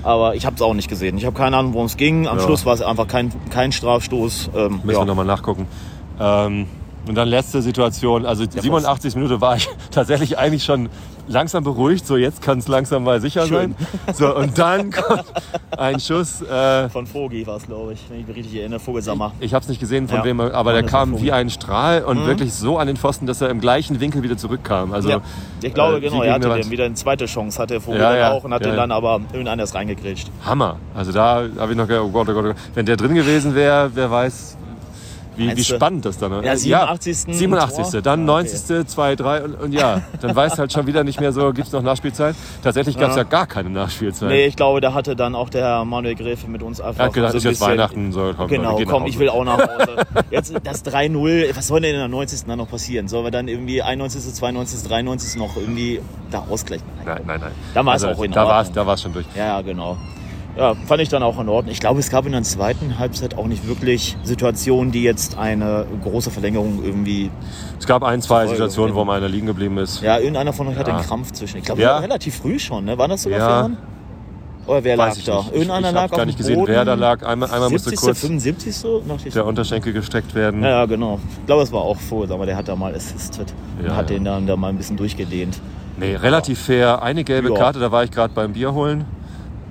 Aber 0.02 0.34
ich 0.34 0.44
habe 0.46 0.56
es 0.56 0.62
auch 0.62 0.74
nicht 0.74 0.88
gesehen. 0.88 1.16
Ich 1.16 1.24
habe 1.24 1.36
keine 1.36 1.56
Ahnung, 1.56 1.74
worum 1.74 1.86
es 1.86 1.96
ging. 1.96 2.26
Am. 2.26 2.40
Schluss 2.40 2.66
war 2.66 2.74
es 2.74 2.82
einfach 2.82 3.06
kein, 3.06 3.32
kein 3.50 3.70
Strafstoß. 3.70 4.50
Ähm, 4.54 4.80
Müssen 4.82 4.90
ja. 4.90 4.98
wir 4.98 5.04
nochmal 5.04 5.24
nachgucken. 5.24 5.66
Ähm, 6.18 6.66
und 7.08 7.14
dann 7.14 7.28
letzte 7.28 7.62
Situation, 7.62 8.26
also 8.26 8.44
87 8.48 9.14
Minuten 9.16 9.40
war 9.40 9.56
ich 9.56 9.68
tatsächlich 9.90 10.38
eigentlich 10.38 10.64
schon 10.64 10.88
langsam 11.28 11.62
beruhigt, 11.62 12.04
so 12.06 12.16
jetzt 12.16 12.42
kann 12.42 12.58
es 12.58 12.66
langsam 12.68 13.04
mal 13.04 13.20
sicher 13.20 13.46
Schön. 13.46 13.74
sein. 14.06 14.14
So, 14.14 14.34
und 14.36 14.58
dann 14.58 14.90
kommt 14.90 15.24
ein 15.76 16.00
Schuss, 16.00 16.42
äh, 16.42 16.88
Von 16.88 17.06
Vogi 17.12 17.46
war 17.46 17.56
es, 17.56 17.66
glaube 17.66 17.92
ich, 17.92 18.00
wenn 18.10 18.20
ich 18.20 18.26
mich 18.26 18.36
richtig 18.36 18.56
erinnere. 18.58 18.80
Vogelsammer. 18.80 19.32
ich 19.38 19.54
habe 19.54 19.62
es 19.62 19.68
nicht 19.68 19.78
gesehen 19.80 20.08
von 20.08 20.18
Ja. 20.18 20.24
wem, 20.24 20.40
aber 20.40 20.72
der 20.72 20.82
kam 20.82 21.10
Vogel. 21.12 21.24
wie 21.26 21.32
ein 21.32 21.48
Strahl 21.48 22.02
und 22.04 22.26
wirklich 22.26 22.52
so 22.52 22.76
an 22.78 22.88
den 22.88 22.96
Pfosten, 22.96 23.26
dass 23.26 23.40
er 23.40 23.50
im 23.50 23.60
gleichen 23.60 24.00
Winkel 24.00 24.22
wieder 24.24 24.36
zurückkam. 24.36 24.92
Also, 24.92 25.10
ja. 25.10 25.20
Ich 25.62 25.72
glaube, 25.72 25.98
äh, 25.98 26.00
genau, 26.00 26.22
er 26.22 26.34
hatte 26.34 26.48
den 26.54 26.70
wieder 26.70 26.84
eine 26.84 26.94
zweite 26.94 27.26
Chance, 27.26 27.58
hatte 27.60 27.74
der 27.74 27.80
Vogel 27.80 28.00
Ja, 28.00 28.10
dann 28.10 28.18
ja, 28.18 28.32
auch 28.32 28.44
und 28.44 28.52
hat 28.52 28.62
ja, 28.62 28.68
den 28.68 28.74
ja. 28.74 28.80
dann 28.80 28.90
aber 28.90 29.20
irgendeiner 29.32 29.62
ist 29.62 29.74
reingegrätscht. 29.74 30.28
Hammer. 30.44 30.76
Also 30.94 31.12
da 31.12 31.44
habe 31.58 31.70
ich 31.72 31.78
noch 31.78 31.86
gedacht, 31.86 32.04
oh 32.04 32.10
Gott, 32.10 32.28
oh 32.28 32.32
Gott, 32.34 32.44
oh 32.44 32.48
Gott. 32.48 32.56
Wenn 32.74 32.84
der 32.86 32.96
drin 32.96 33.14
gewesen 33.14 33.54
wäre, 33.54 33.90
wer 33.94 34.10
weiß, 34.10 34.56
wie, 35.42 35.56
wie 35.56 35.64
spannend 35.64 36.04
das 36.04 36.18
dann 36.18 36.32
ist. 36.32 36.64
Ja, 36.64 36.96
87. 36.96 37.36
87. 37.36 37.84
Tor. 37.90 38.02
Dann 38.02 38.26
Ja, 38.26 38.34
okay. 38.34 38.48
90. 38.48 38.86
2, 38.88 39.16
3 39.16 39.42
und, 39.42 39.54
und 39.60 39.72
ja, 39.72 40.02
dann 40.20 40.34
weiß 40.34 40.58
halt 40.58 40.72
schon 40.72 40.86
wieder 40.86 41.04
nicht 41.04 41.20
mehr 41.20 41.32
so, 41.32 41.52
gibt 41.52 41.66
es 41.66 41.72
noch 41.72 41.82
Nachspielzeit. 41.82 42.34
Tatsächlich 42.62 42.98
gab 42.98 43.10
es 43.10 43.16
ja. 43.16 43.22
Ja. 43.22 43.28
gar 43.28 43.46
keine 43.46 43.70
Nachspielzeit. 43.70 44.28
Nee, 44.28 44.46
ich 44.46 44.56
glaube, 44.56 44.80
da 44.80 44.94
hatte 44.94 45.16
dann 45.16 45.34
auch 45.34 45.50
der 45.50 45.84
Manuel 45.84 46.14
Gräfe 46.14 46.48
mit 46.48 46.62
uns 46.62 46.80
einfach 46.80 47.00
er 47.00 47.06
hat 47.06 47.12
gedacht, 47.12 47.32
so 47.32 47.38
ist 47.38 47.44
jetzt 47.44 47.60
Weihnachten, 47.60 48.12
so 48.12 48.32
komm, 48.36 48.48
Genau, 48.48 48.78
komm, 48.86 49.06
ich 49.06 49.18
will 49.18 49.28
auch 49.28 49.44
nach 49.44 49.58
Hause. 49.58 49.96
Jetzt 50.30 50.54
das 50.64 50.84
3-0, 50.84 51.56
was 51.56 51.66
soll 51.66 51.80
denn 51.80 51.94
in 51.94 52.00
der 52.00 52.08
90. 52.08 52.46
dann 52.46 52.58
noch 52.58 52.68
passieren? 52.70 53.08
Sollen 53.08 53.24
wir 53.24 53.30
dann 53.30 53.48
irgendwie 53.48 53.82
91., 53.82 54.34
92., 54.34 54.88
93. 54.88 55.36
noch 55.36 55.56
irgendwie 55.56 56.00
da 56.30 56.44
ausgleichen? 56.48 56.86
Nein, 57.04 57.22
nein, 57.26 57.40
nein. 57.40 57.52
Dann 57.74 57.86
war 57.86 57.94
es 57.94 58.04
auch 58.04 58.22
in 58.22 58.32
da. 58.32 58.64
Da 58.64 58.86
war 58.86 58.94
es 58.94 59.02
schon 59.02 59.12
durch. 59.12 59.26
Ja, 59.34 59.46
ja, 59.46 59.60
genau. 59.62 59.96
Ja, 60.56 60.74
fand 60.86 61.00
ich 61.00 61.08
dann 61.08 61.22
auch 61.22 61.40
in 61.40 61.48
Ordnung. 61.48 61.72
Ich 61.72 61.80
glaube, 61.80 61.98
es 62.00 62.10
gab 62.10 62.26
in 62.26 62.32
der 62.32 62.42
zweiten 62.42 62.98
Halbzeit 62.98 63.38
auch 63.38 63.46
nicht 63.46 63.66
wirklich 63.66 64.16
Situationen, 64.22 64.92
die 64.92 65.02
jetzt 65.02 65.38
eine 65.38 65.86
große 66.02 66.30
Verlängerung 66.30 66.82
irgendwie. 66.84 67.30
Es 67.78 67.86
gab 67.86 68.02
ein, 68.02 68.20
zwei 68.20 68.46
Situationen, 68.46 68.94
wo 68.94 68.98
genau. 69.00 69.06
mal 69.12 69.16
einer 69.16 69.28
liegen 69.30 69.46
geblieben 69.46 69.78
ist. 69.78 70.02
Ja, 70.02 70.18
irgendeiner 70.18 70.52
von 70.52 70.68
euch 70.68 70.76
hatte 70.76 70.90
Ja. 70.90 70.98
einen 70.98 71.06
Krampf 71.06 71.32
zwischen. 71.32 71.56
Ich 71.58 71.64
glaube, 71.64 71.80
Ja. 71.80 71.88
das 71.88 71.94
war 71.96 72.02
relativ 72.02 72.36
früh 72.36 72.58
schon, 72.58 72.84
ne? 72.84 72.98
War 72.98 73.08
das 73.08 73.22
sogar 73.22 73.38
Ja. 73.38 73.70
Oder 74.66 74.84
wer 74.84 74.96
Weiß 74.96 75.14
lag 75.14 75.18
ich 75.18 75.24
da? 75.24 75.36
nicht. 75.38 75.46
Ich, 75.48 75.54
Irgendeiner 75.54 75.88
ich 75.88 75.94
lag 75.94 76.10
gar 76.10 76.26
nicht 76.26 76.38
gesehen, 76.38 76.54
Boden. 76.60 76.72
wer 76.72 76.84
da 76.84 76.94
lag. 76.94 77.26
Einmal, 77.26 77.50
einmal 77.50 77.70
musste 77.70 77.90
70., 77.90 78.00
kurz 78.06 78.20
75. 78.20 78.76
so? 78.76 79.02
Der. 79.34 79.46
Unterschenkel 79.46 79.92
gestreckt 79.92 80.34
werden. 80.34 80.62
Ja, 80.62 80.84
genau. 80.86 81.18
Ich 81.40 81.46
glaube, 81.46 81.62
es 81.62 81.72
war 81.72 81.80
auch 81.80 81.96
vor, 81.98 82.30
aber 82.30 82.46
der 82.46 82.56
hat 82.56 82.68
da 82.68 82.76
mal 82.76 82.94
assisted 82.94 83.52
und 83.80 83.86
Ja, 83.86 83.96
hat 83.96 84.10
den 84.10 84.24
dann 84.24 84.46
da 84.46 84.54
mal 84.56 84.68
ein 84.68 84.76
bisschen 84.76 84.96
durchgedehnt. 84.96 85.60
Nee, 85.96 86.14
relativ 86.14 86.60
fair. 86.60 87.02
Eine 87.02 87.24
gelbe. 87.24 87.52
Karte, 87.54 87.80
da 87.80 87.90
war 87.90 88.04
ich 88.04 88.10
gerade 88.12 88.34
beim 88.34 88.52
Bier 88.52 88.72
holen. 88.72 89.04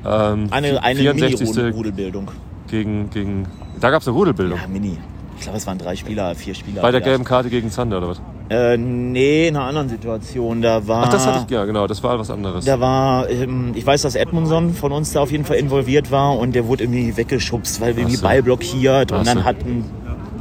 Ähm, 0.06 0.48
Eine, 0.52 0.82
eine 0.84 1.00
64. 1.00 1.56
Mini-Rudelbildung. 1.56 2.28
gegen, 2.70 3.10
gegen. 3.10 3.48
Da 3.80 3.90
gab 3.90 4.02
es 4.02 4.08
eine 4.08 4.18
Rudelbildung. 4.18 4.60
Ja, 4.60 4.68
Mini. 4.68 4.98
Ich 5.38 5.44
glaube, 5.44 5.58
es 5.58 5.66
waren 5.66 5.78
drei 5.78 5.96
Spieler, 5.96 6.36
vier 6.36 6.54
Spieler. 6.54 6.82
Bei 6.82 6.92
der 6.92 7.02
gelben 7.02 7.24
Karte 7.24 7.50
gegen 7.50 7.72
Zander 7.72 7.98
oder 7.98 8.10
was? 8.10 8.22
Äh, 8.50 8.78
nee, 8.78 9.48
in 9.48 9.56
einer 9.56 9.66
anderen 9.66 9.90
Situation. 9.90 10.62
Da 10.62 10.88
war. 10.88 11.06
Ach, 11.06 11.10
das 11.10 11.26
hatte 11.26 11.46
ich, 11.46 11.52
ja 11.52 11.66
genau, 11.66 11.88
das 11.88 12.04
war 12.04 12.20
was 12.20 12.30
anderes. 12.30 12.66
Da 12.66 12.80
war, 12.80 13.30
ähm, 13.30 13.72
ich 13.74 13.86
weiß, 13.86 14.02
dass 14.02 14.16
Edmundson 14.16 14.74
von 14.74 14.92
uns 14.92 15.14
da 15.14 15.22
auf 15.22 15.32
jeden 15.32 15.46
Fall 15.46 15.58
involviert 15.58 16.12
war 16.12 16.38
und 16.38 16.54
der 16.54 16.68
wurde 16.68 16.84
irgendwie 16.84 17.16
weggeschubst, 17.16 17.80
weil 17.82 17.98
irgendwie 17.98 18.18
so. 18.18 18.24
Ball 18.24 18.44
blockiert 18.44 19.12
Ach 19.14 19.20
und 19.20 19.28
dann 19.28 19.40
so. 19.40 19.44
hat 19.46 19.56
ein, 19.66 19.86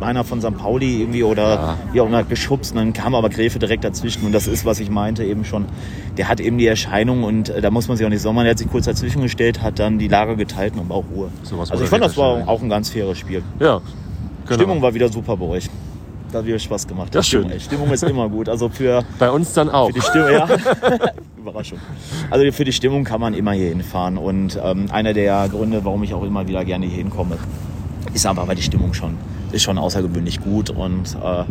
einer 0.03 0.25
von 0.25 0.41
St. 0.41 0.57
Pauli 0.57 1.01
irgendwie 1.01 1.23
oder 1.23 1.43
Ja. 1.55 1.77
wie 1.93 2.01
auch 2.01 2.07
immer 2.07 2.23
geschubst 2.25 2.73
und 2.73 2.79
dann 2.79 2.93
kam 2.93 3.15
aber 3.15 3.29
Gräfe 3.31 3.59
direkt 3.59 3.85
dazwischen 3.85 4.25
und 4.27 4.33
das 4.33 4.47
ist, 4.47 4.65
was 4.65 4.81
ich 4.81 4.91
meinte 4.91 5.25
eben 5.25 5.45
schon. 5.45 5.67
Der 6.17 6.29
hat 6.29 6.41
eben 6.41 6.59
die 6.59 6.67
Erscheinung 6.67 7.23
und 7.25 7.49
äh, 7.49 7.61
da 7.61 7.71
muss 7.71 7.89
man 7.89 7.97
sich 7.97 8.05
auch 8.07 8.11
nicht 8.11 8.23
sommern. 8.23 8.45
Der 8.45 8.53
hat 8.53 8.59
sich 8.59 8.71
kurz 8.71 8.87
dazwischen 8.87 9.23
gestellt, 9.23 9.63
hat 9.63 9.79
dann 9.79 9.99
die 9.99 10.09
Lager 10.09 10.37
geteilt 10.37 10.75
und 10.77 10.91
auch 10.91 11.05
Ruhe. 11.15 11.29
Sowas 11.43 11.71
also 11.71 11.85
ich 11.85 11.91
fand, 11.91 12.05
das 12.05 12.17
war 12.17 12.49
auch 12.49 12.63
ein 12.63 12.69
ganz 12.69 12.91
faires 12.91 13.19
Spiel. 13.19 13.43
Ja, 13.59 13.81
genau. 14.47 14.55
Stimmung 14.55 14.83
war 14.83 14.95
wieder 14.95 15.09
super 15.09 15.37
bei 15.37 15.47
euch. 15.47 15.69
Da 16.33 16.39
hat 16.39 16.47
wieder 16.47 16.61
Spaß 16.61 16.87
gemacht. 16.87 17.13
Ja, 17.13 17.23
schön. 17.25 17.43
Stimmung, 17.45 17.61
Stimmung 17.61 17.91
ist 17.91 18.03
immer 18.05 18.29
gut. 18.29 18.49
Also 18.49 18.69
für, 18.69 19.03
Bei 19.19 19.31
uns 19.33 19.53
dann 19.53 19.69
auch. 19.69 19.89
für 19.89 19.95
die 19.95 20.01
Stimmung, 20.01 20.31
ja. 20.31 20.47
Überraschung. 21.39 21.79
Also 22.31 22.53
für 22.53 22.65
die 22.65 22.73
Stimmung 22.73 23.03
kann 23.03 23.21
man 23.21 23.35
immer 23.35 23.51
hier 23.53 23.69
hinfahren. 23.71 24.17
Und 24.17 24.57
ähm, 24.63 24.87
einer 24.93 25.13
der 25.13 25.49
Gründe, 25.49 25.85
warum 25.85 26.05
ich 26.05 26.15
auch 26.15 26.23
immer 26.23 26.47
wieder 26.47 26.65
gerne 26.65 26.87
hier 26.87 26.99
hinkomme, 26.99 27.37
ist 28.15 28.27
aber, 28.27 28.47
weil 28.49 28.57
die 28.57 28.63
Stimmung 28.63 28.95
schon, 28.95 29.17
ist 29.53 29.63
schon 29.63 29.79
außergewöhnlich 29.79 30.41
gut. 30.41 30.71
Und 30.71 31.17
äh, 31.23 31.45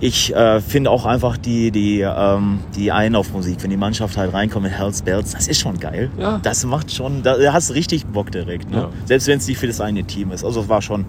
ich 0.00 0.34
äh, 0.34 0.60
finde 0.60 0.90
auch 0.90 1.06
einfach 1.06 1.36
die, 1.36 1.70
die, 1.70 2.00
ähm, 2.00 2.58
die 2.74 2.90
Einlaufmusik, 2.90 3.62
wenn 3.62 3.70
die 3.70 3.76
Mannschaft 3.76 4.16
halt 4.16 4.32
reinkommt 4.32 4.64
mit 4.64 4.72
Hells 4.72 5.02
Bells, 5.02 5.32
das 5.32 5.46
ist 5.48 5.60
schon 5.60 5.78
geil. 5.78 6.10
Ja. 6.18 6.40
Das 6.42 6.64
macht 6.64 6.92
schon, 6.92 7.22
da 7.22 7.36
hast 7.52 7.70
du 7.70 7.74
richtig 7.74 8.06
Bock 8.06 8.32
direkt. 8.32 8.70
Ne? 8.70 8.76
Ja. 8.78 8.90
Selbst 9.04 9.28
wenn 9.28 9.38
es 9.38 9.46
nicht 9.46 9.58
für 9.58 9.66
das 9.68 9.80
eine 9.80 10.02
Team 10.04 10.32
ist. 10.32 10.44
Also 10.44 10.62
es 10.62 10.68
war 10.68 10.82
schon, 10.82 11.04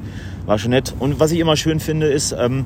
war 0.46 0.60
schon 0.60 0.72
nett. 0.72 0.94
Und 1.00 1.20
was 1.20 1.32
ich 1.32 1.40
immer 1.40 1.58
schön 1.58 1.80
finde, 1.80 2.08
ist, 2.08 2.36
ähm, 2.38 2.66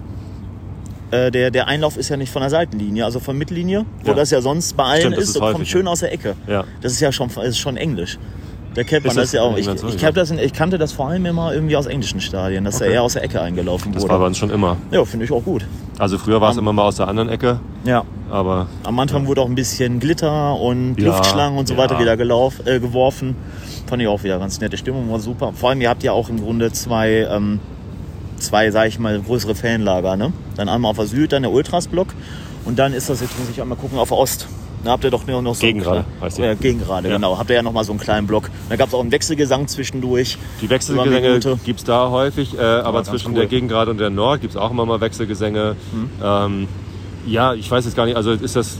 äh, 1.11 1.31
der, 1.31 1.51
der 1.51 1.67
Einlauf 1.67 1.95
ist 1.95 2.09
ja 2.09 2.17
nicht 2.17 2.31
von 2.33 2.41
der 2.41 2.49
Seitenlinie, 2.49 3.05
also 3.05 3.21
von 3.21 3.37
Mittellinie, 3.37 3.85
wo 4.03 4.09
Ja. 4.09 4.15
das 4.15 4.31
ja 4.31 4.41
sonst 4.41 4.75
bei 4.75 4.83
allen 4.83 4.99
Stimmt, 5.01 5.15
das 5.17 5.23
ist, 5.23 5.29
ist 5.29 5.41
und 5.41 5.53
kommt 5.53 5.67
schön 5.67 5.87
aus 5.87 6.01
der 6.01 6.11
Ecke. 6.11 6.35
Ja. 6.47 6.65
Das 6.81 6.91
ist 6.91 6.99
ja 6.99 7.13
schon, 7.13 7.29
ist 7.29 7.57
schon 7.57 7.77
englisch. 7.77 8.19
Der 8.77 8.85
kennt 8.85 9.05
man 9.05 9.15
das, 9.15 9.25
das 9.25 9.31
ja 9.33 9.41
auch. 9.41 9.57
Ich, 9.57 9.67
ich, 9.67 10.05
hab 10.05 10.13
das 10.13 10.31
ich 10.31 10.53
kannte 10.53 10.77
das 10.77 10.93
vor 10.93 11.09
allem 11.09 11.25
immer 11.25 11.51
irgendwie 11.53 11.75
aus 11.75 11.87
englischen 11.87 12.21
Stadien, 12.21 12.63
dass 12.63 12.79
er 12.79 12.85
Okay. 12.87 12.93
eher 12.95 13.03
aus 13.03 13.13
der 13.13 13.23
Ecke 13.23 13.41
eingelaufen 13.41 13.91
Das 13.91 14.03
wurde. 14.03 14.13
war 14.13 14.19
bei 14.19 14.25
uns 14.27 14.37
schon 14.37 14.51
immer. 14.51 14.77
ja, 14.91 15.03
finde 15.03 15.25
ich 15.25 15.31
auch 15.31 15.43
gut. 15.43 15.65
Also 15.97 16.17
früher 16.19 16.39
war 16.39 16.51
es 16.51 16.57
immer 16.57 16.71
mal 16.71 16.83
aus 16.83 16.95
der 16.97 17.07
anderen 17.07 17.27
Ecke, 17.27 17.59
Ja. 17.83 18.03
aber 18.29 18.67
Am 18.83 18.99
Anfang 18.99 19.25
wurde 19.27 19.41
auch 19.41 19.47
ein 19.49 19.55
bisschen 19.55 19.99
Glitter 19.99 20.55
und 20.59 20.95
Ja, 20.99 21.07
Luftschlangen 21.07 21.57
und 21.57 21.67
so 21.67 21.73
ja. 21.73 21.79
weiter 21.79 21.99
wieder 21.99 22.15
gelauf, 22.17 22.65
äh, 22.65 22.79
geworfen. 22.79 23.35
Fand 23.87 24.01
ich 24.01 24.07
auch 24.07 24.23
wieder 24.23 24.37
ganz 24.37 24.59
nett. 24.61 24.71
Die 24.73 24.77
Stimmung 24.77 25.11
war 25.11 25.19
super. 25.19 25.53
Vor 25.55 25.69
allem, 25.71 25.81
ihr 25.81 25.89
habt 25.89 26.03
ja 26.03 26.11
auch 26.11 26.29
im 26.29 26.39
Grunde 26.39 26.71
zwei, 26.71 27.27
ähm, 27.31 27.59
zwei, 28.37 28.69
sag 28.69 28.87
ich 28.89 28.99
mal, 28.99 29.19
größere 29.19 29.55
Fanlager. 29.55 30.15
Ne? 30.17 30.33
Dann 30.55 30.69
einmal 30.69 30.91
auf 30.91 30.97
der 30.97 31.07
Süd, 31.07 31.31
dann 31.31 31.41
der 31.41 31.51
Ultras-Block. 31.51 32.09
Und 32.65 32.77
dann 32.77 32.93
ist 32.93 33.09
das, 33.09 33.21
jetzt 33.21 33.39
muss 33.39 33.49
ich 33.49 33.59
einmal 33.59 33.77
gucken, 33.77 33.97
auf 33.97 34.09
der 34.09 34.17
Ost. 34.19 34.47
Da 34.83 34.91
habt 34.91 35.03
ihr 35.03 35.11
doch 35.11 35.25
noch 35.27 35.55
so 35.55 35.61
Gegengrade 35.61 36.05
heißt 36.21 36.37
die. 36.37 36.41
Ja, 36.43 36.53
Gegengrade, 36.53 37.09
Ja. 37.09 37.15
genau. 37.15 37.37
Habt 37.37 37.49
ihr 37.49 37.55
ja 37.55 37.61
noch 37.63 37.73
mal 37.73 37.83
so 37.83 37.91
einen 37.91 37.99
kleinen 37.99 38.27
Block. 38.27 38.49
Da 38.69 38.75
gab 38.75 38.87
es 38.89 38.93
auch 38.93 39.01
einen 39.01 39.11
Wechselgesang 39.11 39.67
zwischendurch. 39.67 40.37
die 40.61 40.69
Wechselgesänge 40.69 41.39
gibt 41.65 41.79
es 41.79 41.85
da 41.85 42.09
häufig. 42.09 42.57
Äh, 42.57 42.61
aber 42.61 43.03
zwischen 43.03 43.29
cool. 43.29 43.39
der 43.39 43.45
Gegengrade 43.47 43.91
und 43.91 43.99
der 43.99 44.09
Nord 44.09 44.41
gibt 44.41 44.53
es 44.53 44.57
auch 44.57 44.71
immer 44.71 44.85
mal 44.85 45.01
Wechselgesänge. 45.01 45.75
Mhm. 45.91 46.09
Ähm, 46.23 46.67
ja, 47.25 47.53
ich 47.53 47.69
weiß 47.69 47.85
jetzt 47.85 47.95
gar 47.95 48.05
nicht, 48.05 48.15
also 48.15 48.31
ist 48.31 48.55
das... 48.55 48.77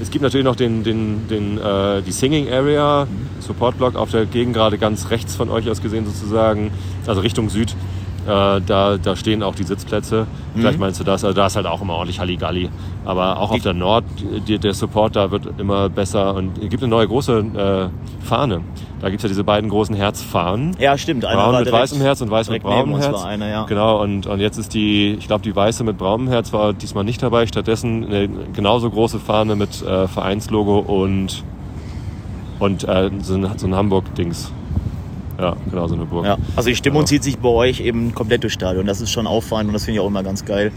Es 0.00 0.10
gibt 0.10 0.22
natürlich 0.22 0.46
noch 0.46 0.56
den, 0.56 0.82
den, 0.82 1.28
den, 1.28 1.58
äh, 1.58 2.00
die 2.00 2.12
Singing 2.12 2.50
Area, 2.50 3.06
Support 3.40 3.76
Block 3.76 3.96
auf 3.96 4.10
der 4.10 4.24
Gegengrade 4.24 4.78
ganz 4.78 5.10
rechts 5.10 5.34
von 5.34 5.50
euch 5.50 5.68
aus 5.68 5.82
gesehen 5.82 6.06
sozusagen, 6.06 6.70
also 7.06 7.20
Richtung 7.20 7.50
Süd. 7.50 7.76
Äh, 8.30 8.60
da, 8.64 8.96
da 8.96 9.16
stehen 9.16 9.42
auch 9.42 9.54
die 9.56 9.64
Sitzplätze. 9.64 10.26
Vielleicht 10.54 10.76
Mhm. 10.78 10.80
meinst 10.80 11.00
du 11.00 11.04
das. 11.04 11.24
Also 11.24 11.34
da 11.34 11.46
ist 11.46 11.56
halt 11.56 11.66
auch 11.66 11.82
immer 11.82 11.94
ordentlich 11.94 12.20
Halligalli. 12.20 12.68
Aber 13.04 13.38
auch 13.40 13.50
auf 13.50 13.62
der 13.62 13.72
Nord, 13.74 14.04
die, 14.46 14.58
der 14.58 14.72
Support 14.74 15.16
da 15.16 15.30
wird 15.30 15.48
immer 15.58 15.88
besser. 15.88 16.34
Und 16.34 16.56
es 16.58 16.68
gibt 16.68 16.82
eine 16.82 16.90
neue 16.90 17.08
große 17.08 17.90
äh, 17.90 18.24
Fahne. 18.24 18.60
Da 19.00 19.08
gibt 19.08 19.18
es 19.20 19.22
ja 19.24 19.28
diese 19.28 19.42
beiden 19.44 19.68
großen 19.70 19.96
Herzfahnen. 19.96 20.76
Ja, 20.78 20.96
stimmt. 20.98 21.24
Einer 21.24 21.42
Braun 21.42 21.56
mit 21.56 21.66
direkt- 21.66 21.82
weißem 21.82 22.00
Herz 22.02 22.20
und 22.20 22.30
weiß 22.30 22.50
mit 22.50 22.62
braunem 22.62 22.98
Herz. 22.98 23.24
einer, 23.24 23.48
ja. 23.48 23.64
Genau, 23.64 24.02
und, 24.02 24.26
und 24.26 24.40
jetzt 24.40 24.58
ist 24.58 24.74
die, 24.74 25.16
ich 25.18 25.26
glaube, 25.26 25.42
die 25.42 25.56
weiße 25.56 25.82
mit 25.84 25.96
braunem 25.98 26.28
Herz 26.28 26.52
war 26.52 26.72
diesmal 26.74 27.04
nicht 27.04 27.22
dabei. 27.22 27.46
Stattdessen 27.46 28.04
eine 28.06 28.28
genauso 28.52 28.90
große 28.90 29.18
Fahne 29.18 29.56
mit 29.56 29.82
äh, 29.82 30.06
Vereinslogo 30.06 30.78
und, 30.80 31.42
und 32.58 32.84
äh, 32.86 33.10
so 33.22 33.34
ein, 33.34 33.48
so 33.56 33.66
ein 33.66 33.74
Hamburg-Dings. 33.74 34.52
Ja, 35.40 35.56
genau, 35.70 35.86
so 35.88 35.94
eine 35.94 36.04
Burg. 36.04 36.26
Ja, 36.26 36.36
also 36.56 36.68
die 36.68 36.76
Stimmung 36.76 37.02
Ja. 37.02 37.06
zieht 37.06 37.22
sich 37.24 37.38
bei 37.38 37.48
euch 37.48 37.80
eben 37.80 38.14
komplett 38.14 38.42
durchs 38.42 38.54
Stadion. 38.54 38.86
Das 38.86 39.00
ist 39.00 39.10
schon 39.10 39.26
auffallend 39.26 39.68
und 39.68 39.74
das 39.74 39.84
finde 39.84 39.96
ich 39.96 40.00
auch 40.00 40.06
immer 40.08 40.22
ganz 40.22 40.44
geil. 40.44 40.70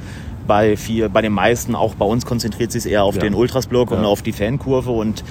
Bei, 0.47 0.75
vier, 0.77 1.09
bei 1.09 1.21
den 1.21 1.33
meisten, 1.33 1.75
auch 1.75 1.95
bei 1.95 2.05
uns 2.05 2.25
konzentriert 2.25 2.71
sich 2.71 2.85
eher 2.85 3.03
auf 3.03 3.15
Ja. 3.15 3.21
den 3.21 3.33
Ultrasblock 3.33 3.91
und 3.91 4.03
auf 4.05 4.21
die 4.21 4.31
Fankurve 4.33 4.91
und 4.91 5.23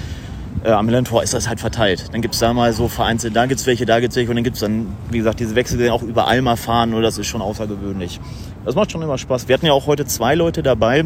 äh, 0.64 0.70
am 0.70 0.86
Millantor 0.86 1.22
ist 1.22 1.34
das 1.34 1.48
halt 1.48 1.60
verteilt. 1.60 2.06
Dann 2.12 2.20
gibt 2.22 2.34
es 2.34 2.40
da 2.40 2.52
mal 2.52 2.72
so 2.72 2.86
vereinzelt, 2.88 3.34
da 3.34 3.46
gibt 3.46 3.60
es 3.60 3.66
welche, 3.66 3.84
da 3.86 4.00
gibt 4.00 4.12
es 4.12 4.16
welche 4.16 4.30
und 4.30 4.36
dann 4.36 4.44
gibt 4.44 4.56
es 4.56 4.60
dann, 4.60 4.86
wie 5.10 5.18
gesagt, 5.18 5.40
diese 5.40 5.54
Wechsel, 5.54 5.78
die 5.78 5.90
auch 5.90 6.02
überall 6.02 6.40
mal 6.42 6.56
fahren 6.56 6.94
und 6.94 7.02
das 7.02 7.18
ist 7.18 7.26
schon 7.26 7.42
außergewöhnlich. 7.42 8.20
Das 8.64 8.74
macht 8.74 8.92
schon 8.92 9.02
immer 9.02 9.18
Spaß. 9.18 9.48
Wir 9.48 9.54
hatten 9.54 9.66
ja 9.66 9.72
auch 9.72 9.86
heute 9.86 10.06
zwei 10.06 10.34
Leute 10.34 10.62
dabei. 10.62 11.04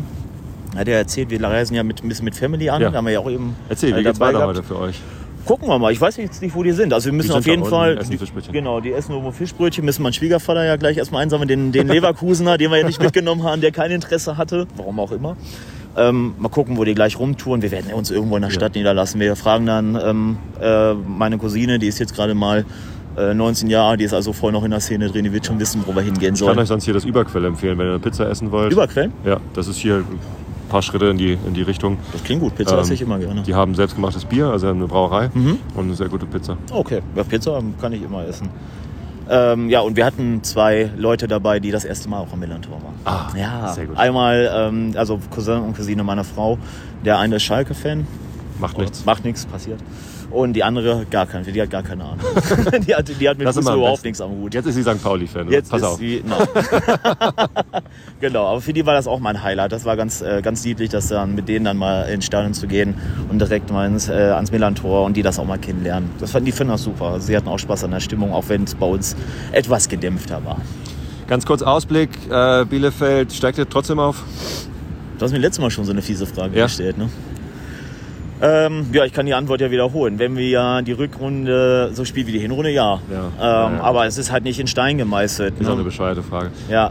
Hat 0.76 0.88
er 0.88 0.98
erzählt, 0.98 1.30
wir 1.30 1.42
reisen 1.42 1.74
ja 1.74 1.82
mit, 1.82 2.02
ein 2.04 2.08
bisschen 2.08 2.26
mit 2.26 2.34
Family 2.36 2.68
an. 2.68 2.82
Ja. 2.82 2.90
Da 2.90 2.98
haben 2.98 3.06
wir 3.06 3.12
ja 3.12 3.20
auch 3.20 3.30
eben 3.30 3.56
Erzähl, 3.68 3.92
äh, 3.94 3.96
wie 3.98 4.02
geht's 4.02 4.18
dabei 4.18 4.34
weiter 4.34 4.38
gehabt. 4.52 4.58
heute 4.58 4.62
für 4.66 4.78
euch? 4.78 5.00
Gucken 5.46 5.68
wir 5.68 5.78
mal. 5.78 5.92
Ich 5.92 6.00
weiß 6.00 6.16
jetzt 6.16 6.42
nicht, 6.42 6.54
wo 6.54 6.62
die 6.62 6.72
sind. 6.72 6.92
Also 6.92 7.06
wir 7.06 7.12
müssen 7.12 7.32
auf 7.32 7.46
jeden 7.46 7.64
Fall. 7.64 7.96
essen 7.98 8.10
die, 8.10 8.18
Fischbrötchen. 8.18 8.52
genau, 8.52 8.80
die 8.80 8.92
essen 8.92 9.12
irgendwo 9.12 9.30
Fischbrötchen. 9.30 9.84
Müssen 9.84 10.02
mein 10.02 10.12
Schwiegervater 10.12 10.64
ja 10.64 10.76
gleich 10.76 10.96
erstmal 10.96 11.22
einsammeln. 11.22 11.48
Den, 11.48 11.72
den 11.72 11.86
Leverkusener, 11.96 12.58
den 12.58 12.70
wir 12.70 12.78
ja 12.78 12.86
nicht 12.86 13.00
mitgenommen 13.00 13.44
haben, 13.44 13.60
der 13.60 13.70
kein 13.70 13.90
Interesse 13.92 14.36
hatte. 14.36 14.66
Warum 14.76 14.98
auch 14.98 15.12
immer. 15.12 15.36
Ähm, 15.96 16.34
mal 16.38 16.48
gucken, 16.48 16.76
wo 16.76 16.84
die 16.84 16.94
gleich 16.94 17.18
rumtouren. 17.18 17.62
Wir 17.62 17.70
werden 17.70 17.92
uns 17.92 18.10
irgendwo 18.10 18.36
in 18.36 18.42
der 18.42 18.50
Stadt 18.50 18.74
niederlassen. 18.74 19.20
Wir 19.20 19.34
fragen 19.36 19.64
dann 19.66 19.98
ähm, 20.02 20.38
äh, 20.60 20.92
meine 20.94 21.38
Cousine, 21.38 21.78
die 21.78 21.86
ist 21.86 21.98
jetzt 22.00 22.14
gerade 22.14 22.34
mal 22.34 22.66
äh, 23.16 23.32
19 23.32 23.70
Jahre, 23.70 23.96
die 23.96 24.04
ist 24.04 24.12
also 24.12 24.32
voll 24.34 24.52
noch 24.52 24.64
in 24.64 24.72
der 24.72 24.80
Szene 24.80 25.08
drin, 25.08 25.24
die 25.24 25.32
wird 25.32 25.46
schon 25.46 25.58
wissen, 25.58 25.82
wo 25.86 25.94
wir 25.94 26.02
hingehen 26.02 26.34
Ich 26.34 26.40
kann 26.40 26.48
sollen. 26.48 26.58
euch 26.58 26.68
sonst 26.68 26.84
hier 26.84 26.92
das 26.92 27.04
Überquell 27.06 27.44
empfehlen, 27.46 27.78
wenn 27.78 27.86
ihr 27.86 27.90
eine 27.92 27.98
Pizza 27.98 28.28
essen 28.28 28.50
wollt. 28.52 28.72
Überquellen? 28.72 29.12
Ja, 29.24 29.38
das 29.54 29.68
ist 29.68 29.78
hier 29.78 30.04
ein 30.66 30.68
paar 30.68 30.82
Schritte 30.82 31.06
in 31.06 31.16
die, 31.18 31.32
in 31.46 31.54
die 31.54 31.62
Richtung. 31.62 31.96
Das 32.12 32.22
klingt 32.24 32.42
gut. 32.42 32.54
Pizza 32.56 32.74
Ähm, 32.74 32.80
esse 32.80 32.94
ich 32.94 33.02
immer 33.02 33.18
gerne. 33.18 33.42
Die 33.42 33.54
haben 33.54 33.74
selbstgemachtes 33.74 34.24
Bier, 34.24 34.46
also 34.48 34.66
eine 34.68 34.86
Brauerei 34.86 35.30
Mhm. 35.32 35.58
und 35.74 35.84
eine 35.84 35.94
sehr 35.94 36.08
gute 36.08 36.26
Pizza. 36.26 36.56
Okay, 36.72 37.00
ja, 37.14 37.22
Pizza 37.24 37.60
kann 37.80 37.92
ich 37.92 38.02
immer 38.02 38.26
essen. 38.26 38.48
Ähm, 39.28 39.68
ja, 39.70 39.80
und 39.80 39.96
wir 39.96 40.04
hatten 40.04 40.42
zwei 40.44 40.90
Leute 40.96 41.26
dabei, 41.26 41.58
die 41.58 41.70
das 41.72 41.84
erste 41.84 42.08
Mal 42.08 42.20
auch 42.20 42.32
am 42.32 42.38
Millantor 42.38 42.74
waren. 42.82 42.94
Ah, 43.04 43.28
ja, 43.36 43.72
sehr 43.72 43.86
gut. 43.86 43.96
einmal, 43.96 44.48
ähm, 44.54 44.92
also 44.96 45.18
Cousin 45.30 45.62
und 45.62 45.76
Cousine 45.76 46.04
meiner 46.04 46.22
Frau, 46.24 46.58
der 47.04 47.18
eine 47.18 47.36
ist 47.36 47.42
Schalke-Fan, 47.42 48.06
Macht 48.60 48.78
nichts. 48.78 49.04
macht 49.04 49.24
nichts, 49.24 49.44
passiert. 49.46 49.80
Und 50.36 50.52
die 50.52 50.62
andere 50.62 51.06
gar 51.10 51.24
keine, 51.26 51.50
die 51.50 51.62
hat 51.62 51.70
gar 51.70 51.82
keine 51.82 52.04
Ahnung. 52.04 52.18
die, 52.86 52.94
hat, 52.94 53.08
die 53.08 53.26
hat 53.26 53.38
mit 53.38 53.48
Fußball 53.48 53.78
überhaupt 53.78 54.04
nichts 54.04 54.20
am 54.20 54.32
Hut. 54.32 54.52
Jetzt 54.52 54.66
ist 54.66 54.74
sie 54.74 54.82
St. 54.82 55.02
Pauli-Fan. 55.02 55.50
Jetzt 55.50 55.70
Pass 55.70 55.80
ist 55.80 55.86
auf. 55.86 55.98
sie, 55.98 56.22
nein. 56.26 56.46
genau, 58.20 58.44
aber 58.46 58.60
für 58.60 58.74
die 58.74 58.84
war 58.84 58.92
das 58.92 59.06
auch 59.06 59.18
mein 59.18 59.42
Highlight. 59.42 59.72
Das 59.72 59.86
war 59.86 59.96
ganz, 59.96 60.20
äh, 60.20 60.42
ganz 60.42 60.62
niedlich, 60.62 60.90
das 60.90 61.08
dann 61.08 61.34
mit 61.34 61.48
denen 61.48 61.64
dann 61.64 61.78
mal 61.78 62.02
ins 62.02 62.26
Stadion 62.26 62.52
zu 62.52 62.66
gehen 62.66 62.96
und 63.30 63.38
direkt 63.38 63.72
mal 63.72 63.86
ins, 63.86 64.10
äh, 64.10 64.12
ans 64.12 64.52
Millantor 64.52 65.06
und 65.06 65.16
die 65.16 65.22
das 65.22 65.38
auch 65.38 65.46
mal 65.46 65.58
kennenlernen. 65.58 66.10
Das 66.20 66.32
fanden 66.32 66.44
die 66.44 66.52
finden 66.52 66.72
das 66.72 66.82
super. 66.82 67.18
Sie 67.18 67.34
hatten 67.34 67.48
auch 67.48 67.58
Spaß 67.58 67.84
an 67.84 67.92
der 67.92 68.00
Stimmung, 68.00 68.34
auch 68.34 68.44
wenn 68.48 68.64
es 68.64 68.74
bei 68.74 68.86
uns 68.86 69.16
etwas 69.52 69.88
gedämpfter 69.88 70.44
war. 70.44 70.60
Ganz 71.28 71.46
kurz 71.46 71.62
Ausblick. 71.62 72.10
Äh, 72.30 72.66
Bielefeld 72.66 73.32
steigt 73.32 73.56
ihr 73.56 73.66
trotzdem 73.68 73.98
auf? 73.98 74.22
Du 75.18 75.24
hast 75.24 75.32
mir 75.32 75.38
letztes 75.38 75.62
Mal 75.62 75.70
schon 75.70 75.86
so 75.86 75.92
eine 75.92 76.02
fiese 76.02 76.26
Frage 76.26 76.58
Ja. 76.58 76.64
gestellt, 76.66 76.98
ne? 76.98 77.08
Ähm, 78.42 78.86
ja, 78.92 79.04
ich 79.04 79.12
kann 79.12 79.26
die 79.26 79.34
Antwort 79.34 79.60
ja 79.60 79.70
wiederholen. 79.70 80.18
Wenn 80.18 80.36
wir 80.36 80.48
ja 80.48 80.82
die 80.82 80.92
Rückrunde 80.92 81.90
so 81.92 82.04
spielen 82.04 82.26
wie 82.26 82.32
die 82.32 82.38
Hinrunde, 82.38 82.70
ja. 82.70 83.00
Ja. 83.10 83.18
Ähm, 83.18 83.32
Ja, 83.40 83.72
ja. 83.72 83.80
Aber 83.82 84.06
es 84.06 84.18
ist 84.18 84.30
halt 84.30 84.44
nicht 84.44 84.60
in 84.60 84.66
Stein 84.66 84.98
gemeißelt. 84.98 85.54
Ist 85.58 85.66
auch 85.66 85.70
ne? 85.70 85.74
eine 85.76 85.84
bescheuerte 85.84 86.22
Frage. 86.22 86.50
Ja, 86.68 86.90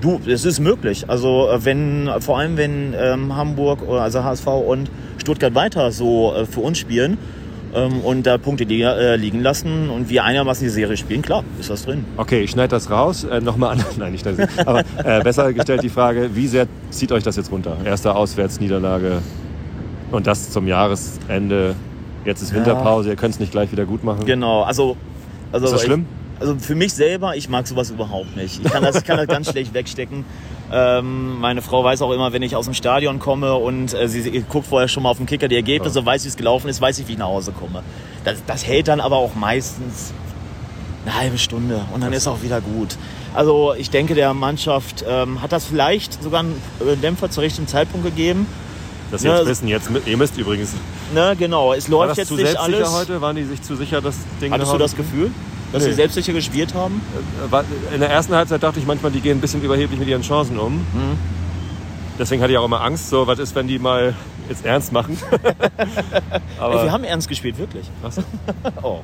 du, 0.00 0.20
es 0.26 0.44
ist 0.44 0.60
möglich. 0.60 1.08
Also 1.08 1.48
äh, 1.48 1.64
wenn, 1.64 2.10
vor 2.20 2.38
allem 2.38 2.56
wenn 2.56 2.94
ähm, 2.98 3.36
Hamburg 3.36 3.86
oder 3.86 4.02
also 4.02 4.24
HSV 4.24 4.46
und 4.46 4.90
Stuttgart 5.18 5.54
weiter 5.54 5.92
so 5.92 6.34
äh, 6.34 6.46
für 6.46 6.60
uns 6.60 6.78
spielen 6.78 7.18
ähm, 7.74 8.00
und 8.00 8.26
da 8.26 8.38
Punkte 8.38 8.64
li 8.64 8.82
äh, 8.82 9.16
liegen 9.16 9.42
lassen 9.42 9.90
und 9.90 10.08
wir 10.08 10.24
einigermaßen 10.24 10.64
die 10.64 10.70
Serie 10.70 10.96
spielen, 10.96 11.22
klar, 11.22 11.44
ist 11.58 11.70
das 11.70 11.84
drin. 11.84 12.04
Okay, 12.16 12.42
ich 12.42 12.50
schneide 12.50 12.68
das 12.68 12.90
raus. 12.90 13.24
Äh, 13.24 13.40
Nochmal 13.40 13.74
an. 13.74 13.84
Nein, 13.98 14.12
nicht 14.12 14.26
das. 14.26 14.36
Aber 14.66 14.80
äh, 15.04 15.22
besser 15.22 15.52
gestellt 15.52 15.82
die 15.82 15.88
Frage, 15.88 16.30
wie 16.34 16.46
sehr 16.46 16.66
zieht 16.90 17.12
euch 17.12 17.22
das 17.22 17.36
jetzt 17.36 17.52
runter? 17.52 17.76
Erste 17.84 18.14
Auswärtsniederlage 18.14 19.22
und 20.10 20.26
das 20.26 20.50
zum 20.50 20.66
Jahresende. 20.66 21.74
Jetzt 22.24 22.42
ist 22.42 22.50
Ja. 22.50 22.56
Winterpause, 22.56 23.08
ihr 23.10 23.16
könnt 23.16 23.34
es 23.34 23.40
nicht 23.40 23.52
gleich 23.52 23.72
wieder 23.72 23.84
gut 23.86 24.04
machen. 24.04 24.26
Genau, 24.26 24.62
also. 24.62 24.96
also 25.52 25.66
Ist 25.66 25.72
das 25.72 25.80
ich- 25.82 25.86
schlimm? 25.86 26.06
Also 26.38 26.56
für 26.58 26.74
mich 26.74 26.94
selber, 26.94 27.36
ich 27.36 27.50
mag 27.50 27.66
sowas 27.66 27.90
überhaupt 27.90 28.34
nicht. 28.34 28.64
Ich 28.64 28.72
kann 28.72 28.82
das, 28.82 28.96
ich 28.96 29.04
kann 29.04 29.18
das 29.18 29.26
ganz 29.26 29.50
schlecht 29.50 29.74
wegstecken. 29.74 30.24
Ähm, 30.72 31.38
meine 31.38 31.60
Frau 31.60 31.84
weiß 31.84 32.00
auch 32.00 32.12
immer, 32.12 32.32
wenn 32.32 32.40
ich 32.40 32.56
aus 32.56 32.64
dem 32.64 32.72
Stadion 32.72 33.18
komme 33.18 33.54
und 33.56 33.92
äh, 33.92 34.08
sie, 34.08 34.22
sie 34.22 34.44
guckt 34.48 34.66
vorher 34.66 34.88
schon 34.88 35.02
mal 35.02 35.10
auf 35.10 35.18
den 35.18 35.26
Kicker 35.26 35.48
die 35.48 35.56
Ergebnisse, 35.56 36.06
weiß, 36.06 36.24
wie 36.24 36.28
es 36.28 36.38
gelaufen 36.38 36.68
ist, 36.68 36.80
weiß 36.80 36.98
ich, 37.00 37.08
wie 37.08 37.12
ich 37.12 37.18
nach 37.18 37.26
Hause 37.26 37.52
komme. 37.52 37.82
Das, 38.24 38.42
das 38.46 38.66
hält 38.66 38.88
dann 38.88 39.00
aber 39.00 39.16
auch 39.16 39.34
meistens 39.34 40.14
eine 41.04 41.14
halbe 41.18 41.36
Stunde 41.36 41.82
und 41.92 42.02
dann 42.02 42.12
ist 42.14 42.26
auch 42.26 42.42
wieder 42.42 42.62
gut. 42.62 42.96
Also 43.34 43.74
ich 43.76 43.90
denke, 43.90 44.14
der 44.14 44.32
Mannschaft 44.32 45.04
ähm, 45.06 45.42
hat 45.42 45.52
das 45.52 45.66
vielleicht 45.66 46.22
sogar 46.22 46.40
einen 46.40 46.54
Dämpfer 47.02 47.30
zur 47.30 47.42
richtigen 47.42 47.66
Zeitpunkt 47.68 48.06
gegeben. 48.06 48.46
Das 49.10 49.22
Ja, 49.22 49.38
jetzt 49.38 49.46
wissen, 49.48 49.68
jetzt, 49.68 49.90
ihr 50.06 50.16
müsst 50.16 50.36
übrigens. 50.38 50.72
Ne, 51.14 51.34
genau, 51.38 51.72
es 51.72 51.90
War 51.90 51.98
läuft 51.98 52.10
das 52.12 52.18
jetzt 52.18 52.28
zu 52.28 52.34
nicht 52.36 52.56
alles. 52.56 52.92
heute? 52.92 53.20
Waren 53.20 53.36
die 53.36 53.44
sich 53.44 53.60
zu 53.62 53.74
sicher, 53.76 54.00
das 54.00 54.14
Ding 54.40 54.52
Hattest 54.52 54.72
du 54.72 54.78
das 54.78 54.94
Gefühl, 54.96 55.30
dass 55.72 55.82
Nee. 55.82 55.88
sie 55.90 55.94
selbstsicher 55.96 56.32
gespielt 56.32 56.74
haben? 56.74 57.00
Äh, 57.48 57.50
war- 57.52 57.64
In 57.92 58.00
der 58.00 58.10
ersten 58.10 58.34
Halbzeit 58.34 58.62
dachte 58.62 58.78
ich 58.78 58.86
manchmal, 58.86 59.10
die 59.10 59.20
gehen 59.20 59.38
ein 59.38 59.40
bisschen 59.40 59.62
überheblich 59.62 59.98
mit 59.98 60.08
ihren 60.08 60.22
Chancen 60.22 60.58
um. 60.58 60.74
Mhm. 60.74 61.18
Deswegen 62.18 62.40
hatte 62.42 62.52
ich 62.52 62.58
auch 62.58 62.64
immer 62.66 62.82
Angst, 62.82 63.08
so 63.10 63.26
was 63.26 63.38
ist, 63.38 63.54
wenn 63.54 63.66
die 63.66 63.78
mal 63.78 64.14
jetzt 64.48 64.64
ernst 64.64 64.92
machen. 64.92 65.18
Aber 66.60 66.74
Ey, 66.76 66.84
wir 66.84 66.92
haben 66.92 67.04
ernst 67.04 67.28
gespielt, 67.28 67.58
wirklich. 67.58 67.86
So. 68.10 68.22
Oh. 68.82 69.00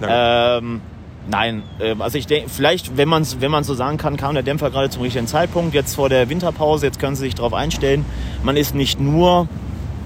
Na 0.00 0.58
Ähm, 0.58 0.80
nein, 1.28 1.62
ähm, 1.80 2.02
also 2.02 2.18
ich 2.18 2.26
denke, 2.26 2.48
vielleicht, 2.48 2.96
wenn 2.96 3.08
man 3.08 3.22
es 3.22 3.40
wenn 3.40 3.50
man's 3.50 3.66
so 3.66 3.74
sagen 3.74 3.96
kann, 3.96 4.16
kam 4.16 4.34
der 4.34 4.42
Dämpfer 4.42 4.70
gerade 4.70 4.90
zum 4.90 5.02
richtigen 5.02 5.26
Zeitpunkt. 5.26 5.74
Jetzt 5.74 5.94
vor 5.94 6.08
der 6.08 6.28
Winterpause, 6.28 6.86
jetzt 6.86 6.98
können 6.98 7.16
Sie 7.16 7.22
sich 7.22 7.34
darauf 7.34 7.54
einstellen. 7.54 8.04
Man 8.42 8.56
ist 8.56 8.74
nicht 8.74 9.00
nur, 9.00 9.48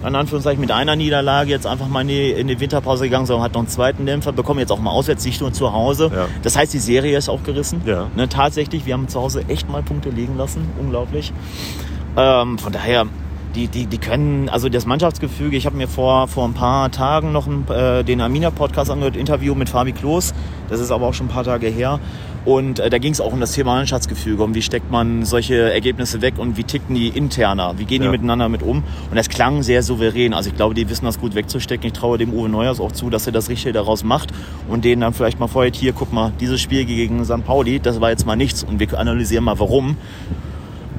in 0.07 0.15
Anführungszeichen, 0.15 0.61
mit 0.61 0.71
einer 0.71 0.97
Niederlage 0.97 1.51
jetzt 1.51 1.67
einfach 1.67 1.89
mal 1.89 2.03
in 2.03 2.09
die, 2.09 2.31
in 2.31 2.49
die 2.49 2.61
Winterpause 2.61 3.05
gegangen, 3.05 3.27
sondern 3.27 3.45
hat 3.45 3.55
noch 3.55 3.61
einen 3.61 3.69
zweiten 3.69 4.07
Dämpfer, 4.07 4.33
bekommen 4.33 4.61
jetzt 4.61 4.71
auch 4.71 4.81
mal 4.81 4.91
auswärts, 4.91 5.25
nicht 5.25 5.41
nur 5.41 5.53
zu 5.53 5.73
Hause. 5.73 6.11
Ja. 6.15 6.27
Das 6.43 6.57
heißt, 6.57 6.73
die 6.73 6.79
Serie 6.79 7.19
ist 7.19 7.29
auch 7.29 7.43
gerissen. 7.43 7.83
Ja. 7.85 8.07
Ne, 8.17 8.29
tatsächlich, 8.29 8.87
wir 8.87 8.95
haben 8.95 9.09
zu 9.09 9.21
Hause 9.21 9.45
echt 9.49 9.69
mal 9.69 9.83
Punkte 9.83 10.11
liegen 10.11 10.37
lassen. 10.37 10.69
Unglaublich. 10.79 11.33
Ähm, 12.17 12.59
von 12.59 12.73
daher, 12.73 13.07
die, 13.59 13.67
die, 13.67 13.87
die 13.87 13.99
können, 13.99 14.49
also 14.49 14.69
das 14.69 14.87
Mannschaftsgefüge, 14.87 15.57
ich 15.57 15.67
habe 15.67 15.77
mir 15.77 15.89
vor, 15.89 16.29
vor 16.29 16.45
ein 16.47 16.55
paar 16.55 16.93
Tagen 16.93 17.33
noch 17.33 17.49
ein, 17.49 17.67
äh, 17.69 18.05
den 18.05 18.21
Amina-Podcast 18.21 18.89
angehört, 18.91 19.17
Interview 19.17 19.55
mit 19.57 19.69
Fabi 19.69 19.91
Klos, 19.93 20.33
das 20.69 20.81
ist 20.81 20.93
aber 20.93 21.07
auch 21.09 21.15
schon 21.15 21.27
ein 21.27 21.31
paar 21.31 21.43
Tage 21.45 21.67
her. 21.67 21.99
Und 22.45 22.79
äh, 22.79 22.89
da 22.89 22.99
ging 22.99 23.13
es 23.13 23.21
auch 23.21 23.33
um 23.33 23.41
das 23.41 23.53
Thema 23.53 23.75
Mannschaftsgefüge, 23.75 24.43
um 24.43 24.55
wie 24.55 24.63
steckt 24.63 24.91
man 24.93 25.25
solche 25.25 25.73
Ergebnisse 25.73 26.23
weg 26.23 26.35
und 26.39 26.57
wie 26.57 26.63
ticken 26.63 26.95
die 26.95 27.09
interner, 27.09 27.75
wie 27.79 27.85
gehen 27.85 28.01
Ja. 28.03 28.09
die 28.09 28.13
miteinander 28.13 28.49
mit 28.49 28.63
um. 28.63 28.79
Und 29.11 29.17
das 29.17 29.29
klang 29.29 29.63
sehr 29.65 29.83
souverän. 29.83 30.33
Also 30.33 30.49
ich 30.51 30.57
glaube, 30.57 30.75
die 30.75 30.89
wissen 30.89 31.05
das 31.05 31.19
gut 31.19 31.35
wegzustecken. 31.35 31.89
Ich 31.89 31.93
traue 31.95 32.17
dem 32.17 32.33
Uwe 32.33 32.49
Neuers 32.49 32.81
auch 32.81 32.93
zu, 32.93 33.11
dass 33.11 33.27
er 33.27 33.33
das 33.33 33.49
Richtige 33.49 33.73
daraus 33.73 34.05
macht 34.05 34.33
und 34.69 34.85
denen 34.85 35.03
dann 35.03 35.13
vielleicht 35.15 35.41
mal 35.41 35.49
vorher, 35.49 35.73
hier, 35.75 35.93
guck 35.93 36.13
mal, 36.13 36.33
dieses 36.41 36.61
Spiel 36.61 36.85
gegen 36.85 37.23
St. 37.25 37.45
Pauli, 37.45 37.81
das 37.81 38.01
war 38.01 38.11
jetzt 38.11 38.25
mal 38.25 38.37
nichts 38.37 38.63
und 38.63 38.79
wir 38.79 38.97
analysieren 38.99 39.45
mal 39.45 39.59
warum. 39.59 39.97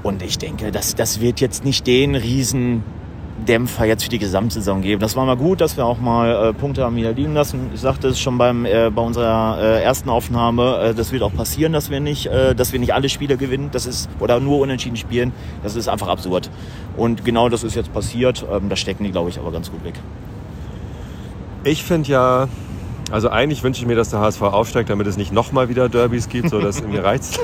Und 0.04 0.22
ich 0.24 0.38
denke, 0.38 0.72
das, 0.72 0.96
das 0.96 1.20
wird 1.20 1.42
jetzt 1.42 1.66
nicht 1.66 1.86
den 1.86 2.16
riesen 2.16 2.84
Dämpfer 3.48 3.86
jetzt 3.86 4.04
für 4.04 4.10
die 4.10 4.20
Gesamtsaison 4.20 4.82
geben. 4.82 5.00
Das 5.02 5.16
war 5.16 5.26
mal 5.26 5.38
gut, 5.38 5.62
dass 5.62 5.78
wir 5.78 5.86
auch 5.86 6.00
mal 6.00 6.50
äh, 6.50 6.54
Punkte 6.54 6.84
haben 6.84 6.96
wieder 6.96 7.14
liegen 7.14 7.34
lassen. 7.34 7.72
Ich 7.74 7.80
sagte 7.80 8.10
es 8.10 8.20
schon 8.20 8.38
beim, 8.38 8.66
äh, 8.66 8.90
bei 8.90 9.02
unserer 9.02 9.58
äh, 9.62 9.84
ersten 9.84 10.10
Aufnahme, 10.10 10.80
äh, 10.80 10.94
das 10.94 11.12
wird 11.12 11.24
auch 11.24 11.34
passieren, 11.34 11.74
dass 11.74 11.90
wir 11.90 12.00
nicht, 12.00 12.28
äh, 12.28 12.54
dass 12.54 12.74
wir 12.74 12.80
nicht 12.80 12.94
alle 12.94 13.10
Spiele 13.10 13.38
gewinnen. 13.38 13.70
Das 13.72 13.86
ist 13.86 14.10
oder 14.20 14.40
nur 14.40 14.60
unentschieden 14.60 14.98
spielen. 14.98 15.32
Das 15.64 15.76
ist 15.76 15.88
einfach 15.88 16.08
absurd. 16.08 16.50
Und 16.98 17.26
genau 17.26 17.50
das 17.50 17.64
ist 17.64 17.76
jetzt 17.76 17.94
passiert. 17.94 18.46
Ähm, 18.52 18.70
das 18.70 18.80
stecken 18.80 19.04
die, 19.04 19.12
glaube 19.12 19.30
ich, 19.30 19.40
aber 19.40 19.52
ganz 19.52 19.72
gut 19.72 19.84
weg. 19.84 19.96
Ich 21.64 21.84
finde 21.84 22.10
ja, 22.10 22.48
also 23.12 23.30
eigentlich 23.30 23.64
wünsche 23.64 23.82
ich 23.82 23.88
mir, 23.88 23.96
dass 23.96 24.10
der 24.10 24.20
HSV 24.20 24.42
aufsteigt, 24.42 24.90
damit 24.90 25.08
es 25.08 25.18
nicht 25.18 25.34
nochmal 25.34 25.70
wieder 25.70 25.90
Derbys 25.90 26.30
gibt, 26.30 26.50
so 26.50 26.60
dass 26.60 26.84
mir 26.84 27.04
reizt. 27.04 27.40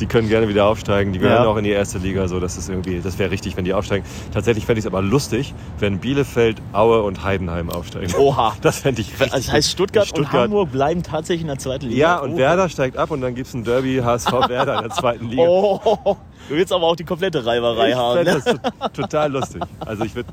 Die 0.00 0.06
können 0.06 0.28
gerne 0.28 0.48
wieder 0.48 0.64
aufsteigen, 0.66 1.12
die 1.12 1.18
gehören 1.18 1.44
Ja. 1.44 1.48
auch 1.50 1.56
in 1.56 1.64
die 1.64 1.70
erste 1.70 1.98
Liga, 1.98 2.26
so 2.26 2.40
dass 2.40 2.56
es 2.56 2.68
irgendwie, 2.68 3.00
das 3.00 3.18
wäre 3.18 3.30
richtig, 3.30 3.56
wenn 3.56 3.64
die 3.66 3.74
aufsteigen. 3.74 4.04
Tatsächlich 4.32 4.64
fände 4.64 4.78
ich 4.78 4.84
es 4.84 4.90
aber 4.90 5.02
lustig, 5.02 5.52
wenn 5.78 5.98
Bielefeld, 5.98 6.56
Aue 6.72 7.02
und 7.02 7.22
Heidenheim 7.22 7.68
aufsteigen. 7.70 8.12
Oha. 8.16 8.54
Das 8.62 8.78
fände 8.80 9.00
ich 9.02 9.10
richtig. 9.12 9.32
Also 9.32 9.46
das 9.46 9.52
heißt, 9.52 9.70
Stuttgart, 9.70 10.08
gut. 10.08 10.18
und 10.20 10.32
Hamburg 10.32 10.72
bleiben 10.72 11.02
tatsächlich 11.02 11.42
in 11.42 11.48
der 11.48 11.58
zweiten 11.58 11.86
Liga. 11.86 12.00
Ja, 12.00 12.18
und 12.18 12.34
oh. 12.34 12.36
Werder 12.38 12.68
steigt 12.68 12.96
ab 12.96 13.10
und 13.10 13.20
dann 13.20 13.34
gibt 13.34 13.48
es 13.48 13.54
ein 13.54 13.64
Derby 13.64 13.98
HSV 14.02 14.32
Werder 14.48 14.76
in 14.76 14.88
der 14.88 14.90
zweiten 14.90 15.28
Liga. 15.28 15.42
Oh, 15.46 16.16
du 16.48 16.54
willst 16.54 16.72
aber 16.72 16.84
auch 16.86 16.96
die 16.96 17.04
komplette 17.04 17.44
Reiberei 17.44 17.90
ich 17.90 17.94
haben. 17.94 18.24
Ne? 18.24 18.24
das 18.24 18.44
to- 18.44 18.88
total 19.02 19.32
lustig. 19.32 19.62
Also 19.80 20.04
ich 20.04 20.14
würde 20.14 20.28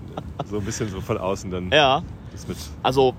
so 0.50 0.58
ein 0.60 0.64
bisschen 0.66 0.90
so 0.90 1.02
von 1.02 1.18
außen 1.18 1.52
dann 1.52 1.72
Ja. 1.72 2.02
das 2.32 2.48
mit. 2.48 2.58
Also 2.84 3.14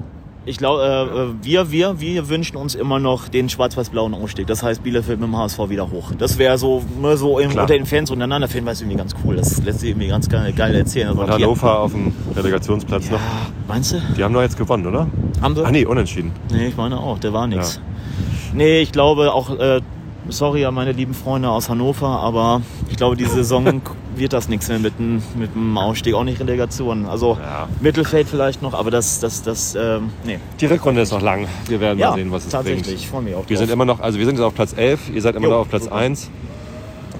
ich 0.48 0.58
glaube, 0.58 1.36
äh, 1.40 1.44
wir, 1.44 1.70
wir, 1.70 2.00
wir 2.00 2.28
wünschen 2.28 2.56
uns 2.56 2.74
immer 2.74 2.98
noch 2.98 3.28
den 3.28 3.48
schwarz-weiß-blauen 3.48 4.14
Aufstieg. 4.14 4.46
Das 4.46 4.62
heißt, 4.62 4.82
Bielefeld 4.82 5.20
mit 5.20 5.28
dem 5.28 5.36
HSV 5.36 5.58
wieder 5.68 5.90
hoch. 5.90 6.12
Das 6.16 6.38
wäre 6.38 6.56
so, 6.58 6.82
ne, 7.00 7.16
so 7.16 7.38
im, 7.38 7.50
Klar. 7.50 7.64
unter 7.64 7.74
den 7.74 7.86
Fans 7.86 8.10
untereinander 8.10 8.48
finden 8.48 8.66
wir 8.66 8.72
es 8.72 8.80
irgendwie 8.80 8.96
ganz 8.96 9.14
cool. 9.24 9.36
Das 9.36 9.62
lässt 9.62 9.80
sich 9.80 9.90
irgendwie 9.90 10.08
ganz 10.08 10.28
geil, 10.28 10.52
geil 10.54 10.74
erzählen. 10.74 11.08
Also 11.08 11.20
Und 11.20 11.26
hier- 11.36 11.46
Hannover 11.46 11.80
auf 11.80 11.92
dem 11.92 12.12
Relegationsplatz 12.34 13.10
noch. 13.10 13.18
Ja, 13.18 13.24
meinst 13.68 13.92
du? 13.92 14.00
Die 14.16 14.24
haben 14.24 14.32
doch 14.34 14.42
jetzt 14.42 14.56
gewonnen, 14.56 14.86
oder? 14.86 15.06
Haben 15.42 15.54
sie? 15.54 15.64
Ach 15.64 15.70
nee, 15.70 15.84
unentschieden. 15.84 16.32
Nee, 16.50 16.68
ich 16.68 16.76
meine 16.76 16.98
auch, 16.98 17.18
der 17.18 17.32
war 17.32 17.46
nix. 17.46 17.80
Nee, 18.54 18.80
ich 18.80 18.92
glaube 18.92 19.32
auch, 19.32 19.50
äh, 19.58 19.80
sorry 20.28 20.64
an 20.64 20.74
meine 20.74 20.92
lieben 20.92 21.14
Freunde 21.14 21.48
aus 21.48 21.68
Hannover, 21.68 22.06
aber 22.20 22.62
ich 22.90 22.96
glaube, 22.96 23.16
die 23.16 23.24
Saison 23.24 23.80
wird 24.16 24.32
das 24.32 24.48
nichts 24.48 24.68
mehr 24.68 24.78
mit 24.78 24.98
dem, 24.98 25.22
mit 25.36 25.54
dem 25.54 25.76
Aufstieg, 25.78 26.14
auch 26.14 26.24
nicht 26.24 26.40
Relegation. 26.40 27.06
Also 27.06 27.38
Ja. 27.40 27.68
Mittelfeld 27.80 28.28
vielleicht 28.28 28.62
noch, 28.62 28.74
aber 28.74 28.90
das, 28.90 29.20
das, 29.20 29.42
das, 29.42 29.74
ähm, 29.74 30.10
nee. 30.24 30.38
Die 30.60 30.66
Rückrunde 30.66 31.00
ist 31.02 31.12
noch 31.12 31.22
lang. 31.22 31.46
Wir 31.66 31.80
werden 31.80 31.98
Ja, 31.98 32.10
mal 32.10 32.16
sehen, 32.16 32.32
was 32.32 32.44
es 32.44 32.50
tatsächlich. 32.50 32.82
bringt. 32.84 32.98
Ich 32.98 33.08
freue 33.08 33.22
mich 33.22 33.34
auch 33.34 33.48
Wir 33.48 33.56
drauf. 33.56 33.66
sind 33.66 33.72
immer 33.72 33.84
noch, 33.84 34.00
also 34.00 34.18
wir 34.18 34.26
sind 34.26 34.34
jetzt 34.36 34.44
auf 34.44 34.54
Platz 34.54 34.74
11, 34.76 35.10
ihr 35.14 35.22
seid 35.22 35.36
immer 35.36 35.46
Jo, 35.46 35.52
noch 35.52 35.58
auf 35.60 35.68
Platz 35.68 35.84
super. 35.84 35.96
1. 35.96 36.30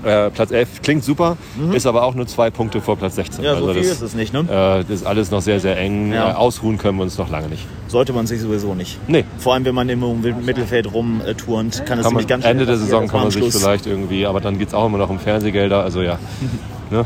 Äh, 0.05 0.31
Platz 0.31 0.51
11 0.51 0.83
klingt 0.83 1.05
super, 1.05 1.37
ist 1.73 1.87
aber 1.87 2.05
auch 2.05 2.15
nur 2.15 2.27
zwei 2.27 2.51
Punkte 2.51 2.81
vor 2.81 2.97
Platz 2.97 3.17
16. 3.17 3.41
Mhm. 3.41 3.45
Ja, 3.45 3.57
so 3.57 3.67
also 3.67 3.73
viel 3.75 3.83
das, 3.83 3.93
ist 3.93 4.03
es 4.03 4.15
nicht, 4.15 4.33
ne? 4.33 4.41
Äh, 4.41 4.85
das 4.85 4.91
ist 5.01 5.07
alles 5.07 5.31
noch 5.31 5.41
sehr, 5.43 5.61
sehr 5.61 5.77
eng. 5.79 6.13
Ja. 6.13 6.31
Äh, 6.31 6.35
ausruhen 6.35 6.79
können 6.79 6.99
wir 6.99 7.03
uns 7.03 7.19
noch 7.19 7.31
lange 7.31 7.49
nicht. 7.49 7.67
Sollte 7.89 8.13
man 8.13 8.27
sich 8.27 8.41
sowieso 8.41 8.75
nicht. 8.75 8.99
Nee. 9.09 9.25
Vor 9.39 9.55
allem, 9.55 9.65
wenn 9.65 9.75
man 9.75 9.89
im 9.89 10.21
Mittelfeld 10.45 10.93
rumturnt, 10.93 11.85
kann 11.87 11.99
es 11.99 12.05
Kann 12.05 12.15
man, 12.15 12.27
ganz 12.27 12.45
Ende 12.45 12.67
der 12.67 12.77
Saison 12.77 13.09
kann 13.09 13.23
man 13.23 13.31
sich 13.31 13.43
Schluss- 13.43 13.59
vielleicht 13.61 13.87
irgendwie, 13.87 14.27
aber 14.27 14.41
dann 14.41 14.59
geht 14.59 14.69
es 14.69 14.75
auch 14.75 14.87
immer 14.87 14.99
noch 14.99 15.11
um 15.11 15.19
Fernsehgelder. 15.19 15.83
Also 15.83 16.03
ja, 16.03 16.19
ne? 16.91 17.05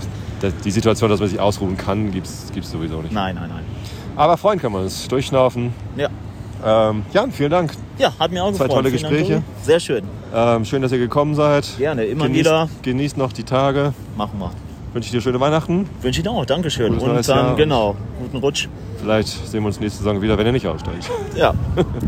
Die 0.64 0.70
Situation, 0.72 1.08
dass 1.08 1.20
man 1.20 1.28
sich 1.28 1.38
ausruhen 1.38 1.76
kann, 1.76 2.10
gibt 2.10 2.26
es 2.26 2.50
sowieso 2.70 3.00
nicht. 3.00 3.12
Nein, 3.12 3.36
nein, 3.36 3.48
nein. 3.48 3.64
Aber 4.16 4.36
freuen 4.36 4.60
kann 4.60 4.72
man 4.72 4.82
uns. 4.82 5.06
Durchschnaufen. 5.08 5.72
Ja. 5.96 6.08
Ähm, 6.64 7.02
Jan, 7.12 7.30
vielen 7.32 7.50
Dank. 7.50 7.72
Ja, 7.98 8.12
hat 8.18 8.30
mir 8.32 8.42
auch 8.42 8.52
Zwei 8.52 8.64
gefreut. 8.64 8.70
tolle 8.84 8.90
Vielen 8.90 9.02
Dank, 9.02 9.14
Gespräche. 9.14 9.34
Tobi. 9.40 9.44
Sehr 9.64 9.80
schön. 9.80 10.02
Ähm, 10.34 10.64
schön, 10.64 10.82
dass 10.82 10.92
ihr 10.92 10.98
gekommen 10.98 11.34
seid. 11.34 11.76
Gerne, 11.78 12.04
immer 12.04 12.24
genießt, 12.24 12.40
wieder. 12.40 12.68
Genießt 12.82 13.16
noch 13.16 13.32
die 13.32 13.44
Tage. 13.44 13.92
Machen 14.16 14.38
wir. 14.38 14.50
Wünsche 14.92 15.06
ich 15.06 15.12
dir 15.12 15.20
schöne 15.22 15.40
Weihnachten. 15.40 15.88
Wünsche 16.02 16.20
ich 16.20 16.24
dir 16.24 16.30
auch. 16.30 16.44
Dankeschön. 16.44 16.98
Gutes 16.98 17.28
Und 17.28 17.28
dann, 17.28 17.46
Jahr. 17.46 17.56
genau, 17.56 17.96
guten 18.20 18.36
Rutsch. 18.36 18.68
Vielleicht 19.00 19.28
sehen 19.28 19.62
wir 19.62 19.66
uns 19.68 19.80
nächste 19.80 19.98
Saison 19.98 20.20
wieder, 20.20 20.36
wenn 20.38 20.46
ihr 20.46 20.52
nicht 20.52 20.66
aussteigt. 20.66 21.10
Ja, 21.34 21.54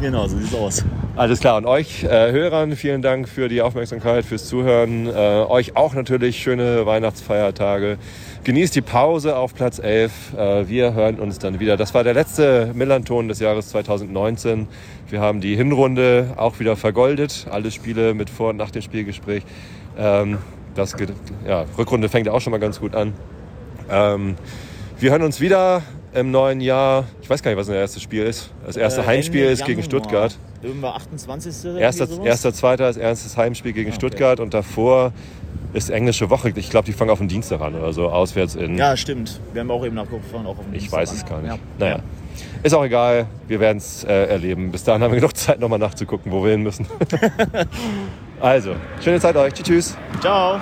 genau, 0.00 0.28
so 0.28 0.36
sieht's 0.36 0.54
aus. 0.54 0.84
Alles 1.16 1.40
klar. 1.40 1.56
Und 1.56 1.64
euch 1.64 2.04
äh, 2.04 2.30
Hörern 2.30 2.76
vielen 2.76 3.00
Dank 3.00 3.26
für 3.28 3.48
die 3.48 3.62
Aufmerksamkeit, 3.62 4.24
fürs 4.26 4.46
Zuhören. 4.46 5.06
Äh, 5.06 5.10
euch 5.48 5.76
auch 5.76 5.94
natürlich 5.94 6.42
schöne 6.42 6.84
Weihnachtsfeiertage. 6.84 7.96
Genießt 8.44 8.76
die 8.76 8.82
Pause 8.82 9.36
auf 9.36 9.54
Platz 9.54 9.78
11. 9.78 10.34
Äh, 10.36 10.68
wir 10.68 10.92
hören 10.92 11.18
uns 11.18 11.38
dann 11.38 11.58
wieder. 11.58 11.78
Das 11.78 11.94
war 11.94 12.04
der 12.04 12.12
letzte 12.14 12.70
Millanton 12.74 13.28
des 13.28 13.40
Jahres 13.40 13.70
2019. 13.70 14.68
Wir 15.08 15.20
haben 15.20 15.40
die 15.40 15.56
Hinrunde 15.56 16.34
auch 16.36 16.60
wieder 16.60 16.76
vergoldet. 16.76 17.46
Alle 17.50 17.70
Spiele 17.70 18.12
mit 18.12 18.28
vor 18.28 18.50
und 18.50 18.56
nach 18.56 18.70
dem 18.70 18.82
Spielgespräch. 18.82 19.42
Ähm, 19.96 20.38
das, 20.74 20.94
ja, 21.46 21.64
Rückrunde 21.78 22.08
fängt 22.08 22.26
ja 22.26 22.32
auch 22.32 22.40
schon 22.40 22.50
mal 22.50 22.58
ganz 22.58 22.80
gut 22.80 22.94
an. 22.94 23.12
Ähm, 23.90 24.36
wir 24.98 25.10
hören 25.10 25.22
uns 25.22 25.40
wieder 25.40 25.82
im 26.14 26.30
neuen 26.30 26.60
Jahr. 26.60 27.04
Ich 27.22 27.28
weiß 27.28 27.42
gar 27.42 27.50
nicht, 27.50 27.58
was 27.58 27.66
unser 27.68 27.80
erstes 27.80 28.02
Spiel 28.02 28.22
ist. 28.24 28.50
Das 28.64 28.76
erste 28.76 29.02
Äh, 29.02 29.06
Heimspiel 29.06 29.40
Ende 29.42 29.52
ist 29.52 29.64
gegen 29.64 29.80
Januar. 29.80 30.00
Stuttgart. 30.00 30.38
Irgendwann 30.62 30.92
28. 30.94 31.76
Erster, 31.78 32.08
erster, 32.24 32.52
zweiter 32.54 32.88
ist 32.88 32.96
erstes 32.96 33.36
Heimspiel 33.36 33.72
gegen 33.72 33.90
Okay. 33.90 33.96
Stuttgart 33.96 34.40
und 34.40 34.54
davor 34.54 35.12
ist 35.74 35.90
englische 35.90 36.30
Woche. 36.30 36.52
Ich 36.54 36.70
glaube, 36.70 36.86
die 36.86 36.92
fangen 36.92 37.10
auf 37.10 37.18
den 37.18 37.28
Dienstag 37.28 37.60
an 37.60 37.74
oder 37.74 37.92
so, 37.92 38.08
auswärts 38.08 38.54
in. 38.54 38.78
Ja, 38.78 38.96
stimmt. 38.96 39.40
Wir 39.52 39.60
haben 39.60 39.70
auch 39.70 39.84
eben 39.84 39.96
nachgeguckt, 39.96 40.24
fahren 40.30 40.46
auch 40.46 40.56
auf 40.58 40.64
den 40.64 40.74
ich 40.74 40.82
Dienstag 40.82 41.00
weiß 41.00 41.10
an. 41.10 41.16
es 41.16 41.26
gar 41.26 41.40
nicht. 41.42 41.50
Ja. 41.50 41.58
Naja. 41.78 41.98
Ist 42.62 42.72
auch 42.74 42.84
egal, 42.84 43.26
wir 43.46 43.60
werden 43.60 43.78
es 43.78 44.04
äh, 44.04 44.26
erleben. 44.26 44.70
Bis 44.72 44.84
dahin 44.84 45.02
haben 45.02 45.10
wir 45.12 45.20
genug 45.20 45.36
Zeit, 45.36 45.60
nochmal 45.60 45.78
nachzugucken, 45.80 46.32
wo 46.32 46.42
wir 46.44 46.52
hin 46.52 46.62
müssen. 46.62 46.86
also, 48.44 48.76
schöne 49.02 49.18
Zeit 49.18 49.34
euch. 49.36 49.54
Tschüss. 49.54 49.96
Ciao. 50.20 50.60